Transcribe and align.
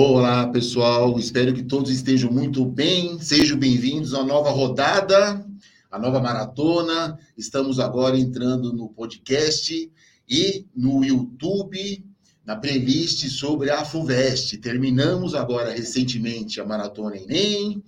Olá, 0.00 0.46
pessoal. 0.46 1.18
Espero 1.18 1.52
que 1.52 1.64
todos 1.64 1.90
estejam 1.90 2.30
muito 2.30 2.64
bem. 2.64 3.18
Sejam 3.18 3.58
bem-vindos 3.58 4.14
à 4.14 4.22
nova 4.22 4.48
rodada, 4.48 5.44
à 5.90 5.98
nova 5.98 6.20
maratona. 6.20 7.18
Estamos 7.36 7.80
agora 7.80 8.16
entrando 8.16 8.72
no 8.72 8.90
podcast 8.90 9.90
e 10.28 10.64
no 10.72 11.04
YouTube, 11.04 12.04
na 12.46 12.54
playlist 12.54 13.28
sobre 13.28 13.72
a 13.72 13.84
FUVEST. 13.84 14.58
Terminamos 14.58 15.34
agora 15.34 15.72
recentemente 15.72 16.60
a 16.60 16.64
maratona 16.64 17.16
Enem. 17.16 17.82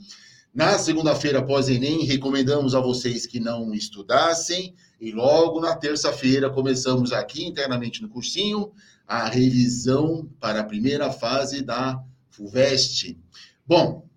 Na 0.53 0.81
segunda-feira 0.81 1.39
após 1.39 1.69
Enem, 1.69 2.05
recomendamos 2.05 2.75
a 2.75 2.81
vocês 2.81 3.25
que 3.25 3.39
não 3.39 3.73
estudassem. 3.73 4.75
E 5.01 5.13
logo 5.13 5.61
na 5.61 5.77
terça-feira 5.77 6.51
começamos 6.51 7.13
aqui 7.13 7.47
internamente 7.47 8.03
no 8.03 8.09
cursinho 8.09 8.73
a 9.11 9.29
revisão 9.29 10.31
para 10.39 10.61
a 10.61 10.65
primeira 10.65 11.11
fase 11.11 11.63
da 11.63 12.01
FUVEST. 12.31 13.19
Bom, 13.67 14.09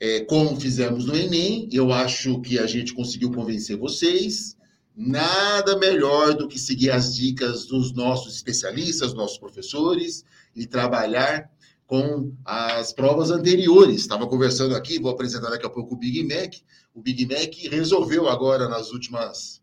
é, 0.00 0.24
como 0.24 0.60
fizemos 0.60 1.04
no 1.04 1.16
Enem, 1.16 1.68
eu 1.70 1.92
acho 1.92 2.40
que 2.40 2.58
a 2.58 2.66
gente 2.66 2.92
conseguiu 2.92 3.30
convencer 3.30 3.76
vocês. 3.76 4.56
Nada 4.96 5.78
melhor 5.78 6.34
do 6.34 6.48
que 6.48 6.58
seguir 6.58 6.90
as 6.90 7.14
dicas 7.14 7.64
dos 7.66 7.92
nossos 7.92 8.34
especialistas, 8.34 9.14
nossos 9.14 9.38
professores, 9.38 10.24
e 10.56 10.66
trabalhar 10.66 11.48
com 11.86 12.32
as 12.44 12.92
provas 12.92 13.30
anteriores. 13.30 14.00
Estava 14.00 14.26
conversando 14.26 14.74
aqui, 14.74 14.98
vou 14.98 15.12
apresentar 15.12 15.50
daqui 15.50 15.66
a 15.66 15.70
pouco 15.70 15.94
o 15.94 15.96
Big 15.96 16.24
Mac. 16.24 16.54
O 16.92 17.00
Big 17.00 17.24
Mac 17.24 17.54
resolveu 17.70 18.28
agora 18.28 18.68
nas 18.68 18.90
últimas 18.90 19.59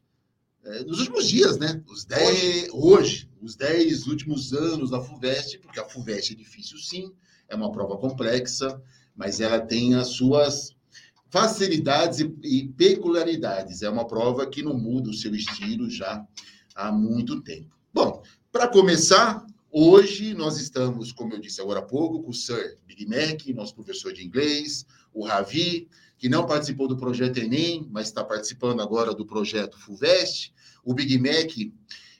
é, 0.67 0.83
nos 0.83 0.99
últimos 0.99 1.27
dias, 1.27 1.57
né? 1.57 1.81
Os 1.87 2.03
dez, 2.03 2.67
hoje, 2.73 3.29
os 3.41 3.55
10 3.55 4.07
últimos 4.07 4.51
anos 4.51 4.89
da 4.89 5.01
FUVEST, 5.01 5.59
porque 5.59 5.79
a 5.79 5.85
FUVEST 5.85 6.33
é 6.33 6.35
difícil 6.35 6.77
sim, 6.77 7.13
é 7.47 7.55
uma 7.55 7.71
prova 7.71 7.97
complexa, 7.97 8.81
mas 9.15 9.39
ela 9.39 9.59
tem 9.59 9.95
as 9.95 10.09
suas 10.09 10.75
facilidades 11.29 12.19
e, 12.19 12.35
e 12.43 12.67
peculiaridades. 12.69 13.81
É 13.81 13.89
uma 13.89 14.05
prova 14.05 14.45
que 14.45 14.61
não 14.61 14.77
muda 14.77 15.09
o 15.09 15.13
seu 15.13 15.33
estilo 15.33 15.89
já 15.89 16.25
há 16.75 16.91
muito 16.91 17.41
tempo. 17.41 17.73
Bom, 17.93 18.21
para 18.51 18.67
começar, 18.67 19.45
hoje 19.71 20.33
nós 20.33 20.59
estamos, 20.59 21.11
como 21.13 21.33
eu 21.33 21.39
disse 21.39 21.61
agora 21.61 21.79
há 21.79 21.83
pouco, 21.83 22.21
com 22.21 22.31
o 22.31 22.33
Sir 22.33 22.77
Big 22.85 23.05
Mac, 23.05 23.47
nosso 23.55 23.73
professor 23.73 24.11
de 24.11 24.25
inglês, 24.25 24.85
o 25.17 25.25
Ravi, 25.25 25.87
que 26.17 26.29
não 26.29 26.45
participou 26.45 26.87
do 26.87 26.95
projeto 26.95 27.37
Enem, 27.37 27.87
mas 27.91 28.07
está 28.07 28.23
participando 28.23 28.81
agora 28.81 29.13
do 29.13 29.25
projeto 29.25 29.79
FUVEST. 29.79 30.53
O 30.83 30.93
Big 30.93 31.17
Mac, 31.17 31.51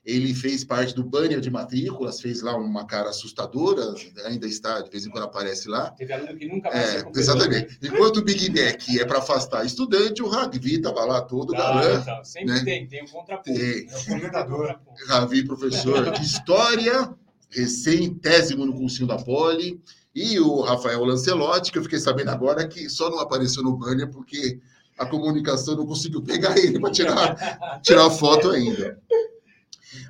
ele 0.04 0.34
fez 0.34 0.64
parte 0.64 0.96
do 0.96 1.04
banner 1.04 1.40
de 1.40 1.52
matrículas, 1.52 2.20
fez 2.20 2.42
lá 2.42 2.56
uma 2.56 2.86
cara 2.86 3.10
assustadora, 3.10 3.94
ainda 4.26 4.48
está, 4.48 4.82
de 4.82 4.90
vez 4.90 5.06
em 5.06 5.12
quando 5.12 5.26
aparece 5.26 5.70
lá. 5.70 5.92
Teve 5.92 6.14
aluno 6.14 6.36
que 6.36 6.48
nunca 6.48 6.70
mais 6.70 6.96
é, 6.96 7.06
Exatamente. 7.16 7.78
Enquanto 7.84 8.18
o 8.18 8.24
Big 8.24 8.50
Mac 8.50 8.82
é 8.90 9.06
para 9.06 9.20
afastar 9.20 9.66
estudante, 9.66 10.24
o 10.24 10.28
Ragvi 10.28 10.76
estava 10.76 11.06
lá 11.06 11.22
todo 11.22 11.54
ah, 11.56 11.58
galã. 11.58 12.00
Então, 12.02 12.24
sempre 12.24 12.54
né? 12.54 12.64
tem, 12.64 12.88
tem 12.88 13.04
um 13.04 13.08
contraponto. 13.08 13.58
Tem. 13.60 13.88
É 13.88 14.48
o 14.48 15.08
Ravi, 15.08 15.46
professor 15.46 16.12
de 16.12 16.24
História, 16.24 17.14
recém-tésimo 17.50 18.66
no 18.66 18.74
cursinho 18.74 19.08
da 19.08 19.18
Poli, 19.18 19.82
e 20.18 20.40
o 20.40 20.62
Rafael 20.62 21.06
Lancelotti, 21.06 21.72
que 21.72 21.78
eu 21.78 21.84
fiquei 21.84 22.00
sabendo 22.00 22.32
agora 22.32 22.68
que 22.68 22.90
só 22.90 23.08
não 23.08 23.20
apareceu 23.20 23.62
no 23.62 23.78
banner 23.78 24.10
porque 24.10 24.60
a 24.98 25.06
comunicação 25.06 25.76
não 25.76 25.86
conseguiu 25.86 26.24
pegar 26.24 26.58
ele 26.58 26.80
para 26.80 26.92
tirar, 26.92 27.82
tirar 27.84 28.10
foto 28.10 28.50
ainda. 28.50 29.00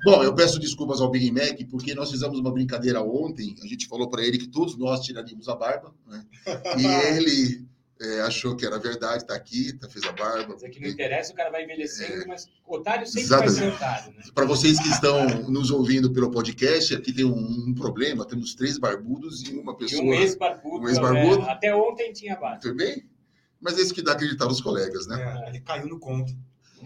Bom, 0.04 0.24
eu 0.24 0.34
peço 0.34 0.58
desculpas 0.58 1.02
ao 1.02 1.10
Big 1.10 1.30
Mac, 1.30 1.60
porque 1.70 1.94
nós 1.94 2.10
fizemos 2.10 2.38
uma 2.38 2.50
brincadeira 2.50 3.02
ontem. 3.02 3.54
A 3.62 3.66
gente 3.66 3.86
falou 3.86 4.08
para 4.08 4.22
ele 4.24 4.38
que 4.38 4.48
todos 4.48 4.78
nós 4.78 5.00
tiraríamos 5.00 5.46
a 5.46 5.54
barba, 5.54 5.94
né? 6.06 6.24
E 6.78 6.86
ele 6.86 7.66
é, 8.00 8.20
achou 8.20 8.54
que 8.54 8.64
era 8.64 8.78
verdade, 8.78 9.22
está 9.22 9.34
aqui, 9.34 9.72
tá, 9.72 9.88
fez 9.88 10.04
a 10.04 10.12
barba. 10.12 10.54
Mas 10.54 10.62
é 10.62 10.68
que 10.68 10.80
não 10.80 10.88
interessa, 10.88 11.32
o 11.32 11.34
cara 11.34 11.50
vai 11.50 11.64
envelhecendo, 11.64 12.22
é, 12.22 12.26
mas 12.26 12.48
otário 12.66 13.06
sempre 13.06 13.22
exatamente. 13.22 13.54
vai 13.54 13.70
ser 13.70 13.74
otário. 13.74 14.12
Né? 14.14 14.22
Para 14.34 14.44
vocês 14.44 14.78
que 14.78 14.88
estão 14.88 15.26
nos 15.48 15.70
ouvindo 15.70 16.12
pelo 16.12 16.30
podcast, 16.30 16.94
aqui 16.94 17.12
tem 17.12 17.24
um, 17.24 17.68
um, 17.68 17.74
problema: 17.74 18.24
temos 18.24 18.54
três 18.54 18.78
barbudos 18.78 19.42
e 19.42 19.56
uma 19.56 19.76
pessoa. 19.76 20.02
E 20.02 20.06
um 20.06 20.14
ex-barbudo. 20.14 20.84
Um 20.84 20.88
ex-barbudo. 20.88 21.42
É, 21.42 21.50
até 21.50 21.74
ontem 21.74 22.12
tinha 22.12 22.36
barba. 22.36 22.60
Tudo 22.60 22.76
bem? 22.76 23.04
Mas 23.60 23.76
é 23.76 23.82
isso 23.82 23.92
que 23.92 24.02
dá 24.02 24.12
acreditar 24.12 24.46
nos 24.46 24.60
colegas, 24.60 25.06
né? 25.08 25.44
É, 25.44 25.48
ele 25.48 25.60
caiu 25.60 25.88
no 25.88 25.98
conto. 25.98 26.32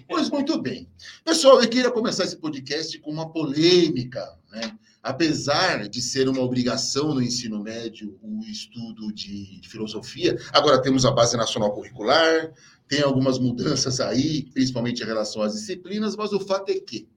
Pois 0.09 0.31
muito 0.31 0.61
bem. 0.61 0.89
Pessoal, 1.23 1.62
eu 1.62 1.69
queria 1.69 1.91
começar 1.91 2.25
esse 2.25 2.37
podcast 2.37 2.99
com 3.00 3.11
uma 3.11 3.31
polêmica, 3.31 4.39
né? 4.50 4.79
Apesar 5.03 5.89
de 5.89 6.01
ser 6.01 6.29
uma 6.29 6.43
obrigação 6.43 7.13
no 7.13 7.21
ensino 7.21 7.61
médio 7.61 8.17
o 8.23 8.45
estudo 8.45 9.13
de, 9.13 9.61
de 9.61 9.69
filosofia, 9.69 10.39
agora 10.53 10.81
temos 10.81 11.05
a 11.05 11.11
base 11.11 11.37
nacional 11.37 11.73
curricular, 11.73 12.53
tem 12.87 13.03
algumas 13.03 13.39
mudanças 13.39 13.99
aí, 14.01 14.45
principalmente 14.53 15.03
em 15.03 15.07
relação 15.07 15.43
às 15.43 15.55
disciplinas, 15.55 16.15
mas 16.15 16.33
o 16.33 16.39
fato 16.39 16.71
é 16.71 16.79
que 16.79 17.09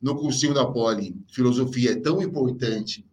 no 0.00 0.14
cursinho 0.16 0.54
da 0.54 0.66
Poli, 0.66 1.16
filosofia 1.28 1.92
é 1.92 1.96
tão 1.96 2.22
importante 2.22 3.04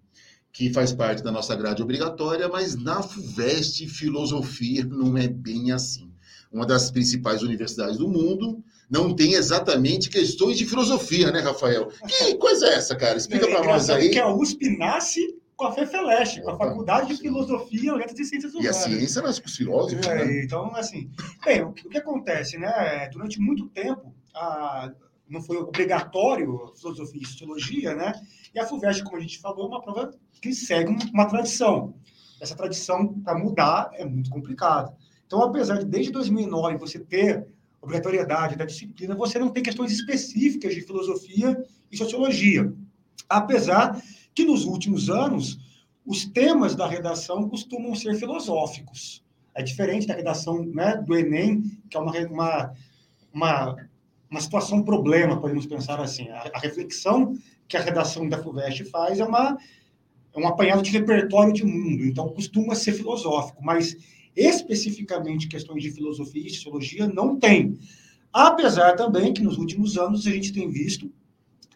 que 0.52 0.74
faz 0.74 0.92
parte 0.92 1.24
da 1.24 1.32
nossa 1.32 1.56
grade 1.56 1.82
obrigatória, 1.82 2.48
mas 2.50 2.76
na 2.76 3.02
FUVEST, 3.02 3.88
filosofia 3.88 4.84
não 4.92 5.18
é 5.18 5.28
bem 5.28 5.72
assim. 5.72 6.12
Uma 6.52 6.66
das 6.66 6.92
principais 6.92 7.42
universidades 7.42 7.98
do 7.98 8.10
mundo, 8.10 8.62
não 8.92 9.16
tem 9.16 9.34
exatamente 9.36 10.10
questões 10.10 10.58
de 10.58 10.66
filosofia, 10.66 11.32
né, 11.32 11.40
Rafael? 11.40 11.88
Que 12.06 12.36
coisa 12.36 12.68
é 12.68 12.76
essa, 12.76 12.94
cara? 12.94 13.18
Explica 13.18 13.46
é, 13.46 13.50
para 13.50 13.64
nós 13.64 13.90
aí. 13.90 14.10
que 14.10 14.20
a 14.20 14.28
USP 14.28 14.78
nasce 14.78 15.40
com 15.56 15.66
a 15.68 15.72
FEFELESH, 15.72 16.42
com 16.42 16.50
a 16.50 16.58
Faculdade 16.58 17.08
de 17.08 17.22
Filosofia, 17.22 17.94
Letras 17.94 18.20
e 18.20 18.26
Ciências 18.26 18.54
Humanas. 18.54 18.76
E 18.76 18.80
a 18.80 18.98
ciência 18.98 19.22
nasce 19.22 19.40
com 19.40 19.48
os 19.48 19.56
filósofos, 19.56 20.06
é, 20.06 20.26
né? 20.26 20.44
Então, 20.44 20.76
assim, 20.76 21.10
bem, 21.46 21.64
o 21.64 21.72
que, 21.72 21.88
o 21.88 21.90
que, 21.90 22.00
acontece, 22.00 22.58
né? 22.58 23.08
Durante 23.14 23.40
muito 23.40 23.70
tempo, 23.70 24.14
a, 24.36 24.92
não 25.30 25.42
foi 25.42 25.56
obrigatório 25.56 26.74
filosofia 26.76 27.22
e 27.22 27.26
sociologia, 27.26 27.96
né? 27.96 28.12
E 28.54 28.60
a 28.60 28.66
FUVEST, 28.66 29.04
como 29.06 29.16
a 29.16 29.22
gente 29.22 29.40
falou, 29.40 29.68
é 29.68 29.70
uma 29.70 29.82
prova 29.82 30.14
que 30.42 30.54
segue 30.54 30.94
uma 31.14 31.30
tradição. 31.30 31.94
Essa 32.42 32.56
tradição, 32.56 33.14
para 33.22 33.38
mudar, 33.38 33.90
é 33.94 34.04
muito 34.04 34.30
complicado. 34.30 34.94
Então, 35.26 35.42
apesar 35.44 35.78
de, 35.78 35.86
desde 35.86 36.12
2009, 36.12 36.78
você 36.78 37.00
ter 37.00 37.48
obrigatoriedade 37.82 38.56
da 38.56 38.66
disciplina, 38.66 39.16
você 39.16 39.40
não 39.40 39.50
tem 39.50 39.64
questões 39.64 39.92
específicas 39.92 40.74
de 40.74 40.82
filosofia 40.82 41.58
e 41.92 41.98
sociologia. 41.98 42.72
Apesar 43.28 44.02
que 44.34 44.46
nos 44.46 44.66
últimos 44.66 45.10
anos 45.10 45.58
os 46.06 46.26
temas 46.26 46.76
da 46.76 46.88
redação 46.88 47.48
costumam 47.50 47.96
ser 47.96 48.16
filosóficos. 48.16 49.24
É 49.54 49.62
diferente 49.62 50.08
da 50.08 50.16
redação 50.16 50.64
né, 50.64 50.98
do 50.98 51.16
Enem, 51.16 51.64
que 51.90 51.98
é 51.98 52.00
uma, 52.00 52.12
uma, 52.12 52.74
uma, 53.34 53.76
uma 54.30 54.42
situação 54.42 54.84
problema, 54.84 55.40
podemos 55.40 55.66
pensar 55.66 56.00
assim. 56.00 56.30
A, 56.30 56.52
a, 56.54 56.60
reflexão 56.60 57.38
que 57.68 57.78
a 57.78 57.82
redação 57.82 58.28
da 58.28 58.42
FUVEST 58.42 58.86
faz 58.86 59.20
é, 59.20 59.26
uma, 59.26 59.58
é 60.34 60.40
um 60.40 60.48
apanhado 60.48 60.82
de 60.82 60.92
repertório 60.92 61.54
de 61.54 61.64
mundo, 61.64 62.04
então 62.04 62.30
costuma 62.30 62.76
ser 62.76 62.94
filosófico, 62.94 63.64
mas 63.64 63.96
especificamente 64.36 65.48
questões 65.48 65.84
de 65.84 65.92
filosofia 65.92 66.48
e 66.48 66.50
sociologia, 66.50 67.08
não 67.08 67.38
tem. 67.38 67.78
Apesar 68.32 68.96
também 68.96 69.34
que 69.34 69.42
nos 69.42 69.58
últimos 69.58 69.98
anos 69.98 70.26
a 70.26 70.32
gente 70.32 70.54
tem 70.54 70.70
visto, 70.70 71.12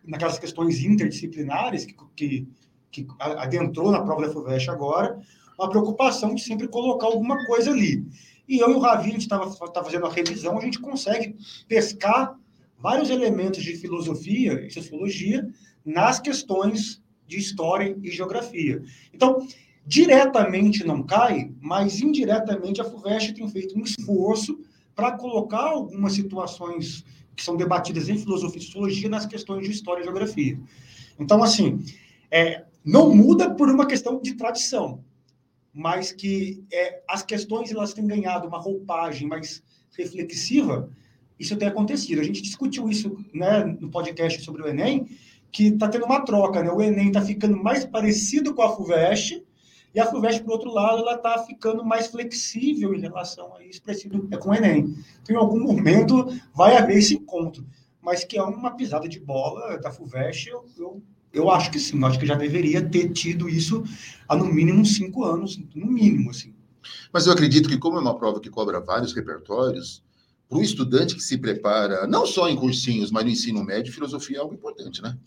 naquelas 0.05 0.39
questões 0.39 0.83
interdisciplinares 0.83 1.85
que, 1.85 1.95
que, 2.16 2.47
que 2.91 3.07
adentrou 3.19 3.91
na 3.91 4.01
prova 4.01 4.27
da 4.27 4.33
FUVEST 4.33 4.69
agora, 4.69 5.19
uma 5.57 5.69
preocupação 5.69 6.35
de 6.35 6.41
sempre 6.41 6.67
colocar 6.67 7.07
alguma 7.07 7.45
coisa 7.45 7.71
ali. 7.71 8.05
E 8.47 8.59
eu 8.59 8.69
e 8.69 8.73
o 8.73 8.79
Ravi, 8.79 9.09
a 9.09 9.11
gente 9.11 9.22
estava 9.22 9.49
fazendo 9.51 10.05
a 10.05 10.11
revisão, 10.11 10.57
a 10.57 10.61
gente 10.61 10.79
consegue 10.79 11.35
pescar 11.67 12.37
vários 12.77 13.09
elementos 13.09 13.63
de 13.63 13.75
filosofia 13.75 14.66
e 14.66 14.69
sociologia 14.69 15.49
nas 15.84 16.19
questões 16.19 17.02
de 17.28 17.37
história 17.37 17.97
e 18.03 18.11
geografia. 18.11 18.84
Então, 19.11 19.47
diretamente 19.85 20.85
não 20.85 21.03
cai, 21.03 21.52
mas 21.61 22.02
indiretamente 22.02 22.82
a 22.82 22.85
FUVEST 22.85 23.34
tem 23.34 23.47
feito 23.49 23.78
um 23.78 23.84
esforço 23.84 24.59
para 24.96 25.11
colocar 25.11 25.67
algumas 25.67 26.14
situações 26.14 27.05
que 27.35 27.43
são 27.43 27.55
debatidas 27.55 28.09
em 28.09 28.17
filosofia 28.17 28.61
e 28.61 28.66
sociologia 28.66 29.09
nas 29.09 29.26
questões 29.26 29.66
de 29.66 29.72
história 29.72 30.02
e 30.02 30.03
geografia. 30.05 30.59
Então, 31.20 31.43
assim, 31.43 31.84
é, 32.32 32.64
não 32.84 33.14
muda 33.14 33.53
por 33.53 33.70
uma 33.70 33.85
questão 33.85 34.22
de 34.22 34.34
tradição, 34.34 35.03
mas 35.73 36.11
que 36.11 36.64
é, 36.72 37.02
as 37.08 37.22
questões 37.22 37.72
elas 37.72 37.93
têm 37.93 38.08
ganhado 38.08 38.47
uma 38.47 38.58
roupagem 38.58 39.28
mais 39.28 39.61
reflexiva, 39.97 40.90
isso 41.40 41.58
tem 41.58 41.67
acontecido. 41.67 42.22
A 42.22 42.23
gente 42.23 42.41
discutiu 42.41 42.90
isso 42.90 43.17
né, 43.34 43.66
no 43.79 43.90
podcast 43.90 44.41
sobre 44.41 44.61
o 44.61 44.67
Enem, 44.67 45.05
que 45.52 45.67
está 45.67 45.88
tendo 45.88 46.05
uma 46.05 46.23
troca, 46.23 46.64
né? 46.64 46.72
O 46.72 46.81
Enem 46.81 47.09
está 47.09 47.22
ficando 47.22 47.58
mais 47.58 47.85
parecido 47.85 48.53
com 48.53 48.61
a 48.61 48.76
FUVEST, 48.76 49.43
e 49.95 49.99
a 50.01 50.05
FUVEST, 50.05 50.43
por 50.43 50.51
outro 50.51 50.73
lado, 50.73 50.99
ela 50.99 51.15
está 51.15 51.41
ficando 51.45 51.85
mais 51.85 52.07
flexível 52.07 52.93
em 52.93 52.99
relação 52.99 53.55
a 53.55 53.63
isso, 53.63 53.81
parecido 53.81 54.27
com 54.39 54.49
o 54.49 54.53
Enem. 54.53 54.93
Então, 55.21 55.33
em 55.33 55.39
algum 55.39 55.57
momento, 55.57 56.27
vai 56.53 56.75
haver 56.75 56.97
esse 56.97 57.15
encontro. 57.15 57.65
Mas 58.01 58.25
que 58.25 58.37
é 58.37 58.43
uma 58.43 58.71
pisada 58.71 59.07
de 59.07 59.21
bola 59.21 59.77
da 59.77 59.89
FUVEST, 59.89 60.49
eu, 60.49 60.65
eu, 60.77 61.01
Eu 61.31 61.49
acho 61.49 61.71
que 61.71 61.79
sim, 61.79 61.97
eu 61.97 62.05
acho 62.05 62.19
que 62.19 62.25
já 62.25 62.35
deveria 62.35 62.81
ter 62.81 63.09
tido 63.13 63.47
isso 63.47 63.85
há 64.27 64.35
no 64.35 64.45
mínimo 64.45 64.85
cinco 64.85 65.23
anos, 65.23 65.57
no 65.73 65.87
mínimo, 65.87 66.29
assim. 66.29 66.53
Mas 67.13 67.25
eu 67.25 67.31
acredito 67.31 67.69
que, 67.69 67.77
como 67.77 67.97
é 67.97 68.01
uma 68.01 68.17
prova 68.17 68.41
que 68.41 68.49
cobra 68.49 68.81
vários 68.81 69.13
repertórios, 69.13 70.03
para 70.49 70.57
o 70.57 70.61
estudante 70.61 71.15
que 71.15 71.23
se 71.23 71.37
prepara, 71.37 72.05
não 72.05 72.25
só 72.25 72.49
em 72.49 72.57
cursinhos, 72.57 73.11
mas 73.11 73.23
no 73.23 73.29
ensino 73.29 73.63
médio, 73.63 73.93
filosofia 73.93 74.37
é 74.37 74.39
algo 74.41 74.53
importante, 74.53 75.01
né? 75.01 75.17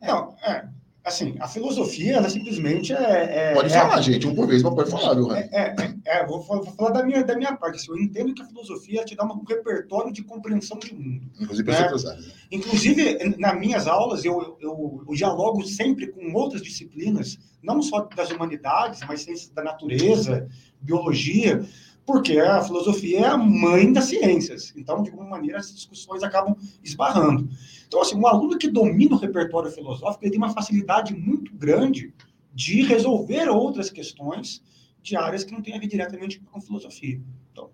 É, 0.00 0.12
é 0.48 0.68
assim, 1.04 1.34
a 1.38 1.46
filosofia, 1.46 2.16
ela 2.16 2.30
simplesmente 2.30 2.92
é. 2.92 3.50
é 3.50 3.54
pode 3.54 3.72
é, 3.72 3.78
falar, 3.78 4.00
gente, 4.00 4.26
um 4.26 4.34
por 4.34 4.46
vez, 4.46 4.62
mas 4.62 4.74
pode 4.74 4.90
falar, 4.90 5.14
viu, 5.14 5.30
é, 5.32 5.48
é, 5.52 5.74
é, 6.06 6.26
vou, 6.26 6.42
falar, 6.42 6.62
vou 6.62 6.72
falar 6.72 6.90
da 6.90 7.04
minha, 7.04 7.22
da 7.22 7.36
minha 7.36 7.54
parte. 7.54 7.76
Assim, 7.76 7.90
eu 7.90 7.98
entendo 7.98 8.32
que 8.32 8.40
a 8.40 8.46
filosofia 8.46 9.04
te 9.04 9.14
dá 9.14 9.24
um 9.24 9.44
repertório 9.44 10.10
de 10.10 10.22
compreensão 10.22 10.78
de 10.78 10.94
mundo. 10.94 11.30
Inclusive, 11.38 11.70
né? 11.70 11.76
áreas. 11.76 12.04
Inclusive, 12.50 13.36
nas 13.38 13.58
minhas 13.58 13.86
aulas, 13.86 14.24
eu, 14.24 14.56
eu, 14.60 15.04
eu 15.06 15.14
dialogo 15.14 15.62
sempre 15.66 16.06
com 16.06 16.32
outras 16.32 16.62
disciplinas, 16.62 17.38
não 17.62 17.82
só 17.82 18.00
das 18.16 18.30
humanidades, 18.30 19.00
mas 19.06 19.22
ciências 19.22 19.50
da 19.50 19.62
natureza, 19.62 20.48
biologia, 20.80 21.62
porque 22.06 22.38
a 22.38 22.62
filosofia 22.62 23.20
é 23.20 23.26
a 23.26 23.36
mãe 23.36 23.92
das 23.92 24.04
ciências. 24.04 24.72
Então, 24.76 25.02
de 25.02 25.10
alguma 25.10 25.28
maneira, 25.28 25.58
essas 25.58 25.74
discussões 25.74 26.22
acabam 26.22 26.56
esbarrando. 26.82 27.48
Então, 27.86 28.02
assim, 28.02 28.16
um 28.16 28.26
aluno 28.26 28.58
que 28.58 28.68
domina 28.68 29.14
o 29.14 29.18
repertório 29.18 29.70
filosófico, 29.70 30.24
ele 30.24 30.32
tem 30.32 30.38
uma 30.38 30.52
facilidade 30.52 31.14
muito 31.14 31.54
grande 31.54 32.12
de 32.52 32.82
resolver 32.82 33.48
outras 33.48 33.90
questões 33.90 34.62
de 35.02 35.16
áreas 35.16 35.44
que 35.44 35.52
não 35.52 35.62
têm 35.62 35.76
a 35.76 35.78
ver 35.78 35.86
diretamente 35.86 36.40
com 36.40 36.60
filosofia. 36.60 37.20
Então, 37.52 37.70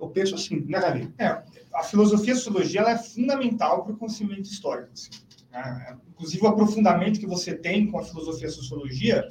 eu 0.00 0.08
penso 0.08 0.34
assim, 0.34 0.60
né, 0.60 0.80
Davi? 0.80 1.12
É, 1.18 1.42
a 1.74 1.82
filosofia 1.82 2.30
e 2.30 2.36
a 2.36 2.36
sociologia 2.36 2.80
ela 2.80 2.90
é 2.92 2.98
fundamental 2.98 3.84
para 3.84 3.92
o 3.92 3.96
conhecimento 3.96 4.44
histórico. 4.44 4.90
Assim, 4.92 5.10
né? 5.50 5.98
Inclusive, 6.10 6.44
o 6.44 6.48
aprofundamento 6.48 7.20
que 7.20 7.26
você 7.26 7.54
tem 7.54 7.90
com 7.90 7.98
a 7.98 8.04
filosofia 8.04 8.46
e 8.46 8.50
a 8.50 8.52
sociologia 8.52 9.28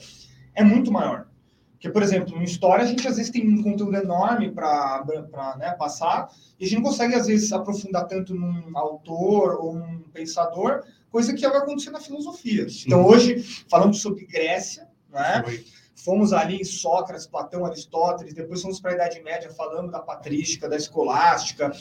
é 0.54 0.64
muito 0.64 0.92
maior. 0.92 1.31
Porque, 1.82 1.90
por 1.90 2.04
exemplo, 2.04 2.38
em 2.38 2.44
história, 2.44 2.84
a 2.84 2.88
gente 2.88 3.08
às 3.08 3.18
vezes 3.18 3.32
tem 3.32 3.50
um 3.50 3.64
conteúdo 3.64 3.98
enorme 3.98 4.52
para 4.52 5.04
né, 5.58 5.72
passar, 5.72 6.30
e 6.60 6.64
a 6.64 6.68
gente 6.68 6.78
não 6.78 6.88
consegue, 6.88 7.16
às 7.16 7.26
vezes, 7.26 7.52
aprofundar 7.52 8.08
tanto 8.08 8.36
num 8.36 8.78
autor 8.78 9.60
ou 9.60 9.78
um 9.78 10.04
pensador, 10.14 10.84
coisa 11.10 11.34
que 11.34 11.48
vai 11.48 11.58
acontecer 11.58 11.90
na 11.90 12.00
filosofia. 12.00 12.70
Sim. 12.70 12.84
Então, 12.86 13.04
hoje, 13.04 13.44
falando 13.68 13.96
sobre 13.96 14.28
Grécia, 14.28 14.88
né, 15.10 15.44
fomos 15.96 16.34
ali 16.34 16.58
em 16.58 16.64
Sócrates, 16.64 17.26
Platão, 17.26 17.66
Aristóteles, 17.66 18.36
depois 18.36 18.62
fomos 18.62 18.80
para 18.80 18.92
a 18.92 18.94
Idade 18.94 19.20
Média, 19.24 19.50
falando 19.50 19.90
da 19.90 20.00
patrística, 20.00 20.70
da 20.70 20.78
escolástica, 20.78 21.72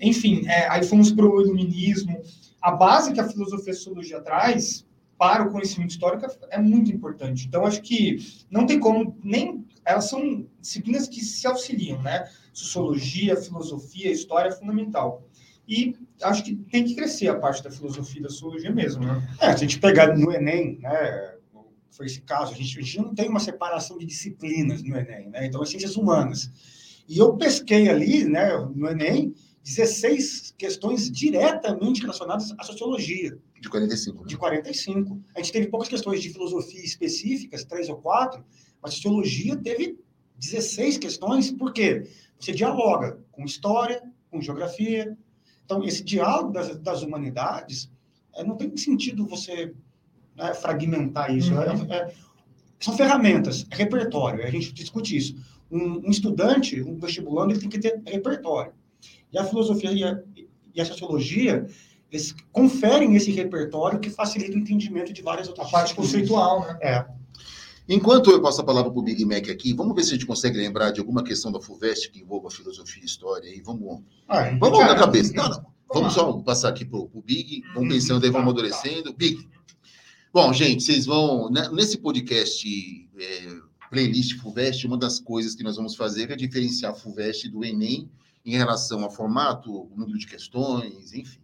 enfim, 0.00 0.44
é, 0.48 0.68
aí 0.68 0.82
fomos 0.82 1.12
para 1.12 1.24
o 1.24 1.40
iluminismo. 1.40 2.20
A 2.60 2.72
base 2.72 3.12
que 3.12 3.20
a 3.20 3.28
filosofia 3.28 3.70
e 3.70 3.76
sociologia 3.76 4.20
traz 4.20 4.85
para 5.18 5.44
o 5.44 5.50
conhecimento 5.50 5.90
histórico 5.90 6.26
é 6.50 6.58
muito 6.58 6.90
importante. 6.92 7.46
Então, 7.46 7.64
acho 7.64 7.80
que 7.82 8.18
não 8.50 8.66
tem 8.66 8.78
como 8.78 9.18
nem. 9.22 9.64
Elas 9.84 10.08
são 10.08 10.46
disciplinas 10.60 11.08
que 11.08 11.24
se 11.24 11.46
auxiliam, 11.46 12.02
né? 12.02 12.28
Sociologia, 12.52 13.36
filosofia, 13.36 14.10
história 14.10 14.48
é 14.48 14.52
fundamental. 14.52 15.26
E 15.68 15.96
acho 16.22 16.44
que 16.44 16.54
tem 16.54 16.84
que 16.84 16.94
crescer 16.94 17.28
a 17.28 17.38
parte 17.38 17.62
da 17.62 17.70
filosofia 17.70 18.20
e 18.20 18.22
da 18.22 18.28
sociologia 18.28 18.72
mesmo, 18.72 19.04
né? 19.04 19.36
É, 19.40 19.48
se 19.48 19.64
a 19.64 19.66
gente 19.66 19.78
pegar 19.78 20.16
no 20.16 20.32
Enem, 20.32 20.78
né? 20.80 21.34
Foi 21.90 22.06
esse 22.06 22.20
caso, 22.20 22.52
a 22.52 22.56
gente, 22.56 22.78
a 22.78 22.82
gente 22.82 22.98
não 22.98 23.14
tem 23.14 23.28
uma 23.28 23.40
separação 23.40 23.96
de 23.96 24.04
disciplinas 24.04 24.82
no 24.82 24.96
Enem, 24.96 25.30
né? 25.30 25.46
Então, 25.46 25.62
é 25.62 25.66
ciências 25.66 25.96
humanas. 25.96 26.50
E 27.08 27.18
eu 27.18 27.36
pesquei 27.36 27.88
ali, 27.88 28.24
né, 28.24 28.48
no 28.74 28.88
Enem, 28.88 29.32
16 29.66 30.54
questões 30.56 31.10
diretamente 31.10 32.00
relacionadas 32.00 32.54
à 32.56 32.62
sociologia. 32.62 33.36
De 33.60 33.68
45. 33.68 34.20
Né? 34.20 34.28
De 34.28 34.36
45. 34.36 35.20
A 35.34 35.40
gente 35.40 35.52
teve 35.52 35.66
poucas 35.66 35.88
questões 35.88 36.22
de 36.22 36.30
filosofia 36.30 36.84
específicas, 36.84 37.64
três 37.64 37.88
ou 37.88 37.96
quatro, 37.96 38.44
mas 38.80 38.94
sociologia 38.94 39.56
teve 39.56 39.98
16 40.38 40.98
questões, 40.98 41.50
por 41.50 41.72
quê? 41.72 42.08
Você 42.38 42.52
dialoga 42.52 43.18
com 43.32 43.44
história, 43.44 44.00
com 44.30 44.40
geografia. 44.40 45.18
Então, 45.64 45.82
esse 45.82 46.04
diálogo 46.04 46.52
das, 46.52 46.78
das 46.78 47.02
humanidades, 47.02 47.90
é, 48.36 48.44
não 48.44 48.56
tem 48.56 48.76
sentido 48.76 49.26
você 49.26 49.74
né, 50.36 50.54
fragmentar 50.54 51.34
isso. 51.34 51.52
É, 51.54 51.74
uhum. 51.74 51.92
É, 51.92 51.96
é, 51.96 52.14
são 52.78 52.96
ferramentas, 52.96 53.66
é 53.68 53.74
repertório, 53.74 54.46
a 54.46 54.50
gente 54.50 54.72
discute 54.72 55.16
isso. 55.16 55.34
Um, 55.68 56.06
um 56.06 56.10
estudante, 56.10 56.80
um 56.80 56.96
vestibulando, 57.00 57.52
ele 57.52 57.58
tem 57.58 57.68
que 57.68 57.80
ter 57.80 58.00
repertório. 58.06 58.72
E 59.36 59.38
a 59.38 59.44
filosofia 59.44 59.92
e 59.92 60.02
a, 60.02 60.18
e 60.74 60.80
a 60.80 60.84
sociologia, 60.86 61.66
eles 62.10 62.34
conferem 62.50 63.14
esse 63.16 63.30
repertório 63.30 64.00
que 64.00 64.08
facilita 64.08 64.56
o 64.56 64.58
entendimento 64.58 65.12
de 65.12 65.20
várias 65.20 65.46
outras 65.46 65.68
A 65.68 65.70
parte 65.70 65.94
conceitual, 65.94 66.62
né? 66.62 66.78
É. 66.80 67.06
Enquanto 67.86 68.30
eu 68.30 68.40
passo 68.40 68.62
a 68.62 68.64
palavra 68.64 68.90
para 68.90 68.98
o 68.98 69.02
Big 69.02 69.22
Mac 69.26 69.50
aqui, 69.50 69.74
vamos 69.74 69.94
ver 69.94 70.04
se 70.04 70.10
a 70.10 70.12
gente 70.14 70.24
consegue 70.24 70.56
lembrar 70.56 70.90
de 70.90 71.00
alguma 71.00 71.22
questão 71.22 71.52
da 71.52 71.60
FUVEST 71.60 72.10
que 72.10 72.20
envolva 72.20 72.50
filosofia 72.50 73.02
e 73.02 73.06
história. 73.06 73.50
Aí 73.50 73.60
vamos, 73.60 74.00
ah, 74.26 74.56
vamos 74.58 74.78
na 74.78 74.94
cabeça. 74.96 75.34
Não, 75.34 75.50
não. 75.50 75.66
Vamos 75.92 76.14
só 76.14 76.32
passar 76.38 76.70
aqui 76.70 76.84
para 76.86 76.98
o 76.98 77.22
Big, 77.22 77.62
vamos 77.74 77.82
uhum. 77.82 77.88
pensando 77.88 78.24
aí, 78.24 78.30
vamos 78.30 78.48
amadurecendo. 78.48 79.12
Big. 79.12 79.46
Bom, 80.32 80.50
gente, 80.50 80.82
vocês 80.82 81.04
vão. 81.04 81.50
Né, 81.50 81.68
nesse 81.72 81.98
podcast 81.98 82.66
é, 83.18 83.48
playlist 83.90 84.38
FUVEST, 84.38 84.86
uma 84.86 84.96
das 84.96 85.20
coisas 85.20 85.54
que 85.54 85.62
nós 85.62 85.76
vamos 85.76 85.94
fazer 85.94 86.30
é 86.30 86.36
diferenciar 86.36 86.92
a 86.92 86.94
FUVEST 86.94 87.50
do 87.50 87.62
Enem 87.62 88.10
em 88.46 88.56
relação 88.56 89.02
ao 89.02 89.10
formato, 89.10 89.90
número 89.96 90.16
de 90.16 90.26
questões, 90.26 91.12
enfim. 91.12 91.40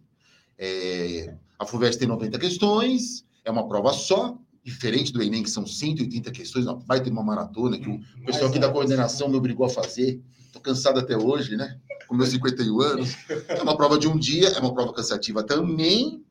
É, 0.57 1.35
a 1.59 1.65
FUVEST 1.65 1.99
tem 1.99 2.07
90 2.07 2.39
questões, 2.39 3.25
é 3.43 3.51
uma 3.51 3.67
prova 3.67 3.91
só, 3.91 4.37
diferente 4.63 5.11
do 5.11 5.21
Enem, 5.21 5.43
que 5.43 5.49
são 5.49 5.67
180 5.67 6.31
questões, 6.31 6.65
vai 6.87 7.03
ter 7.03 7.09
uma 7.09 7.21
maratona 7.21 7.77
que 7.77 7.89
o 7.89 7.99
pessoal 8.25 8.49
aqui 8.49 8.57
da 8.57 8.71
coordenação 8.71 9.27
me 9.27 9.35
obrigou 9.35 9.65
a 9.65 9.69
fazer. 9.69 10.21
Estou 10.45 10.61
cansado 10.61 10.99
até 10.99 11.17
hoje, 11.17 11.57
né? 11.57 11.77
Com 12.07 12.15
meus 12.15 12.29
51 12.29 12.79
anos. 12.79 13.15
É 13.49 13.61
uma 13.61 13.75
prova 13.75 13.97
de 13.97 14.07
um 14.07 14.17
dia, 14.17 14.47
é 14.47 14.59
uma 14.59 14.73
prova 14.73 14.93
cansativa 14.93 15.43
também. 15.43 16.23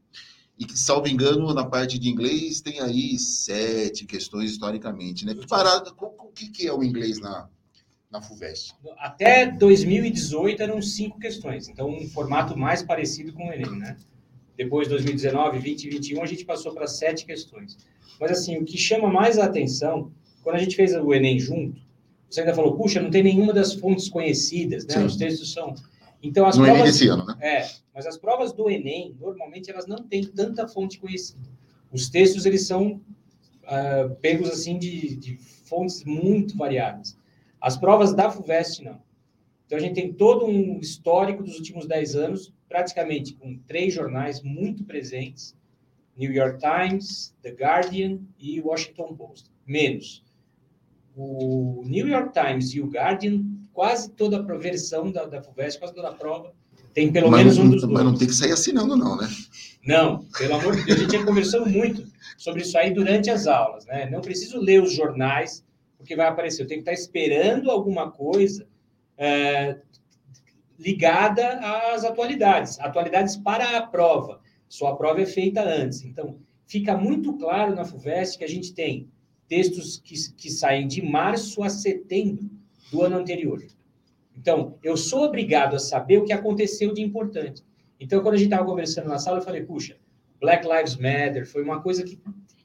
E 0.58 0.64
que, 0.64 0.78
salvo 0.78 1.08
engano, 1.08 1.52
na 1.52 1.66
parte 1.66 1.98
de 1.98 2.08
inglês 2.08 2.60
tem 2.62 2.80
aí 2.80 3.18
sete 3.18 4.06
questões 4.06 4.52
historicamente, 4.52 5.26
né? 5.26 5.34
Parada, 5.48 5.92
o 5.98 6.28
que, 6.28 6.48
que 6.48 6.66
é 6.66 6.72
o 6.72 6.82
inglês 6.82 7.18
na, 7.18 7.48
na 8.12 8.20
FUVEST? 8.20 8.74
Até 8.98 9.46
2018 9.46 10.62
eram 10.62 10.82
cinco 10.82 11.18
questões, 11.18 11.68
então 11.68 11.88
um 11.88 12.06
formato 12.08 12.56
mais 12.56 12.82
parecido 12.82 13.32
com 13.32 13.48
o 13.48 13.52
Enem, 13.52 13.78
né? 13.78 13.96
Depois, 14.56 14.86
2019, 14.86 15.58
20 15.58 15.84
e 15.84 15.90
21, 15.90 16.22
a 16.22 16.26
gente 16.26 16.44
passou 16.44 16.74
para 16.74 16.86
sete 16.86 17.24
questões. 17.24 17.78
Mas, 18.20 18.30
assim, 18.30 18.58
o 18.58 18.64
que 18.64 18.76
chama 18.76 19.10
mais 19.10 19.38
a 19.38 19.46
atenção, 19.46 20.12
quando 20.42 20.56
a 20.56 20.58
gente 20.58 20.76
fez 20.76 20.94
o 20.94 21.12
Enem 21.14 21.38
junto, 21.40 21.80
você 22.28 22.40
ainda 22.40 22.54
falou, 22.54 22.76
puxa, 22.76 23.00
não 23.00 23.10
tem 23.10 23.22
nenhuma 23.22 23.52
das 23.52 23.72
fontes 23.72 24.08
conhecidas, 24.08 24.86
né? 24.86 24.94
Sim. 24.94 25.06
Os 25.06 25.16
textos 25.16 25.52
são... 25.52 25.74
Então, 26.22 26.46
as 26.46 26.56
no 26.56 26.64
provas... 26.64 26.80
Enem 26.80 26.92
desse 26.92 27.08
ano, 27.08 27.24
né? 27.24 27.36
É, 27.40 27.70
mas 27.94 28.06
as 28.06 28.18
provas 28.18 28.52
do 28.52 28.70
Enem, 28.70 29.16
normalmente, 29.18 29.70
elas 29.70 29.86
não 29.86 29.96
têm 29.96 30.24
tanta 30.24 30.68
fonte 30.68 30.98
conhecida. 30.98 31.48
Os 31.90 32.08
textos, 32.10 32.44
eles 32.44 32.66
são 32.66 33.00
uh, 33.64 34.14
pegos, 34.20 34.50
assim, 34.50 34.78
de, 34.78 35.16
de 35.16 35.36
fontes 35.64 36.04
muito 36.04 36.56
variadas. 36.56 37.16
As 37.62 37.76
provas 37.76 38.12
da 38.12 38.28
FUVEST, 38.28 38.82
não. 38.82 39.00
Então, 39.64 39.78
a 39.78 39.80
gente 39.80 39.94
tem 39.94 40.12
todo 40.12 40.44
um 40.44 40.80
histórico 40.80 41.44
dos 41.44 41.56
últimos 41.56 41.86
10 41.86 42.16
anos, 42.16 42.52
praticamente 42.68 43.34
com 43.34 43.56
três 43.68 43.94
jornais 43.94 44.42
muito 44.42 44.84
presentes, 44.84 45.56
New 46.16 46.32
York 46.32 46.58
Times, 46.58 47.32
The 47.40 47.50
Guardian 47.50 48.18
e 48.36 48.60
Washington 48.60 49.14
Post. 49.14 49.48
Menos. 49.64 50.24
O 51.16 51.84
New 51.86 52.08
York 52.08 52.32
Times 52.32 52.74
e 52.74 52.80
o 52.80 52.86
Guardian, 52.88 53.44
quase 53.72 54.10
toda 54.10 54.38
a 54.38 54.58
versão 54.58 55.12
da, 55.12 55.24
da 55.24 55.40
FUVEST, 55.40 55.78
quase 55.78 55.94
toda 55.94 56.08
a 56.08 56.14
prova, 56.14 56.52
tem 56.92 57.12
pelo 57.12 57.30
mas, 57.30 57.40
menos 57.40 57.58
um 57.58 57.70
dos 57.70 57.82
dois. 57.82 57.92
Mas 57.92 58.04
não 58.04 58.16
tem 58.16 58.26
que 58.26 58.34
sair 58.34 58.52
assinando, 58.52 58.96
não, 58.96 59.16
né? 59.16 59.28
Não, 59.86 60.24
pelo 60.36 60.54
amor 60.54 60.76
de 60.76 60.84
Deus, 60.84 60.98
a 60.98 61.02
gente 61.02 61.12
ia 61.14 61.24
conversando 61.24 61.70
muito 61.70 62.06
sobre 62.36 62.62
isso 62.62 62.76
aí 62.76 62.92
durante 62.92 63.30
as 63.30 63.46
aulas, 63.46 63.86
né? 63.86 64.10
Não 64.10 64.20
preciso 64.20 64.58
ler 64.58 64.82
os 64.82 64.92
jornais, 64.92 65.64
porque 66.02 66.16
vai 66.16 66.26
aparecer. 66.26 66.62
Eu 66.62 66.66
tenho 66.66 66.82
que 66.82 66.90
estar 66.90 67.00
esperando 67.00 67.70
alguma 67.70 68.10
coisa 68.10 68.66
é, 69.16 69.78
ligada 70.78 71.60
às 71.94 72.04
atualidades, 72.04 72.78
atualidades 72.80 73.36
para 73.36 73.78
a 73.78 73.86
prova. 73.86 74.40
Sua 74.68 74.96
prova 74.96 75.22
é 75.22 75.26
feita 75.26 75.62
antes. 75.62 76.02
Então, 76.04 76.38
fica 76.66 76.96
muito 76.96 77.34
claro 77.34 77.74
na 77.74 77.84
FUVEST 77.84 78.38
que 78.38 78.44
a 78.44 78.48
gente 78.48 78.74
tem 78.74 79.08
textos 79.48 79.98
que, 79.98 80.14
que 80.34 80.50
saem 80.50 80.88
de 80.88 81.02
março 81.02 81.62
a 81.62 81.68
setembro 81.68 82.50
do 82.90 83.02
ano 83.02 83.16
anterior. 83.16 83.62
Então, 84.36 84.78
eu 84.82 84.96
sou 84.96 85.24
obrigado 85.24 85.76
a 85.76 85.78
saber 85.78 86.18
o 86.18 86.24
que 86.24 86.32
aconteceu 86.32 86.92
de 86.92 87.02
importante. 87.02 87.62
Então, 88.00 88.22
quando 88.22 88.34
a 88.34 88.38
gente 88.38 88.48
estava 88.48 88.66
conversando 88.66 89.08
na 89.08 89.18
sala, 89.18 89.38
eu 89.38 89.42
falei, 89.42 89.62
puxa, 89.62 89.96
Black 90.40 90.66
Lives 90.66 90.96
Matter 90.96 91.46
foi 91.46 91.62
uma 91.62 91.80
coisa 91.80 92.02
que 92.02 92.18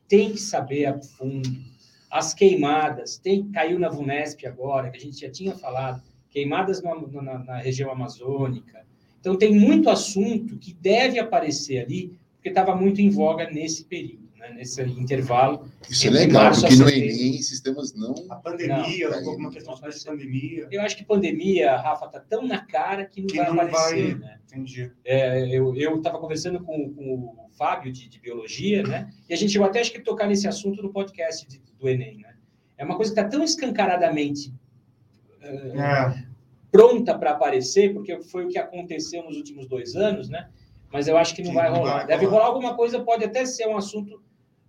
tem 0.07 0.31
que 0.31 0.39
saber 0.39 0.85
a 0.85 0.99
fundo 0.99 1.76
as 2.09 2.33
queimadas, 2.33 3.17
tem, 3.17 3.49
caiu 3.51 3.79
na 3.79 3.89
VUNESP 3.89 4.47
agora, 4.47 4.89
que 4.89 4.97
a 4.97 5.01
gente 5.01 5.19
já 5.19 5.29
tinha 5.29 5.55
falado, 5.55 6.01
queimadas 6.29 6.81
na, 6.81 6.95
na, 6.95 7.39
na 7.39 7.57
região 7.57 7.91
amazônica. 7.91 8.85
Então, 9.19 9.37
tem 9.37 9.53
muito 9.53 9.89
assunto 9.89 10.57
que 10.57 10.73
deve 10.73 11.19
aparecer 11.19 11.79
ali, 11.79 12.17
porque 12.35 12.49
estava 12.49 12.75
muito 12.75 13.01
em 13.01 13.09
voga 13.09 13.49
nesse 13.49 13.83
período? 13.83 14.26
Nesse 14.53 14.81
intervalo. 14.81 15.67
Isso 15.89 16.07
é 16.07 16.09
legal, 16.09 16.51
porque 16.51 16.75
no 16.75 16.85
setembro. 16.87 16.89
Enem 16.89 17.41
sistemas 17.41 17.93
não. 17.93 18.13
A 18.29 18.35
pandemia, 18.35 19.09
Não, 19.09 19.17
alguma 19.29 19.49
questão 19.51 19.75
não 19.81 19.89
de 19.89 20.03
pandemia. 20.05 20.67
Eu 20.71 20.81
acho 20.81 20.97
que 20.97 21.03
pandemia, 21.05 21.75
Rafa, 21.77 22.05
está 22.07 22.19
tão 22.19 22.41
na 22.45 22.65
cara 22.65 23.05
que 23.05 23.21
não 23.21 23.27
Que 23.27 23.37
vai 23.37 23.45
não 23.47 23.53
aparecer, 23.61 24.15
vai- 24.17 24.27
né? 24.29 24.39
Entendi. 24.45 24.91
É, 25.05 25.55
eu 25.55 25.97
estava 25.97 26.19
conversando 26.19 26.59
com, 26.63 26.93
com 26.93 27.13
o 27.15 27.49
Fábio 27.57 27.91
de, 27.91 28.07
de 28.07 28.19
biologia, 28.19 28.81
né? 28.83 29.09
E 29.29 29.33
a 29.33 29.37
gente 29.37 29.51
chegou 29.51 29.67
até 29.67 29.81
acho 29.81 29.91
que 29.91 29.99
tocar 29.99 30.27
nesse 30.27 30.47
assunto 30.47 30.81
no 30.81 30.91
podcast 30.91 31.47
de- 31.47 31.61
do 31.79 31.87
Enem, 31.89 32.17
né? 32.19 32.33
É 32.77 32.85
uma 32.85 32.95
coisa 32.95 33.13
que 33.13 33.19
está 33.19 33.29
tão 33.29 33.43
escancaradamente 33.43 34.53
eh, 35.41 35.73
É, 35.75 36.23
pronta 36.71 37.17
para 37.17 37.31
aparecer, 37.31 37.93
porque 37.93 38.19
foi 38.21 38.45
o 38.45 38.49
que 38.49 38.57
aconteceu 38.57 39.23
nos 39.23 39.35
últimos 39.37 39.67
dois 39.67 39.95
anos, 39.95 40.29
né? 40.29 40.49
Mas 40.91 41.07
eu 41.07 41.17
acho 41.17 41.35
que 41.35 41.41
não 41.43 41.49
Que 41.51 41.55
vai 41.55 41.69
não 41.69 41.77
rolar. 41.79 41.97
vai 41.97 42.07
Deve 42.07 42.25
rolar 42.25 42.45
alguma 42.45 42.75
coisa, 42.75 42.99
pode 43.03 43.23
até 43.23 43.45
ser 43.45 43.67
um 43.67 43.75
assunto 43.75 44.21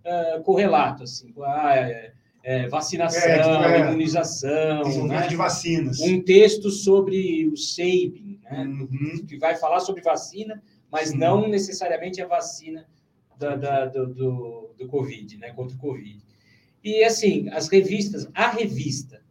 eh, 0.03 0.39
correlato, 0.43 1.03
assim, 1.03 1.33
ah, 1.43 1.75
é, 1.75 2.13
é, 2.43 2.67
vacinação, 2.67 3.63
É, 3.63 3.77
é, 3.77 3.87
imunização, 3.87 5.07
né? 5.07 5.27
de 5.27 5.35
vacinas. 5.35 5.99
um 5.99 6.21
texto 6.21 6.69
sobre 6.71 7.47
o 7.47 7.55
Sabin, 7.57 8.39
né? 8.43 8.63
Uhum. 8.65 9.25
que 9.27 9.37
vai 9.37 9.55
falar 9.55 9.79
sobre 9.81 10.01
vacina, 10.01 10.61
mas 10.91 11.09
Sim. 11.09 11.17
não 11.17 11.47
necessariamente 11.47 12.21
a 12.21 12.27
vacina 12.27 12.87
da, 13.37 13.55
da- 13.55 13.85
do, 13.85 14.07
do, 14.13 14.69
do 14.77 14.87
Covid, 14.87 15.37
né? 15.37 15.51
Contra 15.51 15.75
o 15.75 15.79
Covid. 15.79 16.19
E, 16.83 17.03
assim, 17.03 17.49
as 17.49 17.67
revistas, 17.67 18.27
a 18.33 18.49
revista 18.49 19.21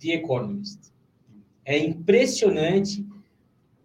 The 0.00 0.14
Economist 0.14 0.92
é 1.64 1.78
impressionante, 1.78 3.06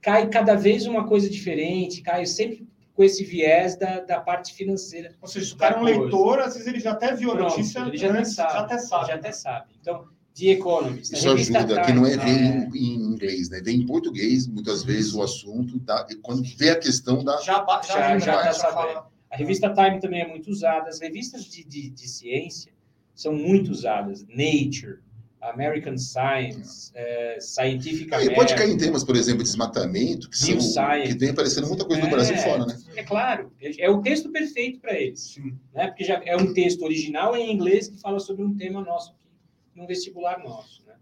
cai 0.01 0.27
cada 0.29 0.55
vez 0.55 0.85
uma 0.85 1.05
coisa 1.07 1.29
diferente, 1.29 2.01
cai 2.01 2.25
sempre 2.25 2.67
com 2.99 3.03
esse 3.05 3.23
viés 3.23 3.77
da, 3.77 4.01
da 4.01 4.19
parte 4.19 4.53
financeira. 4.53 5.15
Ou 5.21 5.27
seja, 5.29 5.45
se 5.45 5.53
o 5.53 5.55
cara 5.55 5.77
é 5.77 5.79
um 5.79 5.83
leitor, 5.83 6.37
às 6.39 6.51
vezes 6.55 6.67
ele 6.67 6.81
já 6.81 6.91
até 6.91 7.15
viu 7.15 7.31
a 7.31 7.35
Pronto, 7.37 7.49
notícia 7.51 7.79
ele 7.79 7.95
já 7.95 8.11
antes, 8.11 8.33
sabe, 8.35 8.51
já 8.51 8.59
até 8.59 8.77
sabe. 8.77 9.07
Já 9.07 9.15
até 9.15 9.31
sabe. 9.31 9.65
Então, 9.79 10.05
The 10.37 10.45
Economist. 10.47 11.13
Isso 11.13 11.31
ajuda, 11.31 11.81
que 11.81 11.93
não 11.93 12.05
é 12.05 12.17
Time, 12.17 12.69
ver 12.69 12.77
em, 12.77 12.95
inglês, 12.95 13.49
né? 13.49 13.61
Vem 13.63 13.77
em 13.77 13.85
português, 13.85 14.47
muitas 14.47 14.83
vezes, 14.83 15.13
o 15.13 15.23
assunto, 15.23 15.79
tá? 15.79 16.05
E 16.09 16.15
quando 16.15 16.43
vê 16.57 16.71
a 16.71 16.75
questão 16.77 17.23
da. 17.23 17.37
Já, 17.37 17.65
já, 17.87 17.93
Já- 17.93 18.19
já 18.19 18.43
tá 18.43 18.53
sabendo. 18.53 19.03
A 19.31 19.37
revista 19.37 19.73
Time 19.73 20.01
também 20.01 20.19
é 20.23 20.27
muito 20.27 20.51
usada. 20.51 20.89
As 20.89 20.99
revistas 20.99 21.45
de, 21.45 21.63
de, 21.63 21.89
de 21.91 22.05
ciência 22.05 22.73
são 23.15 23.31
muito 23.31 23.71
usadas. 23.71 24.25
Nature, 24.27 24.99
American 25.41 25.97
Science, 25.97 26.91
eh, 26.93 27.37
Scientific 27.39 28.07
e 28.07 28.09
pode 28.09 28.27
American. 28.27 28.57
cair 28.57 28.71
em 28.71 28.77
temas, 28.77 29.03
por 29.03 29.15
exemplo, 29.15 29.39
de 29.43 29.45
desmatamento, 29.49 30.29
que, 30.29 30.37
são, 30.37 30.59
Science. 30.59 31.13
que 31.13 31.17
vem 31.17 31.29
aparecendo 31.29 31.67
muita 31.67 31.85
coisa 31.85 32.01
no 32.01 32.07
É. 32.07 32.11
Brasil 32.11 32.37
fora, 32.37 32.65
né? 32.65 32.77
É 32.95 33.03
claro, 33.03 33.51
é 33.61 33.85
é 33.85 33.89
o 33.89 34.01
texto 34.01 34.29
perfeito 34.31 34.79
para 34.79 34.93
eles. 34.99 35.19
Sim. 35.33 35.53
Né? 35.73 35.87
Porque 35.87 36.03
já 36.03 36.21
é 36.25 36.35
um 36.35 36.53
texto 36.53 36.83
original 36.83 37.35
em 37.35 37.51
inglês 37.53 37.87
que 37.87 37.97
fala 37.99 38.19
sobre 38.19 38.43
um 38.43 38.53
tema 38.55 38.81
nosso 38.81 39.11
aqui, 39.11 39.29
num 39.75 39.87
vestibular 39.87 40.43
nosso. 40.43 40.83
Né? 40.85 40.93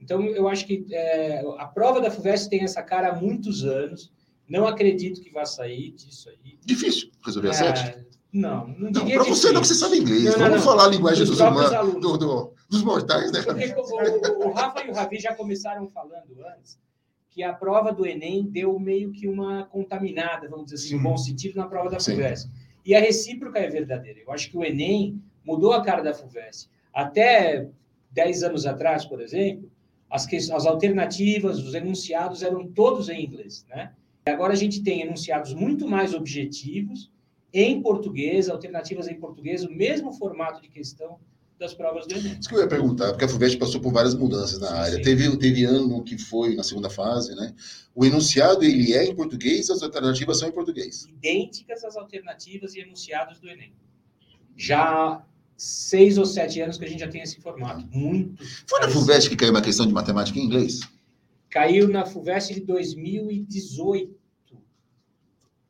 Então, 0.00 0.24
eu 0.26 0.48
acho 0.48 0.66
que 0.66 0.84
é, 0.90 1.42
a 1.58 1.66
prova 1.66 2.00
da 2.00 2.10
FUVEST 2.10 2.50
tem 2.50 2.62
essa 2.64 2.82
cara 2.82 3.10
há 3.10 3.14
muitos 3.14 3.64
anos. 3.64 4.12
Não 4.48 4.66
acredito 4.66 5.22
que 5.22 5.30
vá 5.30 5.46
sair 5.46 5.92
disso 5.92 6.28
aí. 6.28 6.58
Difícil 6.66 7.10
resolver 7.24 7.48
a 7.50 7.52
sete. 7.54 7.80
Ah, 7.80 7.94
não, 8.32 8.66
não 8.68 8.90
Não, 8.90 9.08
para 9.08 9.22
você 9.24 9.52
não, 9.52 9.62
você 9.64 9.74
sabe 9.74 9.96
inglês. 9.96 10.24
Não, 10.24 10.32
não, 10.32 10.38
Vamos 10.40 10.56
não. 10.56 10.62
falar 10.62 10.84
a 10.84 10.88
linguagem 10.88 11.20
Dos 11.24 11.30
dos, 11.30 11.40
humanos, 11.40 11.72
alunos. 11.72 12.02
do- 12.02 12.18
do- 12.18 12.53
dos 12.68 12.82
mortais, 12.82 13.30
né? 13.32 13.42
Porque 13.42 13.66
o, 13.76 14.42
o- 14.44 14.48
o 14.48 14.52
Rafa 14.52 14.84
e 14.84 14.90
o 14.90 14.94
Ravi 14.94 15.18
já 15.18 15.34
começaram 15.34 15.86
falando 15.88 16.34
antes 16.56 16.78
que 17.30 17.42
a 17.42 17.52
prova 17.52 17.92
do 17.92 18.06
Enem 18.06 18.44
deu 18.44 18.78
meio 18.78 19.10
que 19.10 19.26
uma 19.26 19.64
contaminada, 19.66 20.48
vamos 20.48 20.66
dizer 20.66 20.76
assim, 20.76 20.88
Sim. 20.90 20.96
no 20.96 21.02
bom 21.02 21.16
sentido, 21.16 21.56
na 21.56 21.66
prova 21.66 21.90
da 21.90 21.98
Sim. 21.98 22.12
FUVEST. 22.12 22.48
E 22.86 22.94
a 22.94 23.00
recíproca 23.00 23.58
é 23.58 23.68
verdadeira. 23.68 24.20
Eu 24.20 24.30
acho 24.30 24.48
que 24.50 24.56
o 24.56 24.64
Enem 24.64 25.20
mudou 25.44 25.72
a 25.72 25.82
cara 25.82 26.00
da 26.00 26.14
FUVEST. 26.14 26.70
Até 26.92 27.68
10 28.12 28.44
anos 28.44 28.66
atrás, 28.66 29.04
por 29.04 29.20
exemplo, 29.20 29.68
as, 30.08 30.26
que- 30.26 30.36
as 30.36 30.64
alternativas, 30.64 31.58
os 31.58 31.74
enunciados 31.74 32.42
eram 32.44 32.68
todos 32.68 33.08
em 33.08 33.24
inglês, 33.24 33.66
né? 33.68 33.92
E 34.28 34.30
agora 34.30 34.52
a 34.52 34.56
gente 34.56 34.80
tem 34.84 35.00
enunciados 35.02 35.52
muito 35.54 35.88
mais 35.88 36.14
objetivos, 36.14 37.10
em 37.52 37.82
português, 37.82 38.48
alternativas 38.48 39.08
em 39.08 39.14
português, 39.18 39.64
o 39.64 39.70
mesmo 39.72 40.12
formato 40.12 40.62
de 40.62 40.68
questão 40.68 41.18
das 41.58 41.74
provas 41.74 42.06
do 42.06 42.14
Enem. 42.14 42.38
Isso 42.38 42.48
que 42.48 42.54
eu 42.54 42.60
ia 42.60 42.68
perguntar, 42.68 43.10
porque 43.10 43.24
a 43.24 43.28
FUVEST 43.28 43.58
passou 43.58 43.80
por 43.80 43.92
várias 43.92 44.14
mudanças 44.14 44.58
na 44.60 44.70
área. 44.70 44.96
sim. 44.96 45.02
Teve, 45.02 45.36
teve 45.36 45.64
ano 45.64 46.02
que 46.02 46.18
foi 46.18 46.54
na 46.54 46.62
segunda 46.62 46.90
fase, 46.90 47.34
né? 47.34 47.54
O 47.94 48.04
enunciado, 48.04 48.64
ele 48.64 48.92
é 48.92 49.04
em 49.04 49.14
português, 49.14 49.70
as 49.70 49.82
alternativas 49.82 50.38
são 50.38 50.48
em 50.48 50.52
português. 50.52 51.06
idênticas 51.06 51.84
às 51.84 51.96
alternativas 51.96 52.74
e 52.74 52.80
enunciados 52.80 53.38
do 53.38 53.48
Enem. 53.48 53.72
Já 54.56 54.82
há 54.82 55.22
seis 55.56 56.18
ou 56.18 56.26
sete 56.26 56.60
anos 56.60 56.76
que 56.76 56.84
a 56.84 56.88
gente 56.88 57.00
já 57.00 57.08
tem 57.08 57.22
esse 57.22 57.40
formato. 57.40 57.86
Muito. 57.92 58.44
Foi 58.68 58.80
na. 58.80 58.88
FUVEST 58.88 59.30
que 59.30 59.36
caiu 59.36 59.50
uma 59.50 59.62
questão 59.62 59.86
de 59.86 59.92
matemática 59.92 60.38
em 60.38 60.44
inglês? 60.44 60.80
Caiu 61.50 61.88
na 61.88 62.04
FUVEST 62.04 62.54
de 62.54 62.60
2018. 62.60 64.23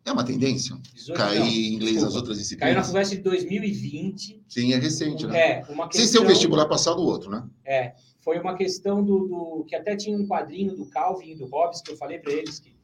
É 0.06 0.12
uma 0.12 0.24
tendência? 0.24 0.76
18, 0.94 1.16
Cair 1.18 1.38
não, 1.40 1.46
em 1.46 1.74
inglês 1.74 1.94
desculpa. 1.94 2.04
nas 2.04 2.14
outras 2.16 2.36
Caiu 2.56 2.74
na 2.74 2.80
disciplinas? 2.82 2.86
FUVEST 2.88 3.16
de 3.16 3.22
2020. 3.22 4.42
Sim, 4.48 4.72
é 4.72 4.76
recente, 4.78 5.26
né? 5.26 5.38
É, 5.38 5.64
uma 5.68 5.84
Sem 5.90 6.02
questão... 6.02 6.06
ser 6.06 6.18
o 6.18 6.28
vestibular 6.28 6.66
passado 6.66 7.00
o 7.00 7.04
outro, 7.06 7.30
né? 7.30 7.42
É, 7.64 7.94
foi 8.20 8.38
uma 8.38 8.54
questão 8.56 9.02
do, 9.02 9.26
do- 9.26 9.64
que 9.66 9.74
até 9.74 9.96
tinha 9.96 10.16
um 10.16 10.26
quadrinho 10.26 10.74
do 10.74 10.86
Calvin 10.86 11.30
e 11.30 11.34
do 11.34 11.46
Hobbes 11.46 11.80
que 11.80 11.90
eu 11.90 11.96
falei 11.96 12.18
para 12.18 12.32
eles 12.32 12.58
que 12.60 12.74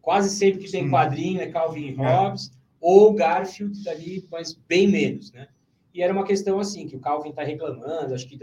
quase 0.00 0.30
sempre 0.30 0.64
que 0.64 0.70
tem 0.70 0.88
quadrinho 0.88 1.40
é 1.40 1.48
Calvin 1.48 1.88
e 1.88 2.00
É. 2.00 2.06
Hobbes 2.16 2.50
ou 2.80 3.12
Garfield 3.14 3.88
ali, 3.88 4.24
mas 4.30 4.54
bem 4.68 4.88
menos, 4.88 5.32
né? 5.32 5.48
E 5.92 6.02
era 6.02 6.12
uma 6.12 6.24
questão 6.24 6.58
assim 6.60 6.86
que 6.86 6.94
o 6.96 7.00
Calvin 7.00 7.30
está 7.30 7.42
reclamando, 7.42 8.14
acho 8.14 8.28
que 8.28 8.38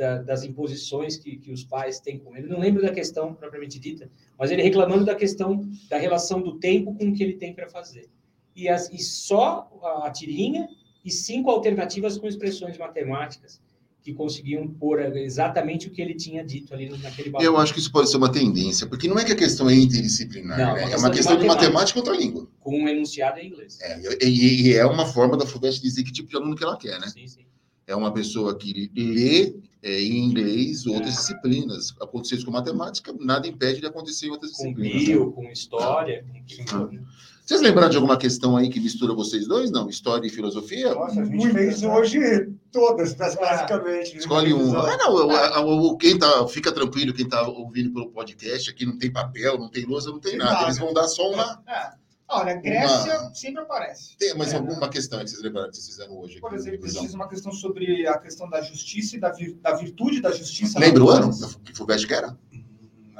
da- 0.00 0.16
da- 0.16 0.22
das 0.22 0.42
imposições 0.44 1.16
que, 1.18 1.36
que 1.36 1.52
os 1.52 1.62
pais 1.64 2.00
têm 2.00 2.18
com 2.18 2.34
ele. 2.36 2.48
Não 2.48 2.58
lembro 2.58 2.80
da 2.82 2.90
questão 2.90 3.34
propriamente 3.34 3.78
dita, 3.78 4.10
mas 4.38 4.50
ele 4.50 4.62
reclamando 4.62 5.04
da 5.04 5.14
questão 5.14 5.68
da 5.90 5.98
relação 5.98 6.40
do 6.40 6.58
tempo 6.58 6.94
com 6.94 7.08
o 7.08 7.12
que 7.12 7.22
ele 7.22 7.34
tem 7.34 7.52
para 7.54 7.68
fazer. 7.68 8.08
E, 8.56 8.68
as, 8.68 8.90
e 8.90 8.98
só 8.98 9.70
a, 10.04 10.10
tirinha 10.10 10.68
e 11.04 11.10
cinco 11.10 11.50
alternativas 11.50 12.16
com 12.18 12.26
expressões 12.26 12.76
matemáticas 12.78 13.60
que 14.02 14.14
conseguiam 14.14 14.66
pôr 14.66 14.98
exatamente 15.18 15.86
o 15.86 15.90
que 15.90 16.00
ele 16.00 16.14
tinha 16.14 16.42
dito 16.42 16.72
ali 16.72 16.88
naquele 17.02 17.28
balão. 17.28 17.44
Eu 17.46 17.58
acho 17.58 17.74
que 17.74 17.80
isso 17.80 17.92
pode 17.92 18.08
ser 18.10 18.16
uma 18.16 18.32
tendência, 18.32 18.86
porque 18.86 19.06
não 19.06 19.18
é 19.18 19.24
que 19.24 19.32
a 19.32 19.36
questão 19.36 19.68
é 19.68 19.74
interdisciplinar, 19.74 20.58
Não, 20.58 20.74
né? 20.74 20.90
é 20.92 20.96
uma 20.96 21.10
questão 21.10 21.36
de 21.36 21.42
de 21.42 21.46
matemática. 21.48 21.52
matemática 21.70 21.98
e 21.98 22.00
outra 22.00 22.16
língua. 22.16 22.48
Com 22.60 22.78
um 22.82 22.88
enunciado 22.88 23.38
em 23.38 23.48
inglês. 23.48 23.78
É, 23.82 24.00
e, 24.26 24.68
e 24.70 24.74
é 24.74 24.86
uma 24.86 25.04
forma 25.04 25.36
da 25.36 25.44
FUVEST 25.46 25.82
dizer 25.82 26.02
que 26.02 26.10
tipo 26.12 26.30
de 26.30 26.36
aluno 26.36 26.56
que 26.56 26.64
ela 26.64 26.78
quer, 26.78 26.98
né? 26.98 27.08
Sim, 27.08 27.26
sim. 27.28 27.44
É 27.86 27.94
uma 27.94 28.10
pessoa 28.12 28.56
que 28.56 28.90
lê 28.96 29.54
é, 29.82 30.00
em 30.00 30.24
inglês 30.26 30.86
outras 30.86 31.14
É. 31.14 31.16
disciplinas. 31.18 31.94
Aconteceu 32.00 32.36
isso 32.36 32.46
com 32.46 32.52
matemática, 32.52 33.14
nada 33.18 33.46
impede 33.48 33.80
de 33.80 33.86
acontecer 33.86 34.26
em 34.26 34.30
outras 34.30 34.52
Com 34.52 34.64
disciplinas. 34.64 34.92
né? 34.94 35.06
bio, 35.06 35.32
com 35.32 35.44
história, 35.50 36.24
com 36.30 36.38
o 36.38 36.44
que 36.44 36.68
for, 36.70 36.92
né? 36.92 37.00
Vocês 37.44 37.62
lembraram 37.62 37.90
de 37.90 37.96
alguma 37.96 38.16
questão 38.16 38.56
aí 38.56 38.68
que 38.68 38.78
mistura 38.78 39.12
vocês 39.12 39.48
dois? 39.48 39.72
Não? 39.72 39.88
História 39.88 40.24
e 40.24 40.30
filosofia? 40.30 40.94
Nossa, 40.94 41.20
a 41.20 41.24
gente 41.24 41.34
Muito, 41.36 41.52
fez 41.54 41.82
né? 41.82 41.92
hoje 41.92 42.48
todas, 42.70 43.12
basicamente. 43.14 44.12
né? 44.14 44.18
Escolhe 44.20 44.54
um. 44.54 44.76
Ah, 44.78 44.96
não, 44.98 45.66
o- 45.66 45.96
quem 45.96 46.16
tá, 46.16 46.46
fica 46.46 46.70
tranquilo, 46.70 47.12
quem 47.12 47.28
tá 47.28 47.42
ouvindo 47.48 47.92
pelo 47.92 48.10
podcast, 48.12 48.70
aqui 48.70 48.86
não 48.86 48.96
tem 48.96 49.10
papel, 49.12 49.58
não 49.58 49.68
tem 49.68 49.84
lousa, 49.84 50.10
não 50.12 50.20
tem 50.20 50.32
Tem 50.32 50.38
nada. 50.38 50.52
nada. 50.52 50.64
Eles 50.66 50.78
vão 50.78 50.94
dar 50.94 51.08
só 51.08 51.28
uma. 51.28 51.60
É. 51.66 51.99
Olha, 52.30 52.54
Grécia 52.54 53.30
sempre 53.34 53.62
aparece. 53.62 54.16
Tem 54.16 54.34
mais 54.36 54.52
É, 54.52 54.56
alguma 54.56 54.88
questão 54.88 55.18
aí 55.18 55.24
que 55.24 55.30
vocês 55.30 55.42
lembraram 55.42 55.68
que 55.70 55.76
vocês 55.76 55.88
fizeram 55.88 56.16
hoje? 56.18 56.32
aqui 56.34 56.40
Por 56.40 56.54
exemplo, 56.54 56.78
revisão? 56.78 57.00
precisa 57.02 57.16
uma 57.16 57.28
questão 57.28 57.52
sobre 57.52 58.06
a 58.06 58.18
questão 58.18 58.48
da 58.48 58.60
justiça 58.62 59.16
e 59.16 59.20
da, 59.20 59.30
vir- 59.32 59.54
da 59.60 59.74
virtude 59.74 60.20
da 60.20 60.30
justiça. 60.30 60.78
Lembra 60.78 61.02
o 61.04 61.10
ano 61.10 61.30
que 61.64 61.74
FUVEST 61.74 62.06
que 62.06 62.14
era? 62.14 62.38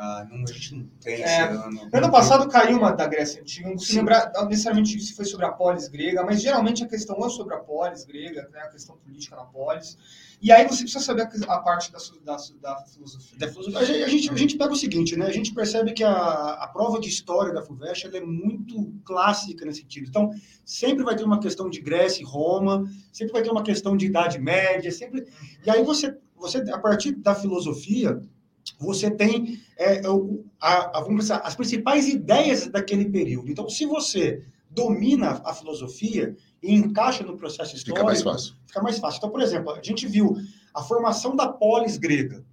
Ah, 0.03 0.27
não, 0.31 0.43
a 0.45 0.47
gente 0.47 0.77
não 0.77 0.87
tem 0.99 1.23
É, 1.23 1.43
ano. 1.43 1.91
Ano 1.93 2.11
passado 2.11 2.49
caiu 2.49 2.79
uma 2.79 2.91
da 2.91 3.07
Grécia 3.07 3.43
Antiga, 3.43 3.69
não 3.69 3.75
consigo 3.75 3.99
lembrar 3.99 4.33
necessariamente 4.49 4.99
se 4.99 5.13
foi 5.13 5.27
sobre 5.27 5.45
a 5.45 5.53
polis 5.53 5.89
grega, 5.89 6.25
mas 6.25 6.41
geralmente 6.41 6.83
a 6.83 6.89
questão 6.89 7.23
é 7.23 7.29
sobre 7.29 7.53
a 7.55 7.59
polis 7.59 8.07
grega, 8.07 8.49
né, 8.51 8.61
a 8.61 8.69
questão 8.69 8.97
política 8.97 9.37
na 9.37 9.45
polis. 9.45 9.99
E 10.41 10.51
aí 10.51 10.67
você 10.67 10.85
precisa 10.85 11.05
saber 11.05 11.29
a, 11.47 11.59
parte 11.59 11.93
da, 11.93 11.99
da, 12.25 12.39
da 12.63 12.83
filosofia. 12.87 13.39
Da 13.39 13.49
filosofia. 13.49 13.79
A 13.79 13.85
gente, 13.85 14.03
a, 14.03 14.09
gente, 14.09 14.31
a 14.31 14.37
gente 14.37 14.57
pega 14.57 14.73
o 14.73 14.77
seguinte, 14.77 15.15
né? 15.15 15.27
A 15.27 15.33
gente 15.33 15.53
percebe 15.53 15.93
que 15.93 16.03
a, 16.03 16.13
a 16.15 16.69
prova 16.69 16.99
de 16.99 17.11
história 17.11 17.53
da 17.53 17.61
FUVEST 17.61 18.07
é 18.07 18.21
muito 18.23 18.91
clássica 19.05 19.67
nesse 19.67 19.81
sentido. 19.81 20.09
Então, 20.09 20.31
sempre 20.65 21.05
vai 21.05 21.15
ter 21.15 21.25
uma 21.25 21.41
questão 21.41 21.69
de 21.69 21.83
Grécia 21.83 22.23
e 22.23 22.25
Roma, 22.25 22.91
sempre 23.13 23.35
vai 23.35 23.43
ter 23.43 23.51
uma 23.51 23.63
questão 23.63 23.95
de 23.99 24.07
Idade 24.07 24.39
Média, 24.39 24.91
sempre. 24.91 25.27
E 25.63 25.69
aí 25.69 25.85
você, 25.85 26.17
você 26.35 26.59
a 26.71 26.79
partir 26.79 27.13
da 27.17 27.35
filosofia, 27.35 28.19
você 28.79 29.11
tem 29.11 29.61
é, 29.79 30.01
a, 30.61 30.99
a- 30.99 31.01
vamos 31.03 31.23
pensar, 31.25 31.39
as 31.39 31.55
principais 31.55 32.09
ideias 32.09 32.67
daquele 32.69 33.05
período. 33.07 33.51
Então, 33.51 33.69
se 33.69 33.85
você 33.87 34.43
domina 34.71 35.41
a 35.45 35.53
filosofia 35.53 36.37
e 36.63 36.73
encaixa 36.75 37.25
no 37.25 37.37
processo 37.37 37.75
histórico, 37.77 37.97
Fica 37.99 38.05
mais 38.05 38.23
fácil. 38.23 38.55
fica 38.67 38.83
mais 38.83 38.99
fácil. 38.99 39.19
Então, 39.19 39.31
por 39.31 39.41
exemplo, 39.41 39.73
a 39.73 39.83
gente 39.83 40.07
viu 40.07 40.37
a 40.75 40.83
formação 40.83 41.35
da 41.35 41.49
polis 41.49 41.97
grega. 41.97 42.45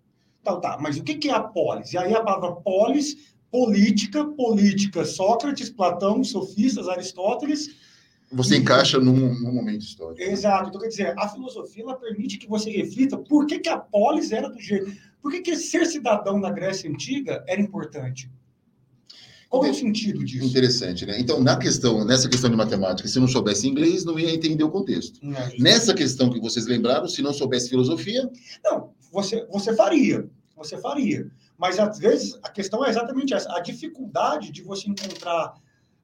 Então, 0.41 0.59
tá, 0.61 0.77
mas 0.81 0.97
o 0.97 1.03
que 1.03 1.15
que 1.15 1.29
é 1.29 1.33
a 1.33 1.41
polis? 1.41 1.93
E 1.93 1.97
aí 1.97 2.13
a 2.15 2.23
palavra 2.23 2.53
polis, 2.53 3.35
política, 3.51 4.23
política, 4.25 5.03
Sócrates, 5.05 5.69
Platão, 5.69 6.23
sofistas, 6.23 6.87
Aristóteles, 6.87 7.69
Você 8.31 8.57
encaixa 8.57 8.99
num, 8.99 9.33
num 9.39 9.53
momento 9.53 9.81
histórico. 9.81 10.21
Exato. 10.21 10.69
Então, 10.69 10.81
quer 10.81 10.87
dizer, 10.89 11.13
a 11.17 11.29
filosofia 11.29 11.83
ela 11.83 11.95
permite 11.95 12.37
que 12.37 12.47
você 12.47 12.69
reflita 12.71 13.17
por 13.17 13.45
que, 13.45 13.59
que 13.59 13.69
a 13.69 13.77
polis 13.77 14.31
era 14.31 14.49
do 14.49 14.59
jeito. 14.59 14.91
Por 15.27 15.33
que, 15.33 15.41
que 15.41 15.57
ser 15.57 15.85
cidadão 15.85 16.39
na 16.39 16.49
Grécia 16.49 16.89
Antiga 16.89 17.43
era 17.45 17.59
importante? 17.59 18.31
Qual 19.49 19.65
é 19.65 19.71
o 19.71 19.73
sentido 19.73 20.23
disso? 20.23 20.45
Interessante, 20.45 21.05
né? 21.05 21.19
Então, 21.19 21.43
na 21.43 21.57
questão, 21.57 22.05
nessa 22.05 22.29
questão 22.29 22.49
de 22.49 22.55
matemática, 22.55 23.09
se 23.09 23.19
não 23.19 23.27
soubesse 23.27 23.67
inglês, 23.67 24.05
não 24.05 24.17
ia 24.17 24.33
entender 24.33 24.63
o 24.63 24.69
contexto. 24.69 25.19
Não, 25.21 25.37
Nessa 25.59 25.93
questão 25.93 26.29
que 26.29 26.39
vocês 26.39 26.65
lembraram, 26.65 27.09
se 27.09 27.21
não 27.21 27.33
soubesse 27.33 27.67
filosofia, 27.67 28.29
Não, 28.63 28.93
você, 29.11 29.45
você 29.51 29.75
faria. 29.75 30.29
Você 30.55 30.77
faria. 30.77 31.29
Mas, 31.57 31.77
às 31.77 31.99
vezes, 31.99 32.39
a 32.41 32.49
questão 32.49 32.85
é 32.85 32.89
exatamente 32.89 33.33
essa. 33.33 33.51
A 33.53 33.59
dificuldade 33.59 34.49
de 34.49 34.61
você 34.63 34.89
encontrar... 34.89 35.55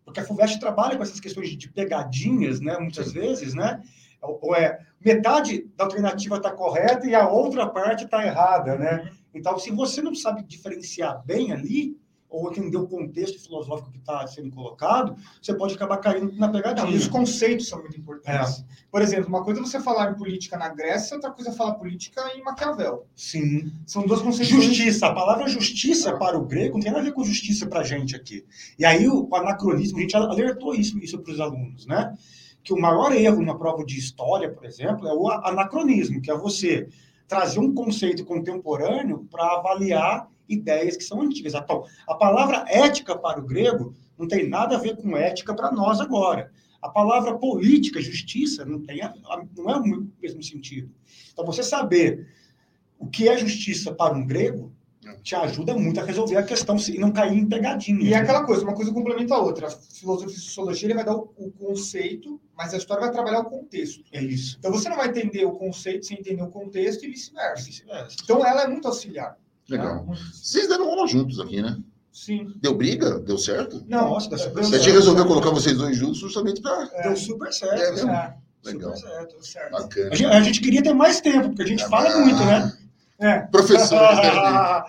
Porque 0.03 0.19
a 0.19 0.25
FUVEST 0.25 0.59
trabalha 0.59 0.97
com 0.97 1.03
essas 1.03 1.21
questões 1.21 1.49
de- 1.49 1.55
de 1.55 1.71
pegadinhas, 1.71 2.59
né? 2.59 2.77
Muitas 2.77 3.13
vezes, 3.13 3.53
né? 3.53 3.81
Ou 4.23 4.39
ou 4.41 4.55
é 4.55 4.79
metade 5.03 5.69
da 5.75 5.83
alternativa 5.85 6.37
está 6.37 6.51
correta 6.51 7.05
e 7.07 7.13
a 7.13 7.27
outra 7.27 7.67
parte 7.67 8.05
está 8.05 8.25
errada, 8.25 8.77
né? 8.77 9.11
Então, 9.33 9.57
se 9.57 9.71
você 9.71 10.01
não 10.01 10.15
sabe 10.15 10.43
diferenciar 10.43 11.23
bem 11.25 11.51
ali, 11.51 11.97
ou 12.33 12.49
entender 12.49 12.77
o 12.77 12.87
contexto 12.87 13.39
filosófico 13.39 13.91
que 13.91 13.99
está 13.99 14.25
sendo 14.25 14.49
colocado, 14.49 15.15
você 15.39 15.53
pode 15.53 15.75
acabar 15.75 15.97
caindo 15.97 16.35
na 16.35 16.49
pegadinha. 16.49 16.87
Não, 16.87 16.91
e 16.91 16.97
os 16.97 17.07
conceitos 17.07 17.67
são 17.67 17.79
muito 17.79 17.95
importantes. 17.95 18.65
Por 18.89 19.03
exemplo, 19.03 19.29
uma 19.29 19.43
coisa 19.43 19.61
é 19.61 19.63
você 19.63 19.79
falar 19.79 20.11
em 20.11 20.15
política 20.15 20.57
na 20.57 20.69
Grécia, 20.69 21.15
outra 21.15 21.29
coisa 21.29 21.51
é 21.51 21.53
falar 21.53 21.75
política 21.75 22.21
em 22.35 22.41
Maquiavel. 22.41 23.05
Sim. 23.15 23.71
São 23.85 24.07
duas 24.07 24.19
conceitos. 24.19 24.51
Justiça, 24.51 25.07
a 25.07 25.13
palavra 25.13 25.47
justiça 25.47 26.17
para 26.17 26.35
o 26.35 26.43
grego 26.43 26.73
não 26.73 26.81
tem 26.81 26.91
nada 26.91 27.03
a 27.03 27.05
ver 27.05 27.13
com 27.13 27.23
justiça 27.23 27.67
para 27.67 27.81
a 27.81 27.83
gente 27.83 28.15
aqui. 28.15 28.43
E 28.79 28.83
aí 28.83 29.07
o 29.07 29.29
anacronismo, 29.35 29.99
a 29.99 30.01
gente 30.01 30.15
alertou 30.15 30.73
isso, 30.73 30.97
isso 30.97 31.19
para 31.19 31.33
os 31.33 31.39
alunos, 31.39 31.85
né? 31.85 32.17
Que 32.63 32.73
o 32.73 32.79
maior 32.79 33.13
erro 33.13 33.43
na 33.43 33.55
prova 33.55 33.83
de 33.83 33.97
história, 33.97 34.49
por 34.49 34.65
exemplo, 34.65 35.07
é 35.07 35.13
o 35.13 35.29
anacronismo, 35.29 36.21
que 36.21 36.31
é 36.31 36.37
você 36.37 36.87
trazer 37.27 37.59
um 37.59 37.73
conceito 37.73 38.25
contemporâneo 38.25 39.27
para 39.29 39.57
avaliar 39.57 40.29
ideias 40.47 40.95
que 40.95 41.03
são 41.03 41.21
antigas. 41.21 41.53
Então, 41.53 41.83
a 42.07 42.15
palavra 42.15 42.65
ética 42.67 43.17
para 43.17 43.39
o 43.39 43.45
grego 43.45 43.93
não 44.17 44.27
tem 44.27 44.47
nada 44.47 44.75
a 44.75 44.79
ver 44.79 44.97
com 44.97 45.17
ética 45.17 45.53
para 45.53 45.71
nós 45.71 45.99
agora. 45.99 46.51
A 46.81 46.89
palavra 46.89 47.37
política, 47.37 48.01
justiça, 48.01 48.65
não, 48.65 48.81
tem 48.81 48.99
não 49.55 49.69
é 49.69 49.77
o 49.77 50.07
mesmo 50.21 50.43
sentido. 50.43 50.91
Então, 51.31 51.45
você 51.45 51.63
saber 51.63 52.27
o 52.99 53.07
que 53.07 53.27
é 53.27 53.37
justiça 53.37 53.93
para 53.93 54.13
um 54.13 54.25
grego 54.25 54.71
te 55.23 55.35
ajuda 55.35 55.73
muito 55.73 55.99
a 55.99 56.03
resolver 56.03 56.35
a 56.35 56.43
questão 56.43 56.75
e 56.89 56.99
não 56.99 57.11
cair 57.11 57.37
em 57.37 57.47
pegadinha. 57.47 58.01
E 58.03 58.13
é 58.13 58.17
aquela 58.17 58.43
coisa, 58.43 58.61
uma 58.63 58.73
coisa 58.75 58.91
complementa 58.91 59.33
a 59.35 59.39
outra. 59.39 59.67
A 59.67 59.71
filosofia 59.71 60.35
e 60.35 60.39
sociologia 60.39 60.87
ele 60.87 60.93
vai 60.95 61.05
dar 61.05 61.15
o, 61.15 61.31
o 61.37 61.49
conceito, 61.51 62.39
mas 62.57 62.73
a 62.73 62.77
história 62.77 63.01
vai 63.03 63.11
trabalhar 63.11 63.39
o 63.39 63.45
contexto. 63.45 64.03
É 64.11 64.21
isso. 64.21 64.57
Então 64.59 64.71
você 64.71 64.89
não 64.89 64.97
vai 64.97 65.07
entender 65.07 65.45
o 65.45 65.53
conceito 65.53 66.05
sem 66.05 66.19
entender 66.19 66.43
o 66.43 66.49
contexto 66.49 67.05
e 67.05 67.09
vice-versa. 67.09 67.65
Vice-versa. 67.65 68.17
Então 68.23 68.45
ela 68.45 68.63
é 68.63 68.67
muito 68.67 68.87
auxiliar. 68.87 69.37
legal. 69.69 69.99
Tá? 69.99 70.03
Muito- 70.03 70.21
Vocês 70.35 70.67
deram 70.67 70.89
aula 70.89 71.07
juntos 71.07 71.39
aqui, 71.39 71.61
né? 71.61 71.77
Sim. 72.11 72.53
Deu 72.61 72.75
briga? 72.75 73.17
Deu 73.19 73.37
certo? 73.37 73.83
Não, 73.87 74.09
Nossa, 74.11 74.29
dá 74.29 74.37
super 74.37 74.59
A 74.59 74.63
certo. 74.65 74.83
gente 74.83 74.93
resolveu 74.93 75.25
colocar 75.25 75.49
vocês 75.51 75.77
dois 75.77 75.95
juntos 75.97 76.17
justamente 76.19 76.61
para. 76.61 76.85
Deu 77.01 77.15
super 77.15 77.51
certo. 77.51 77.81
É 77.81 77.91
mesmo? 77.91 78.11
É, 78.11 78.35
Legal. 78.65 78.95
Super 78.95 79.09
certo. 79.09 79.45
certo. 79.45 79.71
Bacana. 79.71 80.09
A 80.11 80.15
gente, 80.15 80.25
a 80.31 80.41
gente 80.41 80.61
queria 80.61 80.83
ter 80.83 80.93
mais 80.93 81.19
tempo, 81.21 81.47
porque 81.49 81.63
a 81.63 81.67
gente 81.67 81.87
fala 81.87 82.09
Ah, 82.11 82.19
muito, 82.19 82.39
né? 82.45 82.77
É. 83.23 83.39
Professor, 83.47 83.99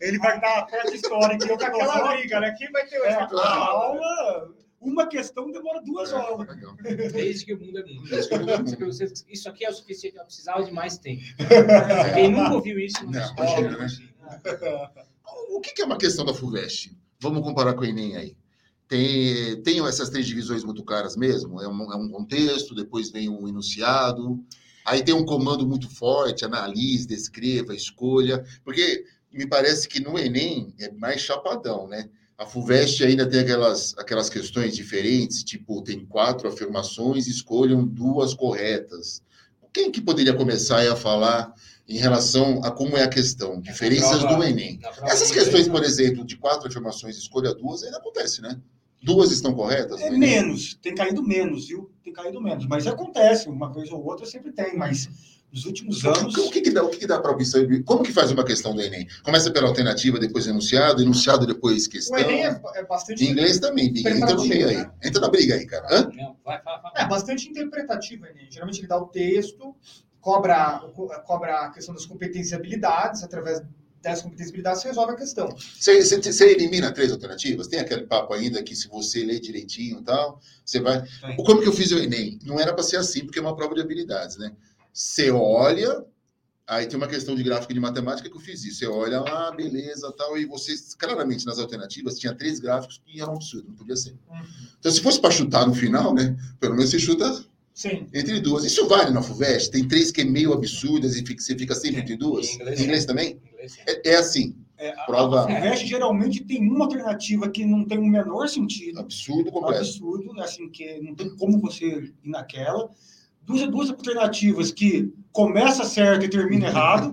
Ele 0.00 0.18
vai 0.18 0.40
dar 0.40 0.58
a 0.58 0.62
parte 0.66 0.96
histórica 0.96 1.46
e 1.46 1.48
eu 1.48 1.58
Fica 1.58 1.68
aquela 1.68 2.12
briga, 2.12 2.40
né? 2.40 2.54
Quem 2.58 2.70
vai 2.72 2.84
ter 2.86 2.98
o 2.98 3.04
É, 3.04 3.28
aula, 3.32 4.52
uma 4.80 5.06
questão 5.06 5.50
demora 5.50 5.80
duas 5.82 6.12
horas. 6.12 6.48
Legal. 6.48 6.74
Desde 7.12 7.46
que 7.46 7.54
o 7.54 7.60
mundo 7.60 7.78
é 7.78 7.84
mundo. 7.84 8.08
Desde 8.08 8.28
que 8.28 8.34
o 8.34 8.40
mundo 8.40 8.50
é 8.50 8.58
mundo. 8.58 8.88
Isso 9.30 9.48
aqui 9.48 9.64
é 9.64 9.70
o 9.70 9.72
suficiente, 9.72 10.16
eu 10.16 10.24
precisava 10.24 10.64
de 10.64 10.72
mais 10.72 10.98
tempo. 10.98 11.22
Quem 12.14 12.32
nunca 12.32 12.54
ouviu 12.54 12.78
isso 12.80 13.04
Não, 13.04 13.12
imagina, 13.12 13.86
escola, 13.86 14.92
né? 14.94 15.04
O 15.50 15.60
que 15.60 15.80
é 15.80 15.84
uma 15.84 15.98
questão 15.98 16.24
da 16.24 16.34
FUVEST? 16.34 16.96
Vamos 17.20 17.42
comparar 17.42 17.74
com 17.74 17.82
o 17.82 17.84
Enem 17.84 18.16
aí. 18.16 18.36
Tem, 18.88 19.60
tem 19.62 19.86
essas 19.86 20.08
três 20.08 20.26
divisões 20.26 20.64
muito 20.64 20.82
claras 20.82 21.16
mesmo? 21.16 21.60
É 21.60 21.68
um, 21.68 21.92
é 21.92 21.96
um 21.96 22.08
contexto, 22.08 22.74
depois 22.74 23.10
vem 23.10 23.28
um 23.28 23.46
enunciado, 23.46 24.42
aí 24.90 25.02
tem 25.02 25.14
um 25.14 25.24
comando 25.24 25.66
muito 25.66 25.88
forte, 25.88 26.44
analise, 26.44 27.06
descreva, 27.06 27.74
escolha, 27.74 28.44
porque 28.64 29.04
me 29.32 29.46
parece 29.46 29.88
que 29.88 30.00
no 30.00 30.18
Enem 30.18 30.72
é 30.78 30.90
mais 30.92 31.20
chapadão, 31.20 31.86
né? 31.86 32.08
A 32.36 32.46
FUVEST 32.46 33.02
ainda 33.04 33.26
tem 33.28 33.40
aquelas, 33.40 33.94
aquelas 33.98 34.30
questões 34.30 34.74
diferentes, 34.74 35.42
tipo, 35.42 35.82
tem 35.82 36.06
quatro 36.06 36.48
afirmações, 36.48 37.26
escolham 37.26 37.84
duas 37.84 38.32
corretas. 38.32 39.22
Quem 39.72 39.90
que 39.90 40.00
poderia 40.00 40.32
começar 40.34 40.80
a 40.90 40.96
falar 40.96 41.52
em 41.88 41.98
relação 41.98 42.60
a 42.64 42.70
como 42.70 42.96
é 42.96 43.02
a 43.02 43.08
questão? 43.08 43.60
Diferenças 43.60 44.20
prova- 44.20 44.36
do 44.36 44.44
Enem. 44.44 44.78
Essas 45.02 45.30
questões, 45.30 45.68
por 45.68 45.82
exemplo, 45.82 46.24
de 46.24 46.36
quatro 46.36 46.68
afirmações, 46.68 47.16
escolha 47.16 47.52
duas, 47.54 47.82
ainda 47.82 47.98
acontece, 47.98 48.40
né? 48.40 48.56
Duas 49.02 49.30
estão 49.30 49.54
corretas? 49.54 50.00
É 50.00 50.10
menos, 50.10 50.74
tem 50.82 50.94
caído 50.94 51.22
menos, 51.22 51.68
viu? 51.68 51.90
Tem 52.02 52.12
caído 52.12 52.40
menos. 52.40 52.66
Mas 52.66 52.86
acontece, 52.86 53.48
uma 53.48 53.72
vez 53.72 53.90
ou 53.90 54.04
outra 54.04 54.26
sempre 54.26 54.50
tem, 54.52 54.76
mas 54.76 55.08
nos 55.52 55.64
últimos 55.64 56.04
anos. 56.04 56.36
O 56.36 56.50
que, 56.50 56.60
que 56.60 56.70
dá, 56.70 56.82
o 56.82 56.88
que, 56.90 56.98
que 56.98 57.06
dá 57.06 57.20
para 57.20 57.30
observar? 57.30 57.82
Como 57.84 58.02
que 58.02 58.12
faz 58.12 58.30
uma 58.30 58.44
questão 58.44 58.74
do 58.74 58.82
Enem? 58.82 59.06
Começa 59.22 59.50
pela 59.50 59.68
alternativa, 59.68 60.18
depois 60.18 60.46
enunciado, 60.46 61.00
enunciado, 61.00 61.46
depois 61.46 61.86
questão. 61.86 62.16
O 62.16 62.20
Enem 62.20 62.44
é, 62.46 62.60
é 62.74 62.84
bastante. 62.84 63.24
Em 63.24 63.30
inglês 63.30 63.58
também, 63.58 63.86
entra 63.96 64.34
no 64.34 64.44
meio 64.44 64.68
aí. 64.68 64.76
né? 64.76 64.90
Entra 65.02 65.20
na 65.20 65.28
briga 65.28 65.54
aí, 65.54 65.64
cara. 65.66 65.86
Hã? 65.90 66.10
Não, 66.14 66.36
vai, 66.44 66.60
fala, 66.62 66.82
fala. 66.82 66.94
É 66.96 67.06
bastante 67.08 67.48
interpretativo, 67.48 68.24
o 68.24 68.26
Enem. 68.26 68.50
Geralmente 68.50 68.80
ele 68.80 68.88
dá 68.88 68.98
o 68.98 69.06
texto, 69.06 69.74
cobra, 70.20 70.80
cobra 71.24 71.60
a 71.66 71.70
questão 71.70 71.94
das 71.94 72.04
competências 72.04 72.50
e 72.50 72.54
habilidades, 72.54 73.22
através 73.22 73.62
das 74.02 74.22
competências 74.22 74.48
e 74.48 74.52
habilidades 74.52 74.82
você 74.82 74.88
resolve 74.88 75.12
a 75.12 75.16
questão. 75.16 75.48
Você, 75.78 76.02
você, 76.02 76.20
você 76.20 76.50
elimina 76.52 76.92
três 76.92 77.10
alternativas? 77.12 77.66
Tem 77.66 77.80
aquele 77.80 78.06
papo 78.06 78.32
ainda 78.34 78.62
que 78.62 78.74
se 78.76 78.88
você 78.88 79.24
ler 79.24 79.40
direitinho 79.40 80.00
e 80.00 80.04
tal, 80.04 80.40
você 80.64 80.80
vai. 80.80 81.02
Tem. 81.20 81.36
Como 81.36 81.60
que 81.60 81.68
eu 81.68 81.72
fiz 81.72 81.90
o 81.92 81.98
Enem? 81.98 82.38
Não 82.44 82.60
era 82.60 82.72
para 82.72 82.82
ser 82.84 82.96
assim, 82.96 83.24
porque 83.24 83.38
é 83.38 83.42
uma 83.42 83.56
prova 83.56 83.74
de 83.74 83.80
habilidades, 83.80 84.36
né? 84.36 84.52
Você 84.92 85.30
olha, 85.30 86.04
aí 86.66 86.86
tem 86.86 86.96
uma 86.96 87.08
questão 87.08 87.34
de 87.34 87.42
gráfico 87.42 87.72
de 87.74 87.80
matemática 87.80 88.28
que 88.30 88.36
eu 88.36 88.40
fiz 88.40 88.64
isso. 88.64 88.78
Você 88.80 88.86
olha 88.86 89.20
lá, 89.20 89.50
beleza, 89.50 90.12
tal, 90.16 90.38
e 90.38 90.44
você, 90.46 90.74
claramente, 90.98 91.44
nas 91.46 91.58
alternativas, 91.58 92.18
tinha 92.18 92.34
três 92.34 92.60
gráficos 92.60 93.00
que 93.04 93.20
eram 93.20 93.34
absurdos, 93.34 93.68
não 93.68 93.76
podia 93.76 93.96
ser. 93.96 94.14
Então, 94.78 94.90
se 94.92 95.00
fosse 95.00 95.20
para 95.20 95.30
chutar 95.30 95.66
no 95.66 95.74
final, 95.74 96.14
né? 96.14 96.36
Pelo 96.60 96.74
menos 96.74 96.90
você 96.90 96.98
chuta 96.98 97.44
Sim. 97.74 98.06
entre 98.12 98.40
duas. 98.40 98.64
Isso 98.64 98.86
vale 98.88 99.10
na 99.10 99.22
FUVEST? 99.22 99.70
Tem 99.70 99.86
três 99.86 100.10
que 100.10 100.20
é 100.22 100.24
meio 100.24 100.52
absurdas 100.52 101.14
e 101.16 101.24
fica- 101.24 101.40
você 101.42 101.56
fica 101.56 101.74
sempre 101.76 102.00
entre 102.00 102.16
duas? 102.16 102.46
Em 102.48 102.54
inglês, 102.54 102.80
Em 102.80 102.84
inglês 102.84 103.04
também? 103.06 103.40
É, 103.58 104.10
é 104.10 104.16
assim, 104.16 104.54
É, 104.76 104.90
a, 104.90 105.04
prova 105.04 105.40
a 105.40 105.46
FUVEST 105.46 105.86
geralmente 105.86 106.44
tem 106.44 106.60
uma 106.68 106.84
alternativa 106.84 107.48
que 107.48 107.64
não 107.64 107.84
tem 107.84 107.98
o 107.98 108.06
menor 108.06 108.48
sentido. 108.48 109.00
absurdo 109.00 109.50
completo. 109.50 109.78
absurdo, 109.80 110.40
assim, 110.40 110.68
que 110.68 111.00
não 111.00 111.14
tem 111.14 111.34
como 111.36 111.60
você 111.60 111.84
ir 111.86 112.14
naquela. 112.24 112.88
Duas, 113.42 113.68
duas 113.70 113.90
alternativas 113.90 114.70
que 114.70 115.12
começa 115.32 115.84
certo 115.84 116.24
e 116.24 116.28
termina 116.28 116.66
errado, 116.68 117.12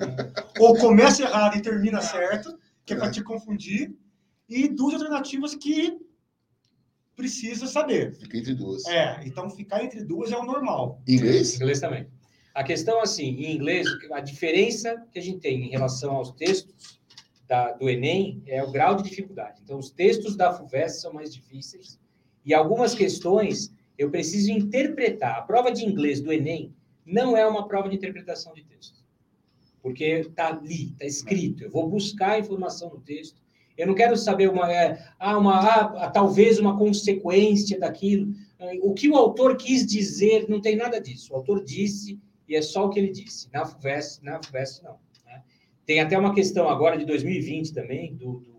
ou 0.59 0.77
começa 0.77 1.23
errado 1.23 1.57
e 1.57 1.61
termina 1.61 2.01
certo, 2.01 2.57
que 2.85 2.93
é 2.93 2.97
para 2.97 3.09
te 3.09 3.23
confundir, 3.23 3.95
e 4.47 4.67
duas 4.67 4.93
alternativas 4.93 5.55
que 5.55 5.97
precisa 7.15 7.65
saber. 7.65 8.13
Fica 8.15 8.37
entre 8.37 8.53
duas. 8.53 8.85
É, 8.85 9.21
então 9.25 9.49
ficar 9.49 9.83
entre 9.83 10.03
duas 10.03 10.31
é 10.31 10.37
o 10.37 10.43
normal. 10.43 11.01
Em 11.07 11.15
inglês? 11.15 11.55
Inglês 11.55 11.79
também. 11.79 12.07
A 12.55 12.63
questão, 12.63 13.01
assim, 13.01 13.31
em 13.31 13.53
inglês, 13.53 13.85
a 14.13 14.21
diferença 14.21 15.05
que 15.11 15.19
a 15.19 15.21
gente 15.21 15.39
tem 15.39 15.65
em 15.65 15.69
relação 15.69 16.15
aos 16.15 16.31
textos 16.31 17.01
da- 17.45 17.73
do 17.73 17.89
Enem 17.89 18.41
é 18.47 18.63
o 18.63 18.71
grau 18.71 18.95
de 18.95 19.03
dificuldade. 19.03 19.59
Então, 19.61 19.77
os 19.77 19.91
textos 19.91 20.37
da 20.37 20.53
FUVEST 20.53 21.01
são 21.01 21.11
mais 21.11 21.33
difíceis 21.33 21.99
e 22.45 22.53
algumas 22.53 22.95
questões 22.95 23.73
eu 23.97 24.09
preciso 24.09 24.51
interpretar. 24.51 25.37
A 25.37 25.41
prova 25.41 25.69
de 25.69 25.85
inglês 25.85 26.21
do 26.21 26.31
Enem 26.31 26.73
não 27.05 27.35
é 27.35 27.45
uma 27.45 27.67
prova 27.67 27.89
de 27.89 27.95
interpretação 27.97 28.53
de 28.53 28.63
texto, 28.63 29.03
porque 29.81 30.05
está 30.05 30.47
ali, 30.47 30.91
está 30.93 31.05
escrito. 31.05 31.61
Eu 31.61 31.69
vou 31.69 31.89
buscar 31.89 32.31
a 32.31 32.39
informação 32.39 32.89
no 32.89 33.01
texto. 33.01 33.41
Eu 33.77 33.85
não 33.85 33.93
quero 33.93 34.15
saber 34.15 34.49
uma, 34.49 34.71
é, 34.71 35.05
ah, 35.19 35.37
uma, 35.37 35.59
ah, 35.59 36.09
talvez 36.09 36.57
uma 36.57 36.77
consequência 36.77 37.77
daquilo. 37.77 38.33
O 38.81 38.93
que 38.93 39.09
o 39.09 39.17
autor 39.17 39.57
quis 39.57 39.85
dizer, 39.85 40.47
não 40.47 40.61
tem 40.61 40.77
nada 40.77 41.01
disso. 41.01 41.33
O 41.33 41.35
autor 41.35 41.61
disse 41.61 42.17
e 42.47 42.55
é 42.55 42.61
só 42.61 42.85
o 42.85 42.89
que 42.89 42.99
ele 42.99 43.11
disse. 43.11 43.49
Na 43.51 43.65
FUVEST, 43.65 44.23
na 44.23 44.41
FUVEST 44.41 44.83
não. 44.83 44.99
né? 45.25 45.43
Tem 45.85 45.99
até 45.99 46.17
uma 46.17 46.33
questão 46.33 46.69
agora 46.69 46.97
de 46.97 47.05
2020 47.05 47.73
também, 47.73 48.15
do, 48.15 48.39
do, 48.39 48.55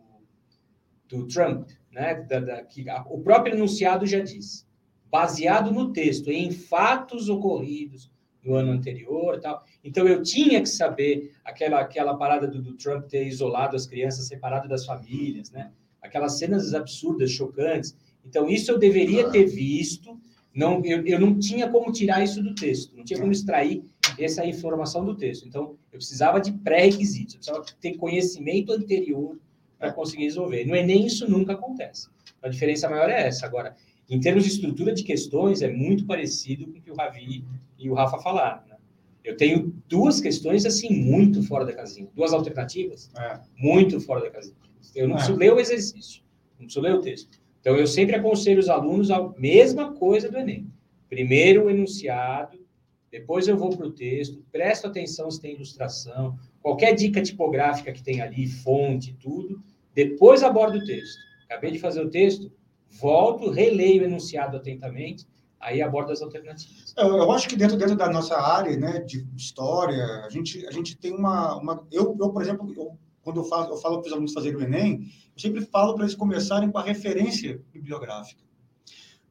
do 1.08 1.26
Trump, 1.28 1.68
né? 1.90 2.14
Da, 2.28 2.40
da- 2.40 2.62
que 2.64 2.88
a- 2.88 3.04
o 3.08 3.20
próprio 3.20 3.54
enunciado 3.54 4.06
já 4.06 4.20
disse, 4.20 4.64
baseado 5.10 5.70
no 5.70 5.92
texto, 5.92 6.30
em 6.30 6.50
fatos 6.50 7.28
ocorridos 7.28 8.10
no 8.44 8.54
ano 8.54 8.70
anterior 8.72 9.40
tal. 9.40 9.64
Então, 9.82 10.06
eu 10.06 10.22
tinha 10.22 10.60
que 10.60 10.68
saber 10.68 11.32
aquela, 11.44 11.80
aquela 11.80 12.16
parada 12.16 12.46
do, 12.46 12.62
do 12.62 12.74
Trump 12.74 13.06
ter 13.06 13.26
isolado 13.26 13.74
as 13.76 13.86
crianças, 13.86 14.26
separado 14.28 14.68
das 14.68 14.84
famílias, 14.84 15.50
né? 15.50 15.72
Aquelas 16.00 16.38
cenas 16.38 16.72
absurdas, 16.74 17.30
chocantes. 17.32 17.96
Então, 18.24 18.48
isso 18.48 18.70
eu 18.70 18.78
deveria 18.78 19.28
ter 19.30 19.46
visto, 19.46 20.16
não, 20.56 20.82
eu, 20.84 21.06
eu 21.06 21.20
não 21.20 21.38
tinha 21.38 21.68
como 21.68 21.92
tirar 21.92 22.24
isso 22.24 22.42
do 22.42 22.54
texto, 22.54 22.96
não 22.96 23.04
tinha 23.04 23.20
como 23.20 23.30
extrair 23.30 23.84
essa 24.18 24.44
informação 24.46 25.04
do 25.04 25.14
texto. 25.14 25.46
Então, 25.46 25.76
eu 25.92 25.98
precisava 25.98 26.40
de 26.40 26.50
pré-requisitos, 26.52 27.34
eu 27.34 27.38
precisava 27.40 27.64
ter 27.80 27.96
conhecimento 27.96 28.72
anterior 28.72 29.38
para 29.78 29.92
conseguir 29.92 30.24
resolver. 30.24 30.64
No 30.64 30.74
Enem, 30.74 31.06
isso 31.06 31.30
nunca 31.30 31.52
acontece. 31.52 32.08
A 32.42 32.48
diferença 32.48 32.88
maior 32.88 33.10
é 33.10 33.26
essa. 33.26 33.44
Agora, 33.44 33.76
em 34.08 34.18
termos 34.18 34.44
de 34.44 34.50
estrutura 34.50 34.94
de 34.94 35.02
questões, 35.02 35.60
é 35.60 35.70
muito 35.70 36.06
parecido 36.06 36.64
com 36.66 36.78
o 36.78 36.80
que 36.80 36.90
o 36.90 36.94
Ravi 36.94 37.44
e 37.78 37.90
o 37.90 37.94
Rafa 37.94 38.18
falaram. 38.18 38.66
Né? 38.68 38.76
Eu 39.22 39.36
tenho 39.36 39.74
duas 39.88 40.20
questões, 40.20 40.64
assim, 40.64 40.88
muito 40.90 41.42
fora 41.42 41.66
da 41.66 41.72
casinha. 41.74 42.08
Duas 42.14 42.32
alternativas, 42.32 43.10
É. 43.18 43.40
muito 43.58 44.00
fora 44.00 44.20
da 44.22 44.30
casinha. 44.30 44.56
Eu 44.94 45.08
não 45.08 45.16
É. 45.16 45.18
preciso 45.18 45.38
ler 45.38 45.52
o 45.52 45.60
exercício, 45.60 46.22
não 46.58 46.64
preciso 46.66 46.80
ler 46.80 46.94
o 46.94 47.00
texto. 47.00 47.38
Então, 47.66 47.76
eu 47.76 47.86
sempre 47.88 48.14
aconselho 48.14 48.60
os 48.60 48.68
alunos 48.68 49.10
a 49.10 49.28
mesma 49.36 49.92
coisa 49.92 50.30
do 50.30 50.38
Enem. 50.38 50.72
Primeiro 51.08 51.64
o 51.64 51.70
enunciado, 51.70 52.64
depois 53.10 53.48
eu 53.48 53.56
vou 53.56 53.76
para 53.76 53.88
o 53.88 53.90
texto, 53.90 54.40
presto 54.52 54.86
atenção 54.86 55.28
se 55.28 55.40
tem 55.40 55.56
ilustração, 55.56 56.38
qualquer 56.62 56.94
dica 56.94 57.20
tipográfica 57.20 57.90
que 57.90 58.04
tem 58.04 58.20
ali, 58.20 58.46
fonte, 58.46 59.16
tudo, 59.20 59.60
depois 59.92 60.44
abordo 60.44 60.78
o 60.78 60.84
texto. 60.84 61.18
Acabei 61.46 61.72
de 61.72 61.80
fazer 61.80 62.00
o 62.02 62.08
texto, 62.08 62.52
volto, 62.88 63.50
releio 63.50 64.02
o 64.02 64.04
enunciado 64.04 64.56
atentamente, 64.56 65.26
aí 65.58 65.82
abordo 65.82 66.12
as 66.12 66.22
alternativas. 66.22 66.94
Eu, 66.96 67.16
eu 67.16 67.32
acho 67.32 67.48
que 67.48 67.56
dentro, 67.56 67.76
dentro 67.76 67.96
da 67.96 68.08
nossa 68.08 68.40
área, 68.40 68.76
né, 68.76 69.00
de 69.00 69.26
história, 69.36 70.04
a 70.24 70.28
gente, 70.30 70.64
a 70.68 70.70
gente 70.70 70.96
tem 70.96 71.12
uma, 71.12 71.56
uma 71.56 71.84
eu, 71.90 72.16
eu, 72.20 72.30
por 72.30 72.42
exemplo, 72.42 72.72
eu, 72.76 72.96
quando 73.26 73.40
eu 73.40 73.44
falo, 73.44 73.72
eu 73.72 73.76
falo 73.78 73.98
para 73.98 74.06
os 74.06 74.12
alunos 74.12 74.32
fazerem 74.32 74.56
o 74.56 74.62
Enem, 74.62 75.00
eu 75.34 75.40
sempre 75.40 75.60
falo 75.62 75.94
para 75.94 76.04
eles 76.04 76.14
começarem 76.14 76.70
com 76.70 76.78
a 76.78 76.82
referência 76.82 77.60
bibliográfica. 77.72 78.40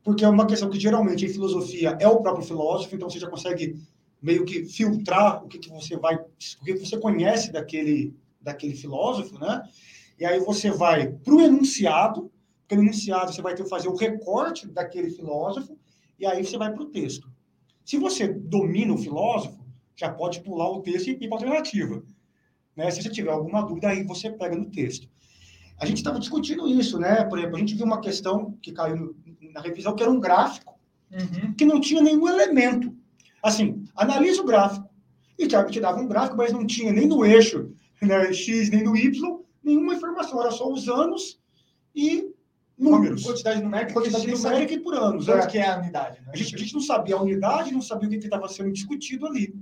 Porque 0.03 0.25
é 0.25 0.27
uma 0.27 0.45
questão 0.45 0.69
que 0.69 0.77
geralmente 0.77 1.25
em 1.25 1.29
filosofia 1.29 1.97
é 1.97 2.05
o 2.05 2.21
próprio 2.21 2.45
filósofo, 2.45 2.93
então 2.93 3.09
você 3.09 3.19
já 3.19 3.29
consegue 3.29 3.81
meio 4.21 4.43
que 4.43 4.65
filtrar 4.65 5.41
o 5.45 5.47
que, 5.47 5.57
que 5.59 5.69
você 5.69 5.95
vai, 5.95 6.15
o 6.17 6.65
que 6.65 6.73
você 6.75 6.97
conhece 6.97 7.53
daquele, 7.53 8.13
daquele 8.41 8.75
filósofo, 8.75 9.39
né? 9.39 9.63
E 10.19 10.25
aí 10.25 10.41
você 10.41 10.71
vai 10.71 11.07
para 11.09 11.33
o 11.33 11.39
enunciado, 11.39 12.29
porque 12.63 12.75
no 12.75 12.83
enunciado 12.83 13.31
você 13.31 13.41
vai 13.41 13.55
ter 13.55 13.63
que 13.63 13.69
fazer 13.69 13.87
o 13.87 13.95
recorte 13.95 14.67
daquele 14.67 15.09
filósofo, 15.09 15.79
e 16.19 16.25
aí 16.25 16.43
você 16.43 16.57
vai 16.57 16.69
para 16.69 16.83
o 16.83 16.87
texto. 16.87 17.31
Se 17.85 17.97
você 17.97 18.27
domina 18.27 18.93
o 18.93 18.97
filósofo, 18.97 19.65
já 19.95 20.11
pode 20.11 20.41
pular 20.41 20.69
o 20.69 20.81
texto 20.81 21.07
e 21.07 21.11
ir 21.11 21.17
para 21.17 21.29
a 21.29 21.31
alternativa. 21.35 22.03
Né? 22.75 22.91
Se 22.91 23.01
você 23.01 23.09
tiver 23.09 23.31
alguma 23.31 23.61
dúvida, 23.61 23.89
aí 23.89 24.03
você 24.03 24.29
pega 24.29 24.55
no 24.55 24.65
texto. 24.69 25.07
A 25.79 25.85
gente 25.85 25.97
estava 25.97 26.19
discutindo 26.19 26.67
isso, 26.67 26.97
né? 26.99 27.23
Por 27.25 27.37
exemplo, 27.37 27.57
a 27.57 27.59
gente 27.59 27.75
viu 27.75 27.85
uma 27.85 27.99
questão 28.01 28.57
que 28.61 28.71
caiu 28.71 28.95
no, 28.95 29.15
na 29.53 29.61
revisão, 29.61 29.95
que 29.95 30.03
era 30.03 30.11
um 30.11 30.19
gráfico, 30.19 30.73
Uhum. 31.11 31.53
que 31.53 31.63
não 31.63 31.79
tinha 31.79 32.01
nenhum 32.01 32.27
elemento. 32.27 32.93
Assim, 33.41 33.85
analisa 33.95 34.41
o 34.41 34.45
gráfico. 34.45 34.89
E 35.37 35.47
te, 35.47 35.55
te 35.67 35.79
dava 35.79 35.99
um 36.01 36.07
gráfico, 36.07 36.35
mas 36.35 36.51
não 36.51 36.65
tinha 36.65 36.91
nem 36.91 37.07
no 37.07 37.23
eixo 37.23 37.71
né, 38.01 38.33
X, 38.33 38.69
nem 38.69 38.83
no 38.83 38.97
Y, 38.97 39.39
nenhuma 39.63 39.93
informação. 39.93 40.41
Era 40.41 40.51
só 40.51 40.69
os 40.69 40.89
anos 40.89 41.39
e 41.95 42.33
números. 42.77 43.23
Quantidade 43.23 43.61
numérica, 43.61 43.93
Quantidade 43.93 44.27
numérica 44.27 44.73
e 44.73 44.79
por 44.79 44.95
anos. 44.95 45.25
quanto 45.25 45.45
né? 45.45 45.47
que 45.47 45.57
é 45.57 45.69
a 45.69 45.77
unidade. 45.77 46.21
Né? 46.21 46.27
A 46.33 46.37
gente, 46.37 46.55
a 46.55 46.57
gente 46.57 46.73
não 46.73 46.81
sabia 46.81 47.15
a 47.15 47.21
unidade, 47.21 47.71
não 47.71 47.81
sabia 47.81 48.07
o 48.07 48.11
que 48.11 48.17
estava 48.17 48.47
sendo 48.49 48.71
discutido 48.73 49.27
ali. 49.27 49.55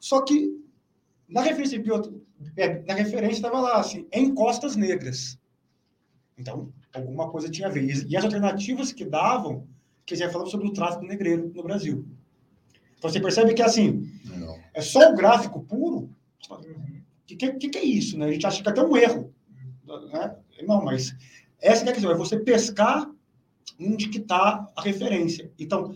Só 0.00 0.20
que 0.22 0.50
na 1.32 1.40
referência, 1.40 1.82
é, 2.56 2.82
na 2.84 2.94
referência 2.94 3.36
estava 3.36 3.60
lá 3.60 3.80
assim, 3.80 4.06
em 4.12 4.34
costas 4.34 4.76
negras. 4.76 5.38
Então, 6.36 6.72
alguma 6.92 7.30
coisa 7.30 7.48
tinha 7.48 7.68
a 7.68 7.70
ver. 7.70 7.84
E- 7.84 8.16
as 8.16 8.24
alternativas 8.24 8.92
que 8.92 9.04
davam, 9.04 9.66
que 10.04 10.14
já 10.14 10.28
falavam 10.28 10.50
sobre 10.50 10.68
o 10.68 10.72
tráfico 10.72 11.04
negreiro 11.04 11.50
no 11.54 11.62
Brasil. 11.62 12.06
Então 12.98 13.10
você 13.10 13.20
percebe 13.20 13.54
que 13.54 13.62
assim, 13.62 14.08
Legal. 14.24 14.58
é 14.74 14.80
só 14.80 15.10
o 15.10 15.16
gráfico 15.16 15.62
puro. 15.62 16.10
O 16.50 16.58
que, 17.26 17.36
que, 17.36 17.68
que 17.68 17.78
é 17.78 17.84
isso? 17.84 18.18
Né? 18.18 18.26
A 18.26 18.32
gente 18.32 18.46
acha 18.46 18.62
que 18.62 18.68
é 18.68 18.72
até 18.72 18.82
um 18.82 18.96
erro. 18.96 19.32
Né? 20.12 20.36
Não, 20.66 20.84
mas 20.84 21.14
essa 21.60 21.82
que 21.82 21.88
é 21.88 21.92
a 21.92 21.94
questão, 21.94 22.12
é 22.12 22.16
você 22.16 22.38
pescar 22.38 23.10
onde 23.80 24.08
que 24.08 24.18
está 24.18 24.68
a 24.76 24.82
referência. 24.82 25.50
Então, 25.58 25.94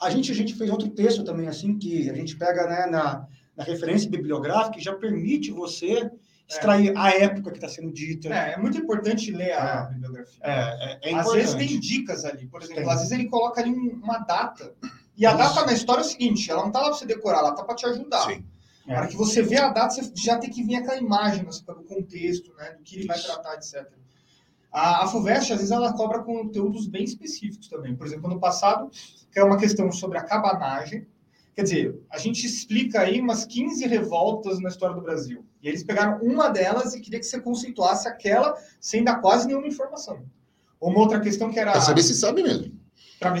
a 0.00 0.08
gente, 0.10 0.30
a 0.30 0.34
gente 0.34 0.54
fez 0.54 0.70
outro 0.70 0.88
texto 0.88 1.24
também, 1.24 1.48
assim, 1.48 1.76
que 1.76 2.08
a 2.08 2.14
gente 2.14 2.36
pega 2.36 2.66
né, 2.66 2.86
na, 2.86 3.26
na 3.58 3.64
referência 3.64 4.08
bibliográfica 4.08 4.80
já 4.80 4.94
permite 4.94 5.50
você 5.50 6.08
extrair 6.48 6.96
a 6.96 7.10
época 7.10 7.50
que 7.50 7.58
está 7.58 7.68
sendo 7.68 7.92
dita. 7.92 8.28
É, 8.28 8.52
é 8.52 8.56
muito 8.56 8.78
importante 8.78 9.30
ler 9.32 9.52
a 9.52 9.88
É. 9.90 9.92
bibliografia. 9.92 10.38
É, 10.42 10.52
é, 10.52 11.10
é 11.10 11.14
às 11.14 11.30
vezes 11.32 11.54
tem 11.54 11.78
dicas 11.78 12.24
ali. 12.24 12.46
Por 12.46 12.62
exemplo, 12.62 12.82
Tem. 12.84 12.90
às 12.92 13.00
vezes 13.00 13.10
ele 13.12 13.26
coloca 13.28 13.60
ali 13.60 13.70
um- 13.70 14.00
uma 14.02 14.18
data. 14.20 14.72
E 15.16 15.26
a 15.26 15.30
Isso. 15.30 15.38
data 15.38 15.66
na 15.66 15.72
história 15.72 16.00
é 16.00 16.04
o 16.04 16.08
seguinte: 16.08 16.50
ela 16.50 16.62
não 16.62 16.70
tá 16.70 16.78
lá 16.80 16.86
para 16.90 16.94
você 16.96 17.04
decorar, 17.04 17.38
ela 17.40 17.52
tá 17.52 17.64
para 17.64 17.74
te 17.74 17.84
ajudar. 17.84 18.22
Sim. 18.22 18.44
É. 18.86 18.92
Na 18.92 19.00
hora 19.00 19.08
que 19.08 19.16
você 19.16 19.42
vê 19.42 19.58
a 19.58 19.68
data, 19.70 19.94
você 19.94 20.10
já 20.14 20.38
tem 20.38 20.48
que 20.48 20.62
vir 20.62 20.76
aquela 20.76 20.96
imagem 20.96 21.44
assim, 21.46 21.62
pelo 21.64 21.82
contexto, 21.82 22.54
né? 22.56 22.70
Do 22.70 22.82
que 22.82 22.96
ele 22.96 23.06
vai 23.06 23.18
tratar, 23.20 23.54
etc. 23.56 23.86
A, 24.72 25.04
a 25.04 25.08
FUVEST, 25.08 25.52
às 25.52 25.58
vezes, 25.58 25.70
ela 25.70 25.92
cobra 25.92 26.22
conteúdos 26.22 26.86
bem 26.86 27.02
específicos 27.04 27.68
também. 27.68 27.94
Por 27.96 28.06
exemplo, 28.06 28.30
ano 28.30 28.38
passado, 28.40 28.90
que 29.32 29.38
é 29.38 29.44
uma 29.44 29.58
questão 29.58 29.90
sobre 29.92 30.16
a 30.18 30.22
cabanagem. 30.22 31.06
Quer 31.58 31.64
dizer, 31.64 32.00
a 32.08 32.18
gente 32.18 32.46
explica 32.46 33.00
aí 33.00 33.20
umas 33.20 33.44
15 33.44 33.84
revoltas 33.88 34.60
na 34.60 34.68
história 34.68 34.94
do 34.94 35.02
Brasil. 35.02 35.44
E 35.60 35.66
eles 35.66 35.82
pegaram 35.82 36.20
uma 36.22 36.48
delas 36.48 36.94
e 36.94 37.00
queria 37.00 37.18
que 37.18 37.26
você 37.26 37.40
conceituasse 37.40 38.06
aquela 38.06 38.56
sem 38.80 39.02
dar 39.02 39.16
quase 39.16 39.48
nenhuma 39.48 39.66
informação. 39.66 40.22
Uma 40.80 41.00
outra 41.00 41.18
questão 41.18 41.50
que 41.50 41.58
era. 41.58 41.72
Pra 41.72 41.80
saber 41.80 42.04
se 42.04 42.14
sabe 42.14 42.44
mesmo. 42.44 42.77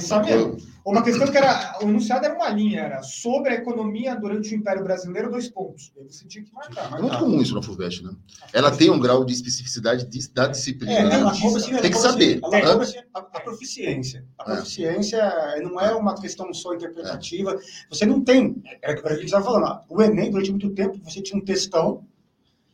sabe 0.06 0.30
mesmo. 0.30 0.56
Uma 0.84 1.02
questão 1.02 1.26
que 1.30 1.36
era. 1.36 1.78
O 1.80 1.84
enunciado 1.84 2.24
era 2.24 2.34
uma 2.34 2.48
linha, 2.48 2.80
era 2.80 3.02
sobre 3.02 3.50
a 3.50 3.54
economia 3.54 4.16
durante 4.16 4.52
o 4.52 4.56
Império 4.56 4.82
Brasileiro, 4.82 5.30
dois 5.30 5.48
pontos. 5.50 5.92
Aí 5.96 6.04
você 6.10 6.26
tinha 6.26 6.42
que 6.42 6.52
marcar. 6.52 6.96
É 6.96 7.00
muito 7.02 7.18
comum 7.18 7.40
isso 7.42 7.54
na 7.54 7.62
FUVEST, 7.62 8.02
né? 8.04 8.10
Ela 8.54 8.70
tem 8.74 8.88
um 8.90 8.98
grau 8.98 9.22
de 9.24 9.34
especificidade 9.34 10.06
de- 10.06 10.30
da 10.32 10.46
disciplina. 10.48 10.92
É, 10.92 11.14
ela 11.20 11.30
assim, 11.30 11.76
Tem 11.76 11.90
que 11.90 11.98
saber. 11.98 12.40
Ela 12.42 12.56
É. 12.58 12.82
assim, 12.82 12.98
a, 13.14 13.18
a 13.18 13.40
proficiência. 13.40 14.24
A 14.38 14.50
É. 14.50 14.54
proficiência 14.56 15.60
não 15.62 15.78
é 15.78 15.94
uma 15.94 16.14
questão 16.18 16.52
só 16.54 16.72
interpretativa. 16.74 17.56
Você 17.90 18.06
não 18.06 18.22
tem. 18.24 18.60
É 18.82 18.92
o 18.94 19.02
que 19.02 19.06
a 19.08 19.14
gente 19.14 19.26
estava 19.26 19.44
falando. 19.44 19.80
O 19.90 20.00
Enem, 20.02 20.30
durante 20.30 20.50
muito 20.50 20.70
tempo, 20.70 20.98
você 21.04 21.20
tinha 21.20 21.38
um 21.38 21.44
textão 21.44 22.04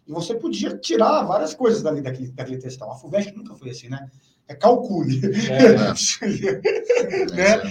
e 0.07 0.13
você 0.13 0.35
podia 0.37 0.77
tirar 0.79 1.25
várias 1.25 1.53
coisas 1.53 1.83
dali, 1.83 2.01
daquele, 2.01 2.31
daquele 2.31 2.59
textão. 2.59 2.93
A 2.93 2.95
FUVEST 2.95 3.35
nunca 3.35 3.55
foi 3.57 3.71
assim, 3.71 3.89
né? 3.89 4.09
É 4.47 4.55
calcule. 4.55 5.21
É, 5.51 5.69
né? 7.35 7.63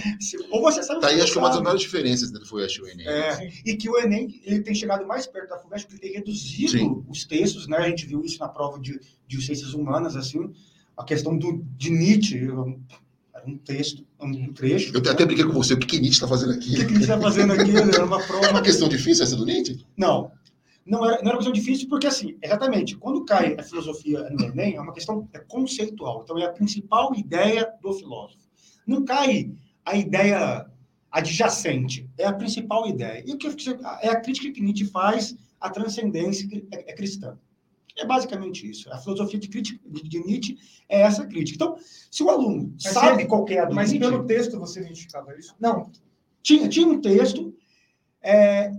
Ou 0.50 0.60
você 0.62 0.82
sabe 0.82 1.00
Tá 1.00 1.08
aí, 1.08 1.20
acho 1.20 1.32
que 1.32 1.38
é 1.38 1.40
uma 1.40 1.50
das 1.50 1.60
maiores 1.60 1.82
diferenças 1.82 2.32
né, 2.32 2.38
do 2.40 2.46
FUVEST 2.46 2.78
e 2.78 2.82
o 2.82 2.88
Enem. 2.88 3.06
É, 3.06 3.48
e 3.64 3.76
que 3.76 3.88
o 3.88 3.96
Enem 3.98 4.40
ele 4.44 4.60
tem 4.60 4.74
chegado 4.74 5.06
mais 5.06 5.26
perto 5.26 5.50
da 5.50 5.58
FUVEST 5.58 5.86
porque 5.86 6.04
ele 6.06 6.12
tem 6.14 6.20
reduzido 6.20 6.72
Sim. 6.72 7.04
os 7.08 7.24
textos, 7.24 7.68
né? 7.68 7.76
A 7.78 7.88
gente 7.88 8.06
viu 8.06 8.24
isso 8.24 8.38
na 8.40 8.48
prova 8.48 8.80
de, 8.80 8.98
de 9.28 9.40
ciências 9.44 9.72
humanas, 9.72 10.16
assim, 10.16 10.52
a 10.96 11.04
questão 11.04 11.36
do, 11.38 11.64
de 11.76 11.90
Nietzsche, 11.90 12.50
um- 12.50 12.80
era 13.32 13.46
um 13.46 13.56
texto, 13.58 14.04
um 14.20 14.52
trecho. 14.52 14.92
Eu 14.94 15.00
até 15.12 15.24
brinquei 15.24 15.44
com 15.44 15.52
você, 15.52 15.74
o 15.74 15.78
que 15.78 15.86
que 15.86 15.96
Nietzsche 16.00 16.16
está 16.16 16.28
fazendo 16.28 16.50
O 16.52 16.54
aqui? 16.56 16.70
que, 16.74 16.84
que 16.86 16.92
ele 16.94 17.00
está 17.02 17.20
fazendo 17.20 17.52
aqui? 17.52 17.76
Era 17.76 18.04
uma 18.04 18.18
É 18.22 18.26
prova. 18.26 18.50
uma 18.50 18.62
questão 18.62 18.88
difícil 18.88 19.24
essa 19.24 19.36
do 19.36 19.44
Nietzsche? 19.44 19.84
Não. 19.96 20.32
Não 20.86 21.04
era, 21.04 21.16
não 21.22 21.28
era 21.28 21.30
uma 21.30 21.36
questão 21.36 21.52
difícil, 21.52 21.88
porque, 21.88 22.06
assim, 22.06 22.36
exatamente, 22.42 22.96
quando 22.96 23.24
cai 23.24 23.56
a 23.58 23.62
filosofia 23.62 24.28
no 24.30 24.44
Enem, 24.44 24.76
é 24.76 24.80
uma 24.80 24.92
questão 24.92 25.28
é 25.32 25.38
conceitual. 25.38 26.22
Então, 26.22 26.38
é 26.38 26.44
a 26.44 26.52
principal 26.52 27.14
ideia 27.14 27.72
do 27.80 27.92
filósofo. 27.94 28.42
Não 28.86 29.04
cai 29.04 29.50
a 29.84 29.96
ideia 29.96 30.70
adjacente, 31.10 32.08
é 32.18 32.26
a 32.26 32.32
principal 32.32 32.86
ideia. 32.86 33.22
E 33.26 33.32
o 33.32 33.38
que 33.38 33.48
é 34.02 34.08
a 34.08 34.20
crítica 34.20 34.52
que 34.52 34.60
Nietzsche 34.60 34.84
faz 34.86 35.34
à 35.60 35.70
transcendência 35.70 36.46
é, 36.72 36.90
é 36.90 36.94
cristã. 36.94 37.38
É 37.96 38.04
basicamente 38.04 38.68
isso. 38.68 38.92
A 38.92 38.98
filosofia 38.98 39.38
de, 39.38 39.48
crítica, 39.48 39.80
de, 39.88 40.18
Nietzsche 40.24 40.58
é 40.88 41.02
essa 41.02 41.24
crítica. 41.26 41.54
Então, 41.54 41.76
se 42.10 42.22
o 42.24 42.28
aluno 42.28 42.74
Mas 42.82 42.92
sabe 42.92 43.22
se- 43.22 43.28
qual 43.28 43.46
é 43.48 43.60
a 43.60 43.64
do 43.66 43.74
Mas 43.74 43.92
Nietzsche, 43.92 44.10
pelo 44.10 44.26
texto 44.26 44.58
você 44.58 44.80
identificava 44.80 45.34
isso? 45.38 45.54
Não. 45.60 45.90
tinha, 46.42 46.68
tinha 46.68 46.86
um 46.88 47.00
texto, 47.00 47.54
é, 48.20 48.72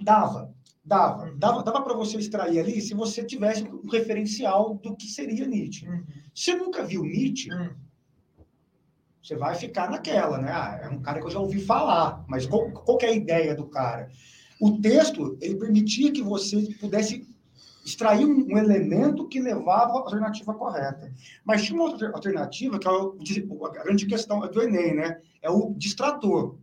dava, 0.00 0.52
dava, 0.84 1.24
Uhum. 1.26 1.38
dava, 1.38 1.62
dava 1.62 1.82
para 1.82 1.94
você 1.94 2.16
extrair 2.18 2.58
ali 2.58 2.80
se 2.80 2.94
você 2.94 3.24
tivesse 3.24 3.64
um 3.64 3.88
referencial 3.88 4.74
do 4.74 4.96
que 4.96 5.06
seria 5.06 5.46
Nietzsche. 5.46 5.86
Se 6.34 6.52
você 6.52 6.54
nunca 6.54 6.82
viu 6.84 7.02
Nietzsche, 7.04 7.52
Hum. 7.52 7.70
você 9.22 9.36
vai 9.36 9.54
ficar 9.54 9.88
naquela, 9.90 10.38
né? 10.38 10.50
Ah, 10.52 10.80
é 10.82 10.88
um 10.88 11.00
cara 11.00 11.20
que 11.20 11.26
eu 11.26 11.30
já 11.30 11.38
ouvi 11.38 11.60
falar, 11.60 12.24
mas 12.28 12.46
qual, 12.46 12.70
qual 12.70 12.98
que 12.98 13.06
é 13.06 13.10
a 13.10 13.14
ideia 13.14 13.54
do 13.54 13.66
cara? 13.66 14.10
O 14.60 14.80
texto, 14.80 15.36
ele 15.40 15.56
permitia 15.56 16.12
que 16.12 16.22
você 16.22 16.60
pudesse 16.80 17.26
extrair 17.84 18.24
um, 18.24 18.46
um 18.46 18.58
elemento 18.58 19.26
que 19.26 19.40
levava 19.40 19.92
à 19.92 19.96
alternativa 19.96 20.54
correta. 20.54 21.12
Mas 21.44 21.64
tinha 21.64 21.74
uma 21.74 21.90
outra 21.90 22.10
alternativa, 22.12 22.78
que 22.78 22.86
é 22.86 22.90
o- 22.90 23.16
a 23.66 23.70
grande 23.70 24.06
questão 24.06 24.38
do 24.40 24.62
Enem, 24.62 24.94
né? 24.94 25.20
É 25.40 25.50
o 25.50 25.74
distrator. 25.76 26.56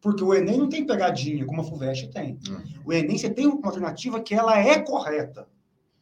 Porque 0.00 0.22
o 0.22 0.32
Enem 0.34 0.58
não 0.58 0.68
tem 0.68 0.86
pegadinha, 0.86 1.44
como 1.46 1.60
a 1.60 1.64
FUVEST 1.64 2.08
tem. 2.12 2.38
Hum. 2.48 2.62
O 2.84 2.92
Enem, 2.92 3.18
você 3.18 3.28
tem 3.30 3.46
uma 3.46 3.66
alternativa 3.66 4.20
que 4.20 4.34
ela 4.34 4.58
é 4.58 4.78
correta, 4.80 5.48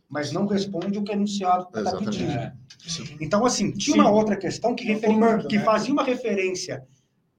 mas 0.09 0.31
não 0.33 0.47
responde 0.47 0.99
o 0.99 1.03
que 1.05 1.13
é 1.13 1.15
anunciado 1.15 1.69
está 1.75 1.97
pedindo. 1.97 2.31
É. 2.33 2.53
Então, 3.21 3.47
assim, 3.47 3.73
tinha 3.73 3.95
Sim. 3.97 4.01
uma 4.01 4.11
outra 4.11 4.37
questão 4.37 4.75
que, 4.75 4.85
É 4.85 4.95
referi- 4.95 5.15
que 5.49 5.59
né? 5.59 5.65
fazia 5.65 5.93
uma 5.93 6.03
referência 6.05 6.85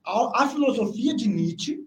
a, 0.04 0.44
a 0.44 0.48
filosofia 0.50 1.16
de 1.16 1.28
Nietzsche, 1.28 1.80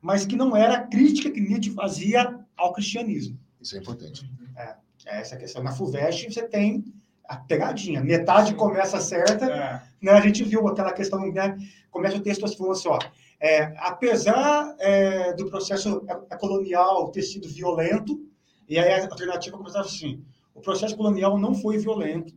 mas 0.00 0.24
que 0.26 0.36
não 0.36 0.56
era 0.56 0.74
a 0.74 0.86
crítica 0.86 1.30
que 1.30 1.40
Nietzsche 1.40 1.70
fazia 1.70 2.38
ao 2.56 2.72
cristianismo. 2.72 3.38
Isso 3.60 3.76
é 3.76 3.80
importante. 3.80 4.28
É 4.56 5.20
essa 5.20 5.34
a 5.34 5.38
questão. 5.38 5.62
Na 5.62 5.72
FUVEST 5.72 6.32
você 6.32 6.42
tem 6.46 6.84
a 7.28 7.36
pegadinha. 7.36 8.00
Metade 8.02 8.54
começa 8.54 9.00
certa, 9.00 9.46
É. 9.46 9.82
né? 10.00 10.12
A 10.12 10.20
gente 10.20 10.44
viu 10.44 10.66
aquela 10.68 10.92
questão, 10.92 11.20
né? 11.32 11.56
Começa 11.90 12.16
o 12.16 12.20
texto 12.20 12.44
assim, 12.44 12.56
falando 12.56 12.72
assim, 12.72 12.88
ó. 12.88 12.98
É, 13.42 13.74
apesar 13.78 14.74
é, 14.78 15.32
do 15.34 15.50
processo 15.50 16.04
é, 16.30 16.36
colonial 16.36 17.10
ter 17.10 17.22
sido 17.22 17.48
violento, 17.48 18.18
e 18.68 18.78
aí 18.78 18.92
a 18.92 19.02
alternativa 19.04 19.56
começava 19.58 19.84
assim, 19.84 20.24
o 20.54 20.60
processo 20.60 20.96
colonial 20.96 21.36
não 21.38 21.54
foi 21.54 21.76
violento. 21.78 22.32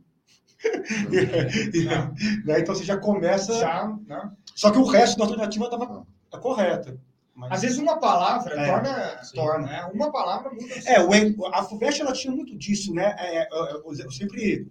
Né, 2.44 2.60
Então 2.60 2.74
você 2.74 2.84
já 2.84 2.96
começa. 2.96 3.54
Já, 3.58 3.94
né? 4.06 4.30
Só 4.54 4.70
que 4.70 4.78
o 4.78 4.84
resto 4.84 5.18
da 5.18 5.24
alternativa 5.24 5.64
estava 5.66 6.06
correta. 6.40 6.98
Mas- 7.34 7.52
Às 7.52 7.62
vezes 7.62 7.78
uma 7.78 7.98
palavra 7.98 8.54
É, 8.54 8.66
torna, 8.66 9.22
sim. 9.24 9.34
torna, 9.36 9.66
né? 9.66 9.90
Uma 9.92 10.10
palavra 10.10 10.50
muda. 10.50 10.74
É, 10.86 11.00
o, 11.00 11.46
a 11.52 11.62
FUVEST 11.62 12.00
ela 12.00 12.12
tinha 12.12 12.32
muito 12.34 12.56
disso, 12.56 12.94
né? 12.94 13.14
É, 13.18 13.46
eu, 13.52 13.64
eu- 13.84 13.94
eu 14.04 14.10
sempre. 14.10 14.66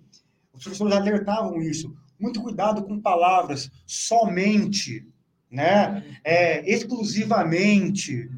Os 0.53 0.63
professores 0.63 0.95
alertavam 0.95 1.61
isso. 1.61 1.93
Muito 2.19 2.41
cuidado 2.41 2.83
com 2.83 2.99
palavras 2.99 3.69
somente, 3.85 5.05
né? 5.51 6.03
É, 6.23 6.69
exclusivamente. 6.69 8.29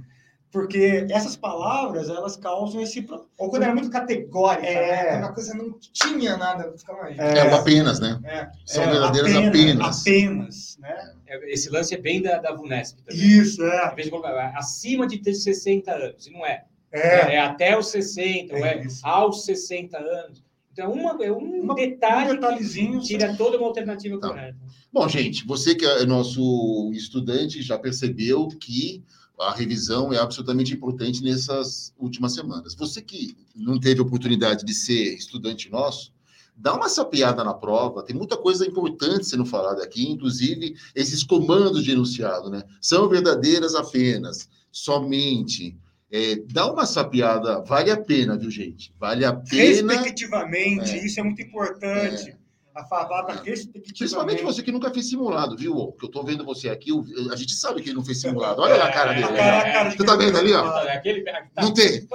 Porque 0.50 1.06
essas 1.12 1.36
palavras, 1.36 2.10
elas 2.10 2.38
causam 2.38 2.82
esse. 2.82 3.06
Ou 3.38 3.50
quando 3.50 3.64
era 3.64 3.76
muito 3.76 3.90
categórica, 3.90 4.66
É. 4.66 4.92
né? 5.04 5.12
Quando 5.12 5.24
a 5.26 5.34
coisa 5.34 5.54
não 5.54 5.78
tinha 5.94 6.38
nada, 6.38 6.74
ficava 6.76 7.04
aí. 7.04 7.16
É, 7.20 7.52
o 7.52 7.56
apenas, 7.56 8.00
né? 8.00 8.18
É. 8.24 8.48
São 8.66 8.84
é, 8.84 8.90
verdadeiras 8.90 9.36
apenas. 9.36 10.02
Apenas, 10.02 10.78
né? 10.80 11.14
É, 11.28 11.54
Esse 11.54 11.70
lance 11.70 11.94
é 11.94 11.98
bem 11.98 12.22
da, 12.22 12.38
da 12.40 12.54
VUNESP 12.54 13.04
também. 13.04 13.22
Isso, 13.22 13.62
é. 13.62 13.92
Em 13.92 13.96
vez 13.96 14.06
de 14.06 14.10
colocar 14.10 14.54
acima 14.58 15.06
de 15.06 15.18
ter 15.20 15.34
60 15.34 15.92
anos, 15.92 16.26
e 16.26 16.32
não 16.32 16.46
é. 16.46 16.64
É, 16.94 17.36
É, 17.36 17.40
até 17.40 17.78
os 17.78 17.90
60, 17.90 18.56
ou 18.56 18.66
É 18.66 18.76
é 18.76 18.84
isso. 18.86 19.06
aos 19.06 19.44
60 19.44 19.98
anos. 19.98 20.47
Então, 20.78 20.92
é, 20.92 20.94
uma, 20.94 21.26
é 21.26 21.32
um 21.32 21.62
Uma- 21.64 21.74
detalhe 21.76 22.32
um 22.32 22.36
detalhezinho. 22.36 23.00
que 23.02 23.08
tira 23.08 23.36
toda 23.36 23.58
uma 23.58 23.66
alternativa 23.68 24.20
Tá. 24.20 24.30
correta. 24.30 24.58
Bom, 24.94 25.10
gente, 25.10 25.44
você 25.46 25.74
que 25.74 25.84
é 25.84 26.06
nosso 26.06 26.92
estudante 26.94 27.64
já 27.64 27.80
percebeu 27.80 28.48
que 28.48 29.04
a 29.40 29.52
revisão 29.54 30.14
é 30.14 30.18
absolutamente 30.20 30.74
importante 30.74 31.24
nessas 31.24 31.94
últimas 31.98 32.34
semanas. 32.36 32.76
Você 32.76 33.02
que 33.02 33.36
não 33.56 33.80
teve 33.80 34.02
oportunidade 34.02 34.64
de 34.64 34.74
ser 34.74 35.16
estudante 35.16 35.70
nosso, 35.72 36.12
dá 36.56 36.76
uma 36.76 36.90
sapiada 36.90 37.44
na 37.44 37.54
prova, 37.56 38.04
tem 38.04 38.16
muita 38.16 38.38
coisa 38.38 38.66
importante 38.66 39.26
sendo 39.26 39.46
falada 39.46 39.84
aqui, 39.84 40.08
inclusive 40.10 40.76
esses 40.96 41.24
comandos 41.24 41.84
de 41.84 41.92
enunciado, 41.92 42.50
né? 42.52 42.64
São 42.82 43.10
verdadeiras 43.10 43.74
apenas, 43.76 44.48
somente. 44.72 45.76
É, 46.12 46.36
dá 46.52 46.72
uma 46.72 46.86
sapiada, 46.86 47.62
vale 47.64 47.92
a 47.92 47.98
pena, 47.98 48.38
viu, 48.38 48.50
gente? 48.50 48.94
Vale 48.98 49.26
a 49.26 49.34
pena. 49.34 49.94
Respectivamente, 49.94 50.92
É. 50.92 51.06
isso 51.06 51.20
é 51.20 51.24
muito 51.24 51.42
importante. 51.42 52.36
A 52.74 52.84
palavra 52.84 53.34
respectivamente. 53.44 53.98
Principalmente 53.98 54.44
você 54.44 54.62
que 54.62 54.72
nunca 54.72 54.94
fez 54.94 55.10
simulado, 55.10 55.58
viu? 55.58 55.74
Porque 55.88 56.06
eu 56.06 56.12
tô 56.12 56.24
vendo 56.24 56.46
você 56.46 56.70
aqui, 56.70 56.94
o- 56.94 57.04
a 57.32 57.36
gente 57.36 57.52
sabe 57.56 57.82
que 57.82 57.90
ele 57.90 57.96
não 57.96 58.06
fez 58.06 58.22
simulado. 58.22 58.62
Olha 58.62 58.78
na 58.78 58.92
cara 58.92 59.14
dele. 59.14 59.24
A 59.26 59.32
né? 59.32 59.38
cara, 59.38 59.58
a 59.58 59.74
cara 59.74 59.90
de 59.90 59.98
Você 59.98 60.06
tá 60.06 60.16
vendo 60.16 60.38
ali, 60.38 60.54
ó? 60.54 60.84
É 60.84 60.96
aquele, 60.98 61.24
tá, 61.24 61.44
Não 61.60 61.74
tem. 61.74 62.08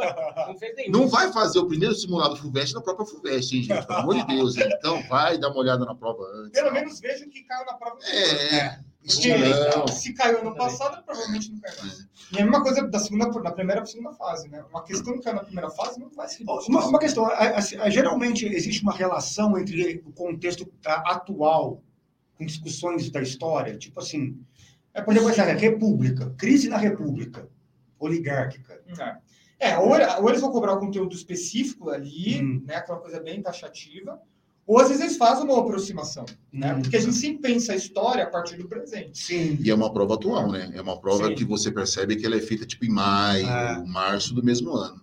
não 0.46 0.56
fez 0.56 0.76
nenhum. 0.76 0.90
Não 0.92 1.08
vai 1.08 1.32
fazer 1.32 1.58
o 1.58 1.66
primeiro 1.66 1.96
simulado 1.96 2.36
FUVEST 2.36 2.74
na 2.76 2.80
própria 2.80 3.04
FUVEST, 3.06 3.56
hein, 3.56 3.62
gente? 3.64 3.86
Pelo 3.88 3.98
amor 3.98 4.14
de 4.14 4.26
Deus. 4.28 4.56
hein? 4.56 4.68
Então, 4.78 5.02
vai 5.08 5.36
dar 5.36 5.48
uma 5.48 5.58
olhada 5.58 5.84
na 5.84 5.96
prova 5.96 6.22
antes. 6.36 6.52
Pelo 6.52 6.72
menos 6.72 7.00
veja 7.00 7.26
que 7.26 7.42
caiu 7.42 7.66
na 7.66 7.74
prova. 7.74 7.98
É, 8.06 8.78
Porque 9.04 9.36
não. 9.36 9.88
se 9.88 10.12
caiu 10.14 10.40
ano 10.40 10.54
passado, 10.54 11.02
provavelmente 11.04 11.50
não 11.50 11.60
caiu 11.60 11.76
mais. 11.80 12.08
E 12.32 12.38
é 12.38 12.42
a 12.42 12.44
mesma 12.44 12.62
coisa 12.62 12.86
da 12.86 12.98
segunda, 12.98 13.28
da 13.28 13.50
primeira 13.50 13.80
para 13.80 13.90
a 13.90 13.92
segunda 13.92 14.12
fase, 14.12 14.48
né? 14.48 14.64
Uma 14.70 14.84
questão 14.84 15.14
que 15.14 15.24
caiu 15.24 15.36
na 15.36 15.44
primeira 15.44 15.70
fase 15.70 15.98
não 15.98 16.08
vai 16.10 16.28
se 16.28 16.44
Uma, 16.44 16.86
uma 16.86 16.98
questão, 16.98 17.28
geralmente 17.90 18.46
existe 18.46 18.82
uma 18.82 18.92
relação 18.92 19.58
entre 19.58 20.02
o 20.06 20.12
contexto 20.12 20.70
atual 20.84 21.82
com 22.38 22.46
discussões 22.46 23.10
da 23.10 23.20
história, 23.20 23.76
tipo 23.76 23.98
assim, 24.00 24.40
é, 24.94 25.02
por 25.02 25.12
exemplo, 25.12 25.30
essa 25.30 25.44
república, 25.44 26.30
crise 26.38 26.68
na 26.68 26.76
república 26.76 27.48
oligárquica. 27.98 28.80
É, 28.98 29.16
É, 29.58 29.78
ou, 29.78 29.90
ou 29.90 30.28
eles 30.28 30.40
vão 30.40 30.50
cobrar 30.50 30.72
o 30.74 30.80
conteúdo 30.80 31.14
específico 31.14 31.90
ali, 31.90 32.42
Hum. 32.42 32.62
né? 32.66 32.76
Aquela 32.76 32.98
coisa 32.98 33.20
bem 33.20 33.40
taxativa. 33.40 34.20
Ou 34.72 34.78
às 34.78 34.88
vezes 34.88 35.02
eles 35.02 35.16
fazem 35.18 35.44
uma 35.44 35.60
aproximação, 35.60 36.24
né? 36.50 36.72
Hum. 36.72 36.80
Porque 36.80 36.96
a 36.96 37.00
gente 37.00 37.14
sempre 37.14 37.42
pensa 37.52 37.74
a 37.74 37.76
história 37.76 38.24
a 38.24 38.26
partir 38.30 38.56
do 38.56 38.66
presente. 38.66 39.18
Sim. 39.18 39.58
E 39.60 39.70
é 39.70 39.74
uma 39.74 39.92
prova 39.92 40.14
atual, 40.14 40.50
né? 40.50 40.70
É 40.74 40.80
uma 40.80 40.98
prova 40.98 41.26
Sim. 41.28 41.34
que 41.34 41.44
você 41.44 41.70
percebe 41.70 42.16
que 42.16 42.24
ela 42.24 42.36
é 42.36 42.40
feita 42.40 42.64
tipo 42.64 42.86
em 42.86 42.88
maio, 42.88 43.46
É. 43.46 43.84
março 43.84 44.32
do 44.32 44.42
mesmo 44.42 44.72
ano. 44.72 45.02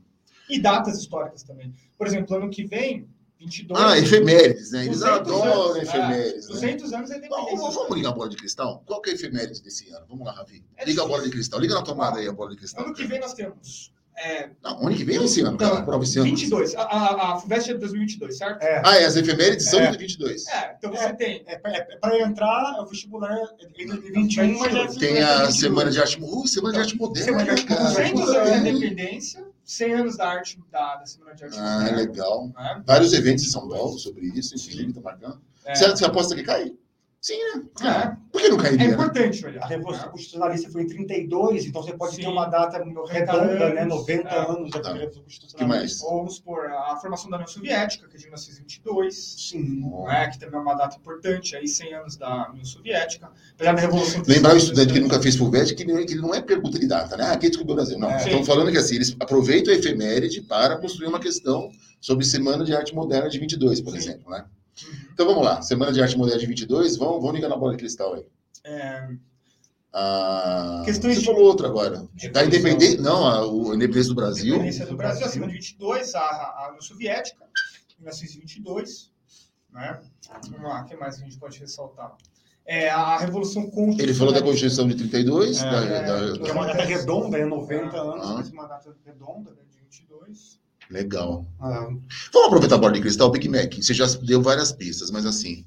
E 0.49 0.59
datas 0.59 0.97
históricas 0.97 1.43
também. 1.43 1.71
Por 1.95 2.07
exemplo, 2.07 2.35
ano 2.35 2.49
que 2.49 2.63
vem, 2.65 3.07
22... 3.39 3.79
Ah, 3.79 3.95
efemérides, 3.99 4.71
né? 4.71 4.85
Eles 4.85 5.01
200 5.01 5.19
adoram 5.19 5.61
anos, 5.71 5.83
efemérides, 5.83 6.45
é, 6.45 6.47
né? 6.47 6.53
200 6.53 6.93
anos 6.93 7.11
é 7.11 7.13
Vamos, 7.13 7.27
independência. 7.27 7.57
vamos, 7.59 7.75
vamos 7.75 7.95
ligar 7.97 8.09
a 8.09 8.13
bola 8.13 8.29
de 8.29 8.37
cristal? 8.37 8.83
Qual 8.87 9.01
que 9.03 9.11
é 9.11 9.13
a 9.13 9.15
efeméride 9.15 9.61
desse 9.61 9.87
ano? 9.91 10.05
Vamos 10.09 10.25
lá, 10.25 10.31
Ravi. 10.33 10.65
É 10.77 10.83
Liga 10.83 11.03
a 11.03 11.05
difícil. 11.05 11.07
bola 11.07 11.23
de 11.23 11.29
cristal. 11.29 11.59
Liga 11.59 11.75
na 11.75 11.81
tomada 11.83 12.17
aí 12.17 12.27
a 12.27 12.33
bola 12.33 12.49
de 12.49 12.55
cristal. 12.57 12.83
Ano 12.85 12.93
que 12.95 13.05
vem 13.05 13.19
nós 13.19 13.33
temos 13.35 13.93
é, 14.21 14.49
Não, 14.61 14.85
ano 14.87 14.95
que 14.95 15.03
vem 15.03 15.17
ou 15.17 15.25
esse 15.25 15.41
ano, 15.41 15.57
cara? 15.57 15.79
A 15.79 15.81
prova 15.83 16.03
esse 16.03 16.19
ano. 16.19 16.27
22. 16.29 16.75
A, 16.75 16.81
a, 16.83 17.33
a 17.33 17.39
FUVEST 17.39 17.69
é 17.69 17.73
de 17.73 17.79
2022, 17.79 18.37
certo? 18.37 18.61
É, 18.61 18.81
Ah, 18.85 18.97
é, 18.97 19.05
as 19.05 19.15
efemérides 19.15 19.69
são 19.69 19.79
É. 19.79 19.91
de 19.91 19.97
22. 19.97 20.47
É, 20.47 20.75
então 20.77 20.91
você 20.91 21.13
tem. 21.13 21.43
é, 21.47 21.57
para 21.57 22.19
entrar, 22.19 22.75
é 22.77 22.81
o 22.81 22.85
vestibular 22.85 23.35
em 23.77 23.87
2021, 23.87 24.59
mas 24.59 24.73
já 24.93 24.99
Tem 24.99 25.19
a 25.21 25.49
Semana 25.51 25.89
de 25.91 25.99
Arte... 25.99 26.19
Uh, 26.21 26.47
Semana 26.47 26.73
de 26.73 26.79
Arte 26.81 26.97
Moderna, 26.97 27.25
Semana 27.25 27.43
de 27.45 27.49
Arte 27.51 27.65
cara. 27.65 27.83
200 27.83 28.19
Moderna. 28.19 28.41
anos 28.41 28.63
de 28.63 28.69
independência, 28.69 29.43
100 29.63 29.93
anos 29.93 30.17
da 30.17 30.27
arte 30.27 30.59
da, 30.71 30.95
da 30.97 31.05
Semana 31.05 31.35
de 31.35 31.43
Arte 31.45 31.57
Ah, 31.57 31.79
Moderna, 31.79 31.97
legal. 31.97 32.47
né? 32.55 32.81
Vários 32.85 33.13
eventos 33.13 33.43
em 33.45 33.49
São 33.49 33.67
Paulo 33.69 33.97
sobre 33.99 34.25
isso, 34.27 34.55
inclusive, 34.55 34.93
tá 34.93 35.01
marcando. 35.01 35.39
É, 35.65 35.75
Você, 35.75 35.87
você 35.89 36.05
aposta 36.05 36.35
que 36.35 36.43
cai? 36.43 36.73
Sim, 37.21 37.37
né? 37.37 37.63
é, 37.81 38.15
Por 38.31 38.41
que 38.41 38.47
não 38.47 38.57
é 38.59 38.61
cairia? 38.61 38.87
né? 38.87 38.93
importante 38.93 39.45
olhar. 39.45 39.63
A 39.63 39.67
Revolução 39.67 40.09
Constitucionalista 40.09 40.69
foi 40.71 40.83
em 40.83 40.87
32, 40.87 41.65
então 41.65 41.83
você 41.83 41.91
pode 41.91 42.15
Sim. 42.15 42.21
ter 42.21 42.27
uma 42.29 42.45
data 42.45 42.79
90 42.79 43.11
redonda, 43.13 43.73
né? 43.73 43.81
anos, 43.81 43.95
90 43.97 44.29
é. 44.29 44.39
anos 44.49 44.71
da 44.71 44.79
Tá. 44.79 44.93
Revolução 44.93 45.23
Constitucionalista. 45.23 45.67
mais? 45.67 46.01
Ou 46.03 46.17
vamos 46.19 46.35
supor, 46.35 46.65
a 46.71 46.95
formação 46.95 47.29
da 47.29 47.35
União 47.35 47.47
Soviética, 47.47 48.07
que 48.07 48.15
é 48.15 48.17
de 48.19 48.23
1922, 48.25 49.15
Sim. 49.49 49.81
né, 50.07 50.27
que 50.29 50.39
também 50.39 50.57
é 50.59 50.61
uma 50.61 50.75
data 50.75 50.95
importante, 50.95 51.55
aí 51.57 51.67
100 51.67 51.93
anos 51.93 52.15
da 52.15 52.49
União 52.51 52.63
Soviética, 52.63 53.29
apesar 53.55 53.73
da 53.73 53.81
Revolução... 53.81 54.23
Lembrar 54.25 54.53
o 54.53 54.57
estudante 54.57 54.93
que 54.93 54.99
nunca 55.01 55.21
fez 55.21 55.35
FUVEST 55.35 55.75
que 55.75 55.83
ele, 55.83 56.05
que 56.05 56.13
ele 56.13 56.21
não 56.21 56.33
é 56.33 56.41
pergunta 56.41 56.79
de 56.79 56.87
data, 56.87 57.17
né? 57.17 57.31
Ah, 57.31 57.37
quem 57.37 57.49
descobriu 57.49 57.73
o 57.73 57.75
Brasil? 57.75 57.99
Não. 57.99 58.09
É. 58.11 58.17
Estão 58.17 58.45
falando 58.45 58.71
que 58.71 58.77
assim, 58.77 58.95
eles 58.95 59.13
aproveitam 59.19 59.73
a 59.73 59.77
efeméride 59.77 60.41
para 60.41 60.77
construir 60.77 61.07
uma 61.07 61.19
questão 61.19 61.69
sobre 61.99 62.23
Semana 62.25 62.63
de 62.63 62.73
Arte 62.73 62.95
Moderna 62.95 63.29
de 63.29 63.37
22, 63.37 63.81
por 63.81 63.91
Sim. 63.91 63.97
exemplo, 63.97 64.31
né? 64.31 64.45
Então 65.13 65.25
vamos 65.25 65.43
lá, 65.43 65.61
Semana 65.61 65.91
de 65.91 66.01
Arte 66.01 66.17
Moderna 66.17 66.39
de 66.39 66.45
22, 66.45 66.97
vamos, 66.97 67.15
vamos 67.21 67.35
ligar 67.35 67.49
na 67.49 67.57
bola 67.57 67.71
de 67.73 67.77
cristal 67.79 68.13
aí. 68.15 68.25
É, 68.65 69.09
Ah, 69.91 70.83
Questões 70.85 71.15
você 71.15 71.21
de- 71.21 71.25
falou 71.25 71.41
outra 71.45 71.67
agora. 71.67 72.07
Da 72.31 72.45
independência, 72.45 73.01
não, 73.01 73.25
a, 73.25 73.43
o- 73.47 73.71
a 73.71 73.75
independência 73.75 74.09
do 74.09 74.15
Brasil. 74.15 74.47
independência 74.55 74.85
do 74.85 74.95
Brasil, 74.95 75.25
acima 75.25 75.47
de 75.47 75.53
22, 75.53 76.13
a, 76.13 76.19
a 76.21 76.65
União 76.69 76.81
Soviética, 76.81 77.43
1922, 77.97 79.11
né? 79.71 79.99
Vamos 80.51 80.61
lá, 80.61 80.81
o 80.81 80.85
que 80.85 80.95
mais 80.95 81.15
a 81.15 81.19
gente 81.23 81.37
pode 81.39 81.59
ressaltar? 81.59 82.15
É, 82.65 82.87
a 82.89 83.17
Revolução 83.17 83.63
Constitucional... 83.63 84.03
Ele 84.03 84.13
falou 84.13 84.31
da 84.33 84.41
Constituição 84.43 84.87
de 84.87 84.93
32, 84.95 85.59
É, 85.59 85.71
da- 85.71 85.85
é, 85.85 86.03
da- 86.33 86.39
Que 86.43 86.49
é 86.49 86.53
uma 86.53 86.67
data 86.67 86.83
redonda, 86.83 87.37
é 87.39 87.45
90 87.45 87.97
anos, 87.99 88.27
Ah. 88.29 88.33
mas 88.35 88.49
uma 88.51 88.67
data 88.67 88.95
redonda. 89.03 89.51
de 89.55 89.79
22. 89.79 90.58
Legal. 90.89 91.45
Ah, 91.59 91.87
Vamos 92.33 92.47
aproveitar 92.47 92.75
a 92.75 92.79
bola 92.79 92.93
de 92.93 93.01
cristal, 93.01 93.29
Big 93.31 93.47
Mac. 93.47 93.73
Você 93.75 93.93
já 93.93 94.05
deu 94.23 94.41
várias 94.41 94.71
pistas, 94.71 95.11
mas 95.11 95.25
assim, 95.25 95.65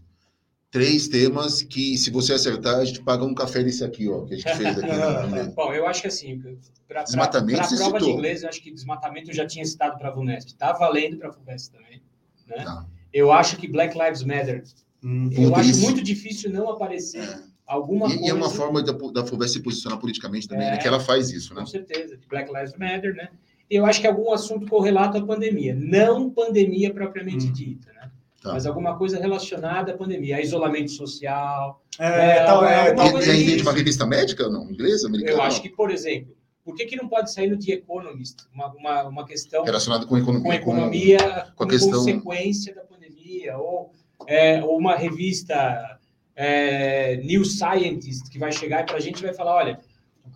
três 0.71 1.07
temas 1.09 1.63
que, 1.63 1.97
se 1.97 2.11
você 2.11 2.33
acertar, 2.33 2.77
a 2.81 2.85
gente 2.85 3.03
paga 3.03 3.25
um 3.25 3.35
café 3.35 3.63
desse 3.63 3.85
aqui, 3.85 4.09
ó, 4.09 4.25
que 4.25 4.35
a 4.35 4.37
gente 4.37 4.57
fez 4.57 4.79
aqui. 4.79 4.89
né? 4.89 5.45
Bom, 5.55 5.73
eu 5.73 5.87
acho 5.87 6.03
que 6.03 6.09
assim, 6.09 6.43
para 6.89 7.05
Desmatamento 7.05 7.61
a 7.61 7.65
você 7.65 7.77
prova 7.77 7.93
de 7.93 7.99
citou. 8.05 8.19
inglês, 8.19 8.43
eu 8.43 8.49
acho 8.49 8.61
que 8.63 8.71
desmatamento 8.73 9.31
eu 9.31 9.35
já 9.35 9.47
tinha 9.47 9.65
citado 9.65 9.97
para 9.99 10.09
a 10.09 10.13
VUNESP. 10.13 10.51
Está 10.53 10.73
valendo 10.73 11.19
para 11.19 11.29
a 11.29 11.33
FUVEST 11.33 11.71
também. 11.73 12.03
Né? 12.49 12.65
Tá. 12.65 12.87
Eu 13.13 13.31
acho 13.31 13.57
que 13.59 13.69
Black 13.69 13.97
Lives 13.97 14.25
Matter, 14.25 14.65
hum. 15.05 15.31
eu 15.33 15.55
acho 15.55 15.71
isso- 15.71 15.83
muito 15.83 16.03
difícil 16.03 16.51
não 16.51 16.69
aparecer 16.69 17.21
É. 17.23 17.39
alguma 17.67 18.07
E, 18.07 18.11
coisa. 18.15 18.25
e 18.25 18.29
é 18.29 18.35
uma 18.35 18.51
forma 18.51 18.83
da, 18.83 18.93
da 18.93 19.25
FUVEST 19.25 19.59
se 19.59 19.63
posicionar 19.63 19.99
politicamente 20.01 20.49
também, 20.49 20.67
né? 20.67 20.75
É. 20.75 20.79
Que 20.79 20.89
ela 20.89 20.99
faz 20.99 21.31
isso, 21.31 21.55
né? 21.55 21.61
Com 21.61 21.67
certeza, 21.67 22.17
de 22.17 22.27
Black 22.27 22.53
Lives 22.53 22.73
Matter, 22.77 23.15
né? 23.15 23.29
E 23.73 23.77
eu 23.77 23.87
acho 23.87 24.01
que 24.03 24.07
algum 24.07 24.31
assunto 24.33 24.67
correlato 24.69 25.17
à 25.17 25.23
pandemia. 25.25 25.75
Não 25.75 26.29
pandemia 26.29 26.93
propriamente 26.93 27.47
Hum. 27.47 27.53
dita, 27.53 27.91
né? 27.95 28.11
Tá. 28.43 28.53
Mas 28.53 28.67
alguma 28.67 28.99
coisa 28.99 29.19
relacionada 29.19 29.93
à 29.93 29.97
pandemia, 29.97 30.37
a 30.37 30.41
isolamento 30.43 30.91
social. 30.91 31.81
É, 31.99 32.05
É, 32.07 32.45
tal, 32.45 32.65
é, 32.67 32.93
tal- 32.93 33.17
vem 33.19 33.57
de 33.57 33.63
uma 33.63 33.73
revista 33.73 34.05
médica, 34.05 34.49
não? 34.51 34.71
Inglesa, 34.71 35.07
americana? 35.09 35.39
Eu 35.39 35.43
acho 35.43 35.63
que, 35.63 35.71
por 35.71 35.91
exemplo, 35.91 36.35
por 36.65 36.75
que, 36.77 36.85
que 36.85 36.97
não 36.97 37.09
pode 37.09 37.33
sair 37.33 37.49
no 37.49 37.59
The 37.59 37.73
Economist 37.73 38.37
uma, 38.53 38.67
uma, 38.75 39.03
uma 39.05 39.27
questão 39.27 39.65
Relacionado 39.65 40.07
com 40.07 40.19
economia. 40.19 40.43
com 40.45 40.53
economia 40.53 41.19
com 41.19 41.25
a 41.25 41.53
como 41.57 41.71
questão- 41.71 41.93
consequência 41.93 42.75
da 42.75 42.83
pandemia, 42.83 43.57
ou, 43.57 43.91
é, 44.27 44.63
ou 44.63 44.77
uma 44.77 44.97
revista 44.97 45.99
é, 46.37 47.17
new 47.25 47.45
scientist 47.45 48.29
que 48.31 48.39
vai 48.39 48.53
chegar 48.53 48.83
e 48.83 48.87
para 48.87 48.97
a 48.97 49.01
gente 49.01 49.23
vai 49.23 49.33
falar, 49.33 49.55
olha, 49.55 49.81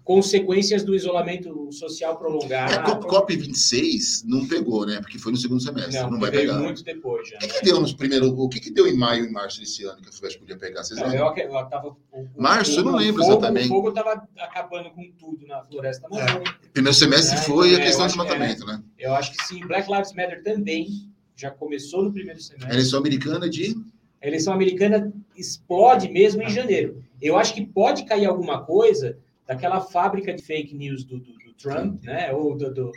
consequências 0.04 0.84
do 0.84 0.94
isolamento 0.94 1.70
social 1.72 2.16
prolongado. 2.16 2.72
A 2.74 2.82
COP, 2.82 3.06
COP 3.06 3.36
26 3.36 4.24
não 4.24 4.46
pegou, 4.46 4.86
né? 4.86 5.00
Porque 5.00 5.18
foi 5.18 5.32
no 5.32 5.38
segundo 5.38 5.60
semestre. 5.60 5.98
Não, 6.00 6.10
não 6.12 6.20
vai 6.20 6.30
pegar. 6.30 6.58
muito 6.58 6.84
depois 6.84 7.28
já. 7.28 7.36
O 7.36 7.40
que, 7.40 7.48
que 7.48 7.64
deu 7.64 7.80
nos 7.80 7.92
primeiros. 7.92 8.28
O 8.30 8.48
que, 8.48 8.60
que 8.60 8.70
deu 8.70 8.86
em 8.86 8.96
maio 8.96 9.24
e 9.24 9.30
março 9.32 9.58
desse 9.60 9.84
ano 9.84 10.00
que 10.00 10.08
a 10.08 10.12
FUVEST 10.12 10.38
podia 10.38 10.56
pegar? 10.56 10.84
Vocês 10.84 10.98
Não, 11.00 11.08
lembram? 11.08 11.36
eu, 11.36 11.50
eu 11.52 11.66
tava, 11.66 11.88
o- 11.88 11.96
o- 12.12 12.28
Março, 12.36 12.78
eu 12.78 12.84
não 12.84 12.92
o 12.94 12.96
lembro 12.96 13.22
fogo- 13.22 13.32
exatamente. 13.38 13.66
O 13.66 13.68
fogo 13.68 13.88
estava 13.88 14.28
acabando 14.38 14.90
com 14.90 15.10
tudo 15.18 15.46
na 15.46 15.64
floresta 15.64 16.06
amazônica. 16.06 16.54
Primeiro 16.72 16.96
semestre 16.96 17.38
É, 17.38 17.42
foi 17.42 17.72
é, 17.74 17.76
a 17.76 17.80
questão 17.80 18.06
eu 18.06 18.12
de 18.12 18.14
acho 18.20 18.28
que 18.28 18.32
é. 18.34 18.38
desmatamento, 18.38 18.66
né? 18.66 18.82
Eu 18.98 19.14
acho 19.14 19.32
que 19.32 19.44
sim. 19.44 19.60
Black 19.66 19.90
Lives 19.90 20.12
Matter 20.12 20.42
também 20.44 20.88
já 21.34 21.50
começou 21.50 22.02
no 22.04 22.12
primeiro 22.12 22.38
A 22.38 22.42
semestre. 22.42 22.72
eleição 22.72 22.98
americana 22.98 23.48
de. 23.48 23.76
A 24.22 24.26
eleição 24.26 24.52
americana 24.52 25.12
explode 25.36 26.08
mesmo 26.08 26.42
em 26.42 26.48
janeiro. 26.50 27.02
Eu 27.20 27.36
acho 27.36 27.54
que 27.54 27.64
pode 27.66 28.04
cair 28.04 28.24
alguma 28.26 28.62
coisa 28.64 29.18
daquela 29.46 29.80
fábrica 29.80 30.32
de 30.34 30.42
fake 30.42 30.74
news 30.74 31.04
do, 31.04 31.18
do- 31.18 31.32
do 31.38 31.54
Trump, 31.54 32.02
né? 32.04 32.32
Ou 32.32 32.56
do, 32.56 32.72
do, 32.74 32.92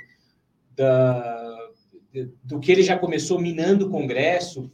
da- 0.75 1.57
do 2.43 2.59
que 2.59 2.71
ele 2.71 2.81
já 2.83 2.97
começou 2.97 3.39
minando 3.39 3.87
o 3.87 3.89
Congresso, 3.91 4.69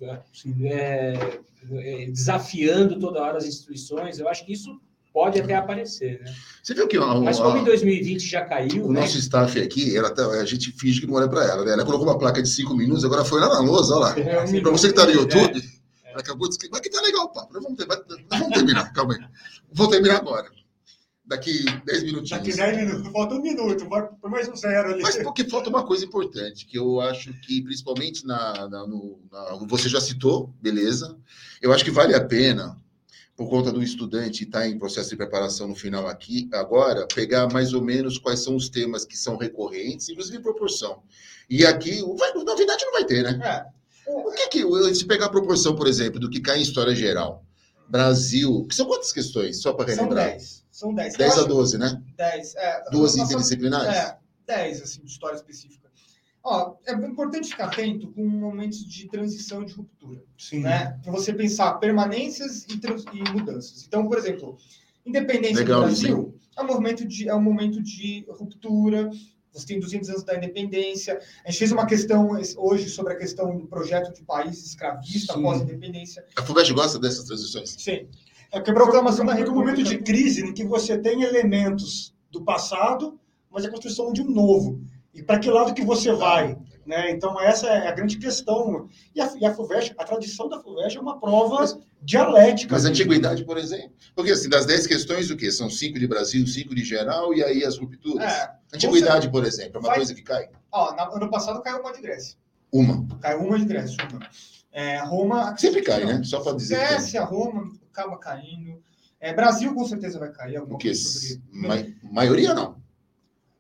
é, 0.63 1.13
é, 1.71 2.05
desafiando 2.09 2.97
toda 2.97 3.21
hora 3.21 3.38
as 3.38 3.45
instituições. 3.45 4.19
Eu 4.19 4.29
acho 4.29 4.45
que 4.45 4.53
isso 4.53 4.79
pode 5.11 5.39
até 5.41 5.53
aparecer, 5.55 6.21
né? 6.21 6.33
Você 6.63 6.73
viu 6.73 6.88
que 6.88 6.95
a- 6.97 7.15
Mas 7.21 7.39
a- 7.39 7.43
como 7.43 7.57
em 7.57 7.63
2020 7.63 8.21
já 8.25 8.43
caiu, 8.45 8.85
o 8.85 8.91
né? 8.91 9.01
nosso 9.01 9.17
staff 9.17 9.59
aqui, 9.61 9.95
ela 9.97 10.13
tá- 10.13 10.27
a 10.27 10.45
gente 10.45 10.71
finge 10.73 11.01
que 11.01 11.07
não 11.07 11.15
olha 11.15 11.27
para 11.27 11.43
ela, 11.43 11.65
né? 11.65 11.73
Ela 11.73 11.85
colocou 11.85 12.05
uma 12.07 12.17
placa 12.17 12.41
de 12.41 12.49
cinco 12.49 12.73
minutos, 12.75 13.03
agora 13.03 13.23
foi 13.25 13.39
lá 13.41 13.49
na 13.49 13.59
lousa, 13.59 13.95
olha 13.95 14.01
lá. 14.15 14.19
É, 14.19 14.61
Para 14.61 14.71
você 14.71 14.88
que 14.88 14.93
está 14.99 15.05
no 15.05 15.11
é, 15.11 15.15
YouTube, 15.15 15.61
ela 16.05 16.19
acabou 16.19 16.47
de 16.47 16.53
escrever. 16.55 16.71
Mas 16.73 16.81
que 16.81 16.89
tá 16.89 17.01
legal 17.01 17.25
o 17.25 17.29
papo. 17.29 17.53
Nós 17.53 17.63
vamos, 17.63 17.77
ter- 17.77 17.88
nós 17.88 18.39
vamos 18.39 18.53
terminar, 18.57 18.91
calma 18.93 19.13
aí. 19.13 19.19
Vou 19.73 19.89
terminar 19.89 20.17
agora. 20.17 20.49
Daqui 21.27 21.65
10 21.85 22.03
minutinhos. 22.03 22.29
Daqui 22.29 22.53
10 22.55 22.77
minutos, 22.77 23.11
falta 23.11 23.33
um 23.35 23.41
minuto, 23.41 23.89
vai 23.89 24.07
por 24.07 24.29
mais 24.29 24.47
um 24.47 24.55
zero 24.55 24.93
ali. 24.93 25.01
Mas 25.01 25.17
porque 25.17 25.43
falta 25.45 25.69
uma 25.69 25.83
coisa 25.83 26.05
importante, 26.05 26.65
que 26.67 26.77
eu 26.77 27.01
acho 27.01 27.33
que, 27.41 27.61
principalmente 27.63 28.25
na, 28.27 28.67
na- 28.69 28.85
no, 28.88 29.19
na- 29.31 29.55
você 29.67 29.89
já 29.89 29.99
citou, 29.99 30.53
beleza? 30.61 31.17
Eu 31.61 31.73
acho 31.73 31.83
que 31.83 31.89
vale 31.89 32.13
a 32.13 32.23
pena, 32.23 32.77
por 33.35 33.49
conta 33.49 33.71
do 33.71 33.81
estudante 33.81 34.43
estar 34.43 34.67
em 34.67 34.77
processo 34.77 35.09
de 35.09 35.15
preparação 35.17 35.67
no 35.67 35.75
final 35.75 36.07
aqui, 36.07 36.47
agora, 36.53 37.07
pegar 37.07 37.51
mais 37.51 37.73
ou 37.73 37.81
menos 37.81 38.19
quais 38.19 38.39
são 38.41 38.55
os 38.55 38.69
temas 38.69 39.03
que 39.03 39.17
são 39.17 39.35
recorrentes, 39.35 40.07
inclusive 40.07 40.38
em 40.38 40.41
proporção. 40.43 41.01
E 41.49 41.65
aqui, 41.65 42.01
vai, 42.17 42.33
novidade 42.33 42.85
não 42.85 42.93
vai 42.93 43.03
ter, 43.03 43.23
né? 43.23 43.39
É, 44.07 44.11
O 44.11 44.31
que 44.31 44.47
que, 44.49 44.93
se 44.95 45.05
pegar 45.05 45.25
a 45.25 45.29
proporção, 45.29 45.75
por 45.75 45.88
exemplo, 45.88 46.19
do 46.19 46.29
que 46.29 46.39
cai 46.39 46.59
em 46.59 46.61
história 46.61 46.93
geral, 46.95 47.43
Brasil, 47.89 48.65
que 48.69 48.75
são 48.75 48.85
quantas 48.85 49.11
questões, 49.11 49.59
só 49.61 49.73
para 49.73 49.88
são 49.93 50.03
relembrar? 50.05 50.29
10. 50.31 50.64
São 50.75 50.93
10. 50.93 51.15
10 51.15 51.31
Eu 51.31 51.38
a 51.38 51.39
acho- 51.39 51.47
12, 51.47 51.77
né? 51.77 52.03
10. 52.17 52.53
É, 52.57 52.83
Duas 52.91 53.15
interdisciplinares? 53.15 53.95
É, 53.95 54.17
10, 54.45 54.81
assim, 54.81 55.01
de 55.05 55.09
história 55.09 55.38
específica. 55.38 55.89
Ó, 56.43 56.75
é 56.85 56.91
importante 56.91 57.47
ficar 57.47 57.67
atento 57.67 58.11
com 58.11 58.27
momentos 58.27 58.85
de 58.85 59.07
transição 59.07 59.63
e 59.63 59.67
de 59.67 59.73
ruptura, 59.73 60.21
Sim. 60.38 60.59
né? 60.59 60.99
Para 61.01 61.13
você 61.13 61.31
pensar 61.33 61.75
permanências 61.75 62.65
e, 62.69 62.77
trans- 62.77 63.05
e 63.13 63.31
mudanças. 63.31 63.85
Então, 63.88 64.05
por 64.05 64.17
exemplo, 64.17 64.57
independência 65.05 65.59
Legal 65.59 65.79
do 65.79 65.85
Brasil 65.85 66.38
é 66.57 66.61
um, 66.61 66.67
movimento 66.67 67.05
de, 67.07 67.29
é 67.29 67.33
um 67.33 67.41
momento 67.41 67.81
de 67.81 68.25
ruptura. 68.27 69.09
Você 69.53 69.65
tem 69.67 69.79
200 69.79 70.09
anos 70.09 70.23
da 70.25 70.35
independência. 70.35 71.17
A 71.45 71.49
gente 71.49 71.59
fez 71.59 71.71
uma 71.71 71.85
questão 71.85 72.31
hoje 72.57 72.89
sobre 72.89 73.13
a 73.13 73.15
questão 73.15 73.57
do 73.57 73.65
projeto 73.65 74.13
de 74.13 74.21
país 74.23 74.61
escravista 74.65 75.31
Sim. 75.33 75.39
após 75.39 75.61
a 75.61 75.63
independência. 75.63 76.25
A 76.35 76.43
FUVEST 76.43 76.73
gosta 76.73 76.99
dessas 76.99 77.23
transições? 77.23 77.73
Sim. 77.79 78.09
É 78.55 78.59
porque 78.59 78.71
Proclamação 78.71 79.25
da 79.25 79.37
é 79.37 79.43
um 79.49 79.53
momento 79.53 79.83
de 79.83 79.89
República. 79.91 80.03
crise 80.05 80.41
em 80.41 80.53
que 80.53 80.63
você 80.63 80.97
tem 80.97 81.23
elementos 81.23 82.13
do 82.31 82.41
passado, 82.41 83.19
mas 83.51 83.65
a 83.65 83.69
construção 83.69 84.13
de 84.13 84.21
um 84.21 84.31
novo. 84.31 84.81
E 85.13 85.21
para 85.21 85.39
que 85.39 85.49
lado 85.49 85.73
que 85.73 85.83
você 85.83 86.13
vai? 86.13 86.57
Né? 86.85 87.11
Então, 87.11 87.39
essa 87.41 87.67
é 87.67 87.87
a 87.87 87.91
grande 87.91 88.17
questão. 88.17 88.87
E 89.13 89.19
a, 89.19 89.29
e 89.39 89.45
a 89.45 89.53
FUVEST, 89.53 89.93
a 89.97 90.03
tradição 90.05 90.47
da 90.47 90.61
FUVEST 90.61 90.97
é 90.97 91.01
uma 91.01 91.19
prova 91.19 91.65
dialética. 92.01 92.73
Mas 92.73 92.85
a 92.85 92.89
antiguidade, 92.89 93.43
por 93.43 93.57
exemplo. 93.57 93.91
Porque 94.15 94.31
assim, 94.31 94.47
das 94.47 94.65
10 94.65 94.87
questões, 94.87 95.29
o 95.29 95.35
quê? 95.35 95.51
São 95.51 95.69
cinco 95.69 95.99
de 95.99 96.07
Brasil, 96.07 96.45
cinco 96.47 96.73
de 96.73 96.83
geral, 96.83 97.33
e 97.33 97.43
aí 97.43 97.63
as 97.65 97.77
rupturas. 97.77 98.23
É, 98.31 98.51
antiguidade, 98.73 99.29
por 99.29 99.43
exemplo, 99.43 99.75
é 99.75 99.79
uma 99.79 99.87
Vai- 99.87 99.97
coisa 99.97 100.13
que 100.15 100.21
cai. 100.21 100.47
ó, 100.71 100.95
ano 101.13 101.29
passado 101.29 101.61
caiu 101.61 101.79
uma 101.81 101.91
de 101.91 102.01
Grécia. 102.01 102.37
Uma. 102.71 103.05
Caiu 103.19 103.39
uma 103.41 103.57
de 103.59 103.65
Grécia, 103.65 103.97
uma. 104.11 104.19
É, 104.75 104.97
Roma. 104.99 105.55
Sempre 105.57 105.81
cai, 105.81 106.03
né? 106.03 106.21
Só 106.25 106.41
para 106.41 106.57
dizer 106.57 106.75
que 106.75 106.81
tem. 106.81 106.89
Grécia, 106.89 107.23
Roma, 107.23 107.71
acaba 107.89 108.17
caindo. 108.17 108.83
É, 109.21 109.33
Brasil 109.33 109.73
com 109.73 109.85
certeza 109.88 110.19
vai 110.19 110.29
cair. 110.33 110.57
Alguma 110.57 110.75
O 110.75 110.77
quê? 110.77 110.91
Ma- 111.49 111.75
maioria 112.11 112.53
não. 112.53 112.75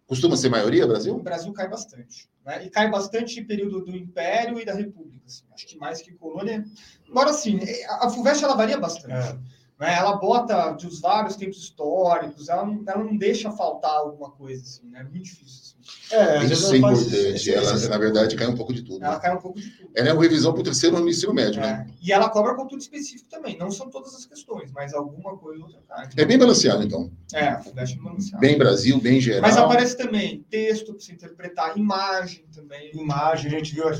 Costuma 0.05 0.35
ser 0.35 0.49
maioria, 0.49 0.83
O 0.83 0.89
Brasil? 0.89 1.17
Brasil 1.19 1.53
cai 1.53 1.69
bastante. 1.69 2.29
Né? 2.45 2.65
E 2.65 2.69
cai 2.69 2.91
bastante 2.91 3.39
em 3.39 3.45
período 3.45 3.79
do 3.79 3.95
Império 3.95 4.59
e 4.59 4.65
da 4.65 4.73
República. 4.73 5.23
assim. 5.25 5.45
Acho 5.53 5.65
que 5.65 5.77
mais 5.77 6.01
que 6.01 6.11
colônia. 6.13 6.65
Embora, 7.09 7.29
assim, 7.29 7.59
a 7.87 8.07
a 8.07 8.09
FUVEST 8.09 8.43
ela 8.43 8.55
varia 8.55 8.77
bastante. 8.77 9.13
É. 9.13 9.37
Né? 9.79 9.93
Ela 9.93 10.15
bota 10.15 10.71
dos 10.71 11.01
vários 11.01 11.35
tempos 11.35 11.57
históricos, 11.57 12.47
ela 12.47 12.65
não, 12.65 12.81
ela 12.87 13.03
não 13.03 13.17
deixa 13.17 13.51
faltar 13.51 13.91
alguma 13.91 14.31
coisa. 14.31 14.63
Assim, 14.63 14.87
né? 14.87 15.01
É 15.01 15.03
muito 15.03 15.23
difícil. 15.23 15.75
assim. 15.81 16.15
É, 16.15 16.45
Isso 16.45 16.73
é 16.73 16.77
importante. 16.77 17.53
Ela, 17.53 17.89
na 17.89 17.97
verdade, 17.97 18.35
cai 18.35 18.47
um 18.47 18.55
pouco 18.55 18.73
de 18.73 18.81
tudo. 18.83 19.03
Ela 19.03 19.15
né? 19.15 19.19
cai 19.19 19.35
um 19.35 19.39
pouco 19.39 19.59
de 19.59 19.69
tudo. 19.69 19.89
Ela 19.93 20.09
é 20.09 20.13
uma 20.13 20.23
revisão 20.23 20.53
para 20.53 20.61
o 20.61 20.63
terceiro 20.63 20.95
ano 20.95 21.05
do 21.05 21.11
ensino 21.11 21.33
médio, 21.33 21.59
né? 21.61 21.85
É, 21.89 21.93
E 22.01 22.11
ela 22.13 22.29
cobra 22.29 22.55
conteúdo 22.55 22.81
específico 22.81 23.29
também. 23.29 23.57
Não 23.57 23.69
são 23.69 23.89
todas 23.89 24.15
as 24.15 24.25
questões, 24.25 24.71
mas 24.71 24.93
alguma 24.93 25.37
coisa 25.37 25.59
ou 25.59 25.67
outra 25.67 25.81
cai. 25.87 26.07
É 26.15 26.25
bem 26.25 26.37
balanceado, 26.37 26.81
então. 26.83 27.11
É, 27.33 27.49
a 27.49 27.61
é 27.75 27.95
balanceada. 27.97 28.39
Bem 28.39 28.57
Brasil, 28.57 28.99
bem 29.01 29.19
geral. 29.19 29.41
Mas 29.41 29.57
aparece 29.57 29.97
também 29.97 30.45
texto 30.49 30.93
para 30.93 31.01
se 31.01 31.11
interpretar, 31.11 31.77
imagem 31.77 32.45
também. 32.53 32.91
imagem, 32.93 33.47
a 33.53 33.57
gente 33.57 33.73
viu 33.75 33.89
É. 33.89 33.95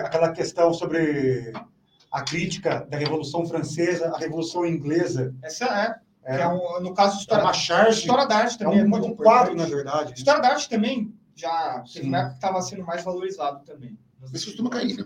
aquela 0.00 0.32
questão 0.32 0.72
sobre 0.72 1.52
a 2.10 2.22
crítica 2.22 2.86
da 2.90 2.98
Revolução 2.98 3.46
Francesa, 3.46 4.10
a 4.14 4.18
Revolução 4.18 4.66
Inglesa. 4.66 5.34
Essa 5.42 5.64
é, 5.66 5.94
É, 6.24 6.40
é 6.42 6.48
um, 6.48 6.80
no 6.80 6.92
caso, 6.94 7.16
é 7.16 7.20
história, 7.20 7.44
uma 7.44 7.52
charge, 7.52 8.00
história 8.00 8.26
da 8.26 8.36
arte 8.36 8.54
é 8.56 8.58
também 8.58 8.80
é, 8.80 8.84
um, 8.84 8.88
muito 8.88 9.06
um 9.06 9.14
quadro, 9.16 9.54
na 9.54 9.64
verdade. 9.66 10.14
História 10.16 10.40
da 10.42 10.48
arte 10.48 10.68
também 10.68 11.14
já 11.34 11.80
teve 11.92 12.02
Sim. 12.04 12.08
uma 12.08 12.18
época 12.18 12.30
que 12.32 12.36
estava 12.36 12.62
sendo 12.62 12.84
mais 12.84 13.02
valorizado 13.04 13.64
também. 13.64 13.96
Isso 14.34 14.46
costuma 14.46 14.68
cair, 14.70 14.96
né? 14.98 15.04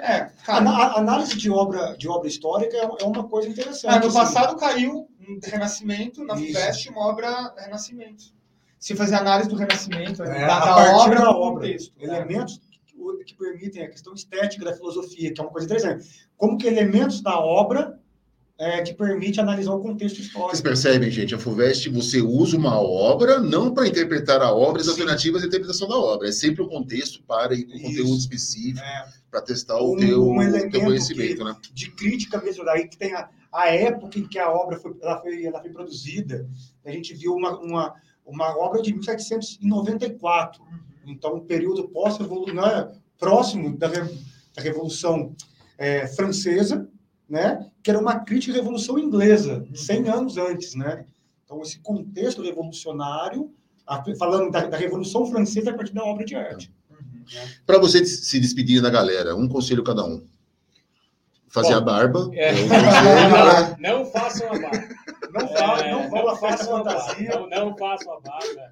É, 0.00 0.16
A, 0.16 0.24
cara, 0.44 0.70
a- 0.70 0.98
análise 0.98 1.36
de 1.36 1.50
obra, 1.50 1.94
de 1.96 2.08
obra 2.08 2.26
histórica 2.26 2.74
é, 2.76 2.80
é 2.80 3.04
uma 3.04 3.28
coisa 3.28 3.48
interessante. 3.48 3.94
ah, 3.94 4.00
no 4.00 4.06
assim. 4.06 4.16
passado 4.18 4.56
caiu 4.56 5.06
um 5.20 5.38
Renascimento, 5.44 6.24
na. 6.24 6.34
FUVEST, 6.36 6.88
uma 6.88 7.06
obra 7.06 7.54
Renascimento. 7.58 8.24
Se 8.78 8.96
fazer 8.96 9.14
análise 9.16 9.48
do 9.48 9.56
Renascimento, 9.56 10.22
É, 10.22 10.46
da, 10.46 10.56
a 10.56 10.64
da 10.64 10.96
obra 10.96 11.18
da 11.20 11.24
do 11.26 11.30
obra. 11.38 11.60
contexto. 11.60 11.92
né? 11.98 12.04
elementos 12.16 12.60
que, 13.18 13.24
que 13.24 13.34
permitem 13.34 13.82
a 13.82 13.90
questão 13.90 14.14
estética 14.14 14.64
da 14.64 14.72
filosofia, 14.74 15.32
que 15.32 15.40
é 15.40 15.44
uma 15.44 15.50
coisa 15.52 15.66
interessante. 15.66 16.06
Como 16.36 16.56
que 16.58 16.66
elementos 16.66 17.20
da 17.20 17.38
obra 17.38 17.98
é, 18.58 18.82
que 18.82 18.94
permite 18.94 19.40
analisar 19.40 19.72
o 19.74 19.80
contexto 19.80 20.16
Vocês 20.16 20.28
histórico. 20.28 20.62
percebem, 20.62 21.10
gente? 21.10 21.34
A 21.34 21.38
FUVEST, 21.38 21.88
você 21.90 22.20
usa 22.20 22.56
uma 22.56 22.80
obra 22.80 23.40
não 23.40 23.74
para 23.74 23.88
interpretar 23.88 24.40
a 24.40 24.52
obra, 24.52 24.80
as 24.80 24.86
Sim. 24.86 24.92
alternativas 24.92 25.42
à 25.42 25.46
interpretação 25.46 25.88
da 25.88 25.96
obra. 25.96 26.28
É 26.28 26.32
sempre 26.32 26.62
o 26.62 26.68
contexto 26.68 27.20
para 27.24 27.52
ir 27.54 27.66
para 27.66 27.76
o 27.76 27.82
conteúdo 27.82 28.16
específico, 28.16 28.78
É, 28.78 29.08
para 29.30 29.42
testar 29.42 29.76
o 29.80 29.94
Um- 29.94 29.96
teu, 29.96 30.24
um 30.24 30.40
elemento 30.40 30.70
teu 30.70 30.82
conhecimento, 30.82 31.44
né? 31.44 31.56
de 31.72 31.90
crítica 31.90 32.40
mesmo, 32.40 32.64
daí 32.64 32.86
que 32.86 32.96
tem 32.96 33.12
a, 33.14 33.28
a 33.52 33.68
época 33.70 34.20
em 34.20 34.28
que 34.28 34.38
a 34.38 34.48
obra 34.52 34.76
foi, 34.78 34.94
ela 35.02 35.20
foi, 35.20 35.44
ela 35.44 35.60
foi 35.60 35.70
produzida. 35.70 36.48
A 36.84 36.92
gente 36.92 37.12
viu 37.14 37.34
uma, 37.34 37.58
uma, 37.58 37.94
uma 38.24 38.56
obra 38.56 38.80
de 38.80 38.92
1794, 38.94 40.62
então 41.06 41.36
um 41.36 41.40
período 41.40 41.88
pós 41.88 42.18
né, 42.18 42.92
próximo 43.18 43.76
da, 43.76 43.88
da 43.88 44.62
Revolução 44.62 45.34
é, 45.78 46.06
Francesa, 46.06 46.88
né, 47.28 47.66
que 47.82 47.90
era 47.90 47.98
uma 47.98 48.20
crítica 48.20 48.52
à 48.52 48.56
Revolução 48.56 48.98
Inglesa, 48.98 49.66
100 49.74 50.08
anos 50.08 50.36
antes. 50.36 50.74
Né? 50.74 51.04
Então, 51.44 51.60
esse 51.62 51.78
contexto 51.80 52.42
revolucionário, 52.42 53.52
falando 54.18 54.50
da, 54.50 54.66
da 54.66 54.76
Revolução 54.76 55.26
Francesa 55.26 55.70
a 55.70 55.74
partir 55.74 55.94
da 55.94 56.04
obra 56.04 56.24
de 56.24 56.34
arte. 56.34 56.72
Uhum. 56.90 57.24
Para 57.66 57.78
você 57.78 58.04
se 58.04 58.40
despedir 58.40 58.80
da 58.80 58.90
galera, 58.90 59.36
um 59.36 59.48
conselho 59.48 59.82
cada 59.82 60.04
um. 60.04 60.26
Fazer 61.48 61.74
Bom, 61.74 61.78
a 61.78 61.80
barba. 61.80 62.30
é. 62.32 62.48
é 62.48 62.52
um 62.52 62.68
conselho, 62.68 63.30
né? 63.30 63.76
Não 63.78 64.04
façam 64.06 64.48
a 64.48 64.58
barba. 64.58 64.88
Não, 65.34 65.48
fala, 65.48 65.80
É, 65.86 65.90
não 65.90 66.10
vão 66.10 66.28
à 66.28 66.36
festa 66.36 66.58
façam 66.58 66.76
a 66.76 66.82
barba. 66.84 67.00
fantasia. 67.00 67.30
Não, 67.30 67.48
não 67.48 67.76
façam 67.76 68.12
a 68.12 68.20
barba. 68.20 68.70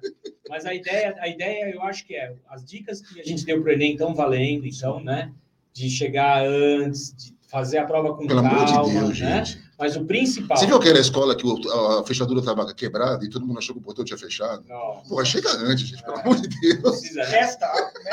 Mas 0.49 0.65
a 0.65 0.73
ideia, 0.73 1.15
a 1.19 1.27
ideia, 1.27 1.69
eu 1.73 1.81
acho 1.83 2.05
que 2.05 2.15
é, 2.15 2.33
as 2.49 2.63
dicas 2.65 3.01
que 3.01 3.19
a 3.19 3.23
gente 3.23 3.45
deu 3.45 3.61
para 3.61 3.69
o 3.69 3.73
Enem 3.73 3.91
estão 3.93 4.15
valendo, 4.15 4.65
então, 4.65 4.99
né? 5.03 5.31
De 5.73 5.89
chegar 5.89 6.45
antes, 6.45 7.13
de 7.15 7.33
fazer 7.49 7.77
a 7.79 7.85
prova 7.85 8.15
com 8.15 8.25
Pelo 8.25 8.39
amor 8.39 8.65
calma, 8.65 8.83
de 8.85 8.91
Deus, 8.99 9.19
né? 9.19 9.45
gente. 9.45 9.63
Mas 9.77 9.95
o 9.95 10.05
principal... 10.05 10.55
Você 10.57 10.65
viu 10.65 10.77
aquela 10.77 10.99
escola 10.99 11.35
que 11.35 11.45
a 11.69 12.03
fechadura 12.05 12.39
estava 12.39 12.73
quebrada 12.73 13.25
e 13.25 13.29
todo 13.29 13.45
mundo 13.45 13.57
achou 13.59 13.75
que 13.75 13.81
o 13.81 13.83
portão 13.83 14.05
tinha 14.05 14.17
fechado? 14.17 14.63
Não, 14.67 15.01
Pô, 15.09 15.23
chega 15.25 15.49
antes, 15.51 15.87
gente, 15.87 16.01
pelo 16.03 16.17
É. 16.17 16.21
amor 16.21 16.35
de 16.39 16.47
Deus. 16.47 16.81
precisa 16.99 17.19
né? 17.21 17.25
Festa, 17.25 17.67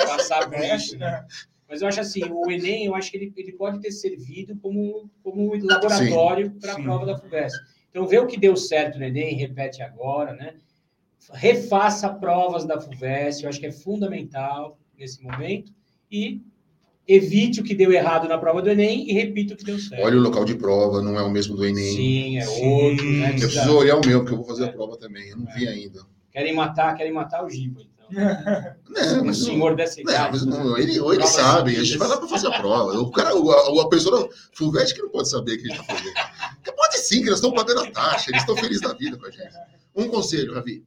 passar 0.06 0.40
por 0.48 0.58
mexe, 0.58 0.86
isso, 0.86 0.98
né? 0.98 1.10
né? 1.10 1.26
Mas 1.68 1.82
eu 1.82 1.88
acho 1.88 2.00
assim, 2.00 2.24
o 2.24 2.50
Enem, 2.50 2.86
eu 2.86 2.94
acho 2.96 3.10
que 3.12 3.16
ele, 3.16 3.32
ele 3.36 3.52
pode 3.52 3.78
ter 3.80 3.92
servido 3.92 4.56
como, 4.56 5.08
como 5.22 5.54
laboratório 5.64 6.50
para 6.60 6.72
a 6.72 6.82
prova 6.82 7.06
da 7.06 7.16
FUVEST. 7.16 7.56
Então, 7.90 8.06
vê 8.06 8.18
o 8.18 8.26
que 8.26 8.38
deu 8.38 8.56
certo 8.56 8.98
no 8.98 9.04
Enem, 9.04 9.34
repete 9.36 9.82
agora, 9.82 10.32
né? 10.34 10.54
Refaça 11.32 12.08
provas 12.08 12.64
da 12.64 12.80
FUVEST, 12.80 13.42
eu 13.42 13.48
acho 13.48 13.60
que 13.60 13.66
é 13.66 13.72
fundamental 13.72 14.78
nesse 14.98 15.22
momento. 15.22 15.72
E 16.10 16.40
evite 17.06 17.60
o 17.60 17.64
que 17.64 17.74
deu 17.74 17.92
errado 17.92 18.28
na 18.28 18.38
prova 18.38 18.62
do 18.62 18.70
Enem 18.70 19.08
e 19.08 19.12
repita 19.12 19.54
o 19.54 19.56
que 19.56 19.64
deu 19.64 19.78
certo. 19.78 20.02
Olha 20.04 20.16
o 20.16 20.20
local 20.20 20.44
de 20.44 20.54
prova, 20.54 21.02
não 21.02 21.18
é 21.18 21.22
o 21.22 21.30
mesmo 21.30 21.56
do 21.56 21.64
Enem. 21.66 21.96
Sim, 21.96 22.38
é 22.38 22.48
outro. 22.48 23.04
Né? 23.04 23.30
Eu 23.30 23.34
preciso 23.48 23.76
olhar 23.76 23.96
o 23.96 24.06
meu, 24.06 24.20
porque 24.20 24.32
eu 24.32 24.38
vou 24.38 24.46
fazer 24.46 24.66
a 24.66 24.72
prova 24.72 24.96
também. 24.96 25.28
Eu 25.28 25.38
não 25.38 25.46
vi 25.46 25.66
ainda. 25.68 26.00
Querem 26.32 26.54
matar, 26.54 26.94
querem 26.94 27.12
matar 27.12 27.44
o 27.44 27.50
Giba, 27.50 27.80
então. 27.80 28.00
Não, 28.90 29.22
Um 29.22 29.26
mas 29.26 29.38
senhor 29.44 29.76
dessa 29.76 30.02
não, 30.02 30.12
idade. 30.12 30.30
mas 30.32 30.44
não, 30.44 30.76
ele, 30.76 30.98
ou 30.98 31.14
ele 31.14 31.24
sabe, 31.28 31.76
a 31.76 31.84
gente 31.84 31.96
vai 31.96 32.08
lá 32.08 32.16
para 32.16 32.26
fazer 32.26 32.48
a 32.48 32.58
prova. 32.58 32.98
O 32.98 33.08
cara, 33.12 33.30
a, 33.30 33.82
a 33.82 33.88
pessoa 33.88 34.28
Fulvete 34.52 34.94
que 34.94 35.02
não 35.02 35.10
pode 35.10 35.30
saber 35.30 35.58
que 35.58 35.70
a 35.70 35.74
gente 35.76 35.80
está 35.80 35.94
fazendo. 35.94 36.14
Sim, 37.00 37.22
que 37.22 37.28
eles 37.28 37.38
estão 37.38 37.52
pagando 37.52 37.80
a 37.80 37.90
taxa, 37.90 38.30
eles 38.30 38.42
estão 38.42 38.56
felizes 38.56 38.82
da 38.82 38.92
vida 38.92 39.16
com 39.18 39.26
a 39.26 39.30
gente. 39.30 39.56
Um 39.94 40.08
conselho, 40.08 40.54
Ravi. 40.54 40.84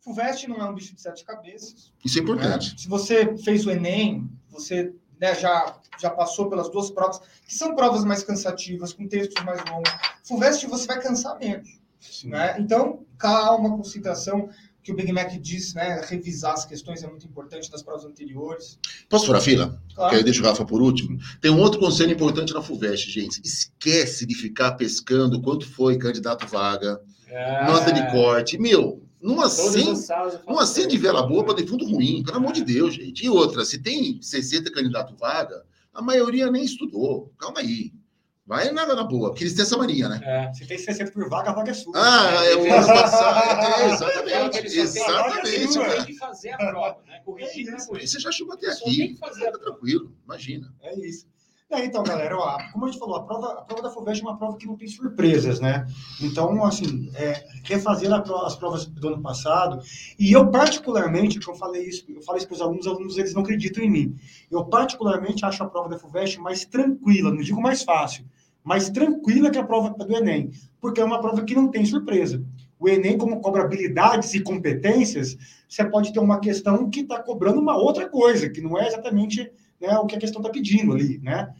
FUVEST 0.00 0.48
não 0.48 0.56
é 0.56 0.64
um 0.68 0.74
bicho 0.74 0.94
de 0.94 1.00
sete 1.00 1.24
cabeças. 1.24 1.92
Isso 2.04 2.18
é 2.18 2.22
importante. 2.22 2.80
Se 2.80 2.88
você 2.88 3.36
fez 3.38 3.64
o 3.64 3.70
Enem, 3.70 4.28
você 4.50 4.92
né, 5.20 5.34
já, 5.36 5.78
já 6.00 6.10
passou 6.10 6.50
pelas 6.50 6.68
duas 6.68 6.90
provas, 6.90 7.20
que 7.46 7.54
são 7.54 7.76
provas 7.76 8.04
mais 8.04 8.24
cansativas, 8.24 8.92
com 8.92 9.06
textos 9.06 9.44
mais 9.44 9.62
longos. 9.70 9.90
FUVEST 10.24 10.66
você 10.66 10.86
vai 10.88 11.00
cansar 11.00 11.38
menos. 11.38 11.80
Né? 12.24 12.56
Então, 12.58 13.06
calma, 13.16 13.76
concentração, 13.76 14.50
que 14.82 14.90
o 14.92 14.96
Big 14.96 15.12
Mac 15.12 15.30
diz, 15.40 15.74
né? 15.74 16.00
Revisar 16.08 16.54
as 16.54 16.64
questões 16.64 17.02
é 17.02 17.06
muito 17.06 17.26
importante 17.26 17.70
das 17.70 17.82
provas 17.82 18.04
anteriores. 18.04 18.78
Posso 19.08 19.26
furar 19.26 19.40
a 19.40 19.44
fila? 19.44 19.80
Claro. 19.94 20.10
Que 20.10 20.16
aí 20.16 20.20
eu 20.20 20.24
deixo 20.24 20.42
o 20.42 20.44
Rafa 20.44 20.64
por 20.64 20.82
último. 20.82 21.18
Tem 21.40 21.50
um 21.50 21.60
outro 21.60 21.78
conselho 21.78 22.12
importante 22.12 22.52
na 22.52 22.60
FUVEST, 22.62 23.10
gente. 23.10 23.40
Esquece 23.44 24.26
de 24.26 24.34
ficar 24.34 24.72
pescando 24.72 25.40
quanto 25.40 25.66
foi 25.68 25.96
candidato 25.98 26.46
vaga, 26.46 27.00
Ah, 27.32 27.66
nota 27.70 27.92
de 27.92 28.10
corte. 28.10 28.58
Meu, 28.58 29.02
numa 29.20 29.48
todas 29.48 29.72
100, 29.72 29.90
as 29.92 29.98
salas 30.00 30.34
eu 30.34 30.40
falo 30.40 30.56
numa 30.56 30.66
100 30.66 30.88
de 30.88 30.94
isso. 30.96 31.02
vela 31.02 31.22
boa 31.22 31.44
para 31.44 31.54
defunto 31.54 31.84
ruim, 31.86 32.22
pelo 32.24 32.36
amor 32.38 32.52
de 32.52 32.64
Deus, 32.64 32.94
gente. 32.94 33.24
E 33.24 33.30
outra, 33.30 33.64
se 33.64 33.78
tem 33.78 34.20
60 34.20 34.70
candidato 34.72 35.14
vaga, 35.16 35.62
a 35.94 36.02
maioria 36.02 36.50
nem 36.50 36.64
estudou. 36.64 37.32
Calma 37.38 37.60
aí. 37.60 37.92
Vai 38.52 38.70
na, 38.70 38.86
na 38.94 39.04
boa, 39.04 39.30
porque 39.30 39.44
eles 39.44 39.54
têm 39.54 39.62
essa 39.62 39.76
mania, 39.78 40.08
né? 40.08 40.20
É. 40.22 40.52
Se 40.52 40.66
tem 40.66 40.76
60 40.76 41.10
por 41.10 41.28
vaga, 41.28 41.50
a 41.50 41.54
vaga 41.54 41.70
é 41.70 41.74
sua. 41.74 41.92
Ah, 41.96 42.44
é 42.44 42.54
o 42.56 42.60
ano 42.74 42.86
passado. 42.86 43.64
É, 43.80 43.92
exatamente. 43.92 44.66
Exatamente. 44.78 45.78
cara. 45.78 45.96
tem 45.96 46.04
que 46.06 46.18
fazer 46.18 46.50
a 46.50 46.56
prova, 46.58 46.98
né? 47.06 47.20
Corrigir 47.24 47.68
é 47.68 47.76
isso. 47.76 47.88
Você 47.90 48.20
já 48.20 48.30
chegou 48.30 48.54
até 48.54 48.70
Só 48.72 48.84
tem 48.84 48.92
aqui. 48.92 49.08
que 49.14 49.18
fazer 49.18 49.40
prova. 49.50 49.58
tranquilo, 49.58 50.12
imagina. 50.24 50.72
É 50.82 50.98
isso. 50.98 51.26
É, 51.70 51.86
então, 51.86 52.02
galera, 52.02 52.36
ó, 52.36 52.58
como 52.70 52.84
a 52.84 52.90
gente 52.90 53.00
falou, 53.00 53.16
a 53.16 53.22
prova, 53.24 53.52
a 53.54 53.62
prova 53.62 53.80
da 53.84 53.90
FUVEST 53.90 54.22
é 54.22 54.28
uma 54.28 54.36
prova 54.36 54.58
que 54.58 54.66
não 54.66 54.76
tem 54.76 54.86
surpresas, 54.86 55.58
né? 55.58 55.86
Então, 56.20 56.62
assim, 56.66 57.10
é, 57.14 57.42
refazer 57.64 58.12
a 58.12 58.20
pro- 58.20 58.44
as 58.44 58.54
provas 58.54 58.84
do 58.84 59.08
ano 59.08 59.22
passado, 59.22 59.80
e 60.18 60.30
eu 60.32 60.50
particularmente, 60.50 61.38
que 61.38 61.48
eu 61.48 61.54
falei 61.54 61.88
isso, 61.88 62.04
eu 62.10 62.20
falei 62.20 62.40
isso 62.40 62.48
para 62.48 62.56
os 62.56 62.60
alunos, 62.60 62.84
os 62.86 62.92
alunos 62.92 63.16
eles 63.16 63.32
não 63.32 63.40
acreditam 63.40 63.82
em 63.82 63.88
mim. 63.90 64.14
Eu 64.50 64.66
particularmente 64.66 65.46
acho 65.46 65.62
a 65.62 65.66
prova 65.66 65.88
da 65.88 65.98
FUVEST 65.98 66.36
mais 66.40 66.66
tranquila, 66.66 67.30
não 67.30 67.40
digo 67.40 67.58
mais 67.62 67.82
fácil, 67.82 68.26
mais 68.64 68.88
tranquila 68.90 69.50
que 69.50 69.58
a 69.58 69.64
prova 69.64 69.90
do 69.90 70.16
Enem, 70.16 70.50
porque 70.80 71.00
é 71.00 71.04
uma 71.04 71.20
prova 71.20 71.42
que 71.44 71.54
não 71.54 71.68
tem 71.68 71.84
surpresa. 71.84 72.44
O 72.78 72.88
Enem, 72.88 73.16
como 73.18 73.40
cobra 73.40 73.62
habilidades 73.62 74.34
e 74.34 74.40
competências, 74.40 75.36
você 75.68 75.84
pode 75.84 76.12
ter 76.12 76.18
uma 76.18 76.40
questão 76.40 76.90
que 76.90 77.00
está 77.00 77.20
cobrando 77.22 77.60
uma 77.60 77.76
outra 77.76 78.08
coisa, 78.08 78.48
que 78.48 78.60
não 78.60 78.76
é 78.78 78.86
exatamente 78.88 79.50
né, 79.80 79.96
o 79.98 80.06
que 80.06 80.16
a 80.16 80.18
questão 80.18 80.40
está 80.40 80.50
pedindo 80.52 80.92
ali, 80.92 81.18
né? 81.18 81.52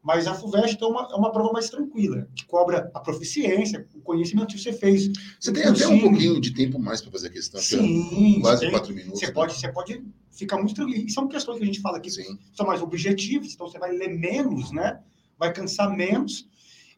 Mas 0.00 0.28
a 0.28 0.34
FUVEST 0.34 0.80
é 0.80 0.86
uma, 0.86 1.08
é 1.10 1.14
uma 1.16 1.32
prova 1.32 1.52
mais 1.52 1.68
tranquila, 1.68 2.28
que 2.34 2.46
cobra 2.46 2.90
a 2.94 3.00
proficiência, 3.00 3.84
o 3.94 4.00
conhecimento 4.00 4.54
que 4.54 4.60
você 4.62 4.72
fez. 4.72 5.10
Você 5.40 5.52
tem 5.52 5.64
até 5.64 5.86
um 5.88 6.00
pouquinho 6.00 6.40
de 6.40 6.54
tempo 6.54 6.78
mais 6.78 7.02
para 7.02 7.10
fazer 7.10 7.26
a 7.26 7.30
questão. 7.32 7.60
é 7.60 7.62
Sim, 7.64 8.38
Quase 8.40 8.60
tem- 8.62 8.70
quatro 8.70 8.94
minutos. 8.94 9.18
você 9.20 9.32
pode, 9.32 9.54
você 9.54 9.68
pode 9.72 10.02
ficar 10.30 10.56
muito 10.56 10.74
tranquilo. 10.74 11.04
E 11.06 11.10
são 11.10 11.26
questões 11.26 11.58
que 11.58 11.64
a 11.64 11.66
gente 11.66 11.80
fala 11.80 11.98
aqui 11.98 12.10
Sim. 12.10 12.38
são 12.54 12.64
mais 12.66 12.80
objetivos, 12.80 13.52
então 13.52 13.66
você 13.66 13.78
vai 13.78 13.90
ler 13.92 14.08
menos, 14.16 14.70
né? 14.70 15.00
Vai 15.38 15.52
cansar 15.52 15.94
menos. 15.94 16.48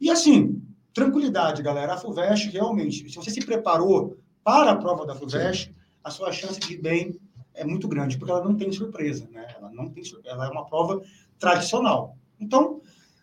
E 0.01 0.11
assim, 0.11 0.62
tranquilidade, 0.93 1.62
galera. 1.62 1.95
A 1.95 1.99
FUVEST, 1.99 2.51
realmente, 2.51 3.09
se 3.09 3.16
você 3.16 3.30
se 3.30 3.45
preparou 3.45 4.16
para 4.43 4.72
a 4.72 4.76
prova 4.76 5.07
da 5.07 5.14
FUVEST, 5.14 5.74
a 6.03 6.11
sua 6.11 6.32
chance 6.32 6.59
de 6.59 6.74
ir 6.74 6.80
bem 6.80 7.20
é 7.55 7.64
muito 7.64 7.86
grande, 7.86 8.16
porque 8.16 8.30
ela 8.30 8.43
não 8.43 8.57
tem 8.57 8.72
surpresa, 8.72 9.28
né? 9.30 9.47
Ela 9.57 9.70
não 9.70 9.91
tem 9.91 10.03
ela 10.24 10.47
é 10.47 10.51
uma 10.51 10.64
prova 10.66 11.03
tradicional. 11.38 12.16
Então, 12.38 12.80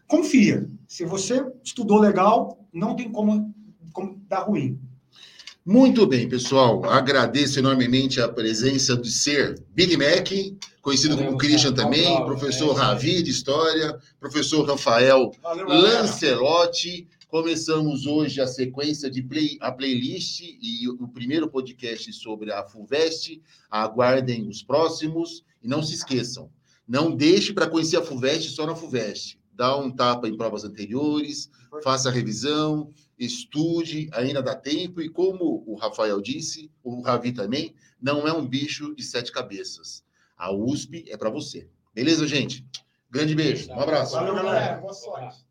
confia. 0.07 0.69
Se 0.87 1.05
você 1.05 1.45
estudou 1.63 1.99
legal, 1.99 2.65
não 2.71 2.95
tem 2.95 3.11
como, 3.11 3.53
como 3.91 4.21
dar 4.27 4.41
ruim. 4.41 4.79
Muito 5.69 6.07
bem, 6.07 6.29
pessoal. 6.29 6.85
Agradeço 6.85 7.59
enormemente 7.59 8.21
a 8.21 8.29
presença 8.29 8.95
do 8.95 9.05
ser 9.05 9.61
Big 9.71 9.97
Mac, 9.97 10.29
conhecido 10.81 11.17
como 11.17 11.37
Christian 11.37 11.73
também, 11.73 12.23
professor. 12.23 12.73
Ravi 12.73 13.21
de 13.21 13.31
História, 13.31 13.99
professor 14.17 14.65
Rafael. 14.65 15.29
Lancelotti. 15.67 17.05
Começamos 17.27 18.05
hoje 18.05 18.39
a 18.39 18.47
sequência 18.47 19.11
de 19.11 19.21
play, 19.21 19.57
a 19.59 19.69
playlist 19.69 20.39
e 20.39 20.87
o 20.87 21.09
primeiro 21.09 21.49
podcast 21.49 22.13
sobre 22.13 22.49
a 22.53 22.63
FUVEST. 22.63 23.41
Aguardem 23.69 24.47
os 24.47 24.63
próximos 24.63 25.43
e 25.61 25.67
não 25.67 25.83
se 25.83 25.95
esqueçam, 25.95 26.49
não 26.87 27.13
deixe 27.13 27.51
para 27.51 27.67
conhecer 27.67 27.97
a 27.97 28.01
FUVEST 28.01 28.51
só 28.51 28.65
na 28.65 28.73
FUVEST. 28.73 29.37
Dá 29.51 29.75
um 29.75 29.91
tapa 29.91 30.29
em 30.29 30.37
provas 30.37 30.63
anteriores, 30.63 31.49
faça 31.83 32.07
a 32.07 32.11
revisão, 32.11 32.93
estude, 33.17 34.09
ainda 34.13 34.41
dá 34.41 34.55
tempo. 34.55 35.01
E 35.01 35.09
como 35.09 35.63
o 35.65 35.75
Rafael 35.75 36.21
disse, 36.21 36.71
o 36.83 37.01
Ravi 37.01 37.31
também, 37.31 37.73
não 38.01 38.27
é 38.27 38.33
um 38.33 38.45
bicho 38.45 38.95
de 38.95 39.03
sete 39.03 39.31
cabeças. 39.31 40.03
A 40.37 40.53
USP 40.53 41.05
é 41.07 41.17
para 41.17 41.29
você. 41.29 41.67
Beleza, 41.93 42.27
gente? 42.27 42.65
Grande 43.09 43.33
beijo. 43.33 43.71
Um 43.71 43.79
abraço. 43.79 44.13
Valeu, 44.13 44.35
galera. 44.35 44.77
Boa 44.77 44.93
sorte. 44.93 45.46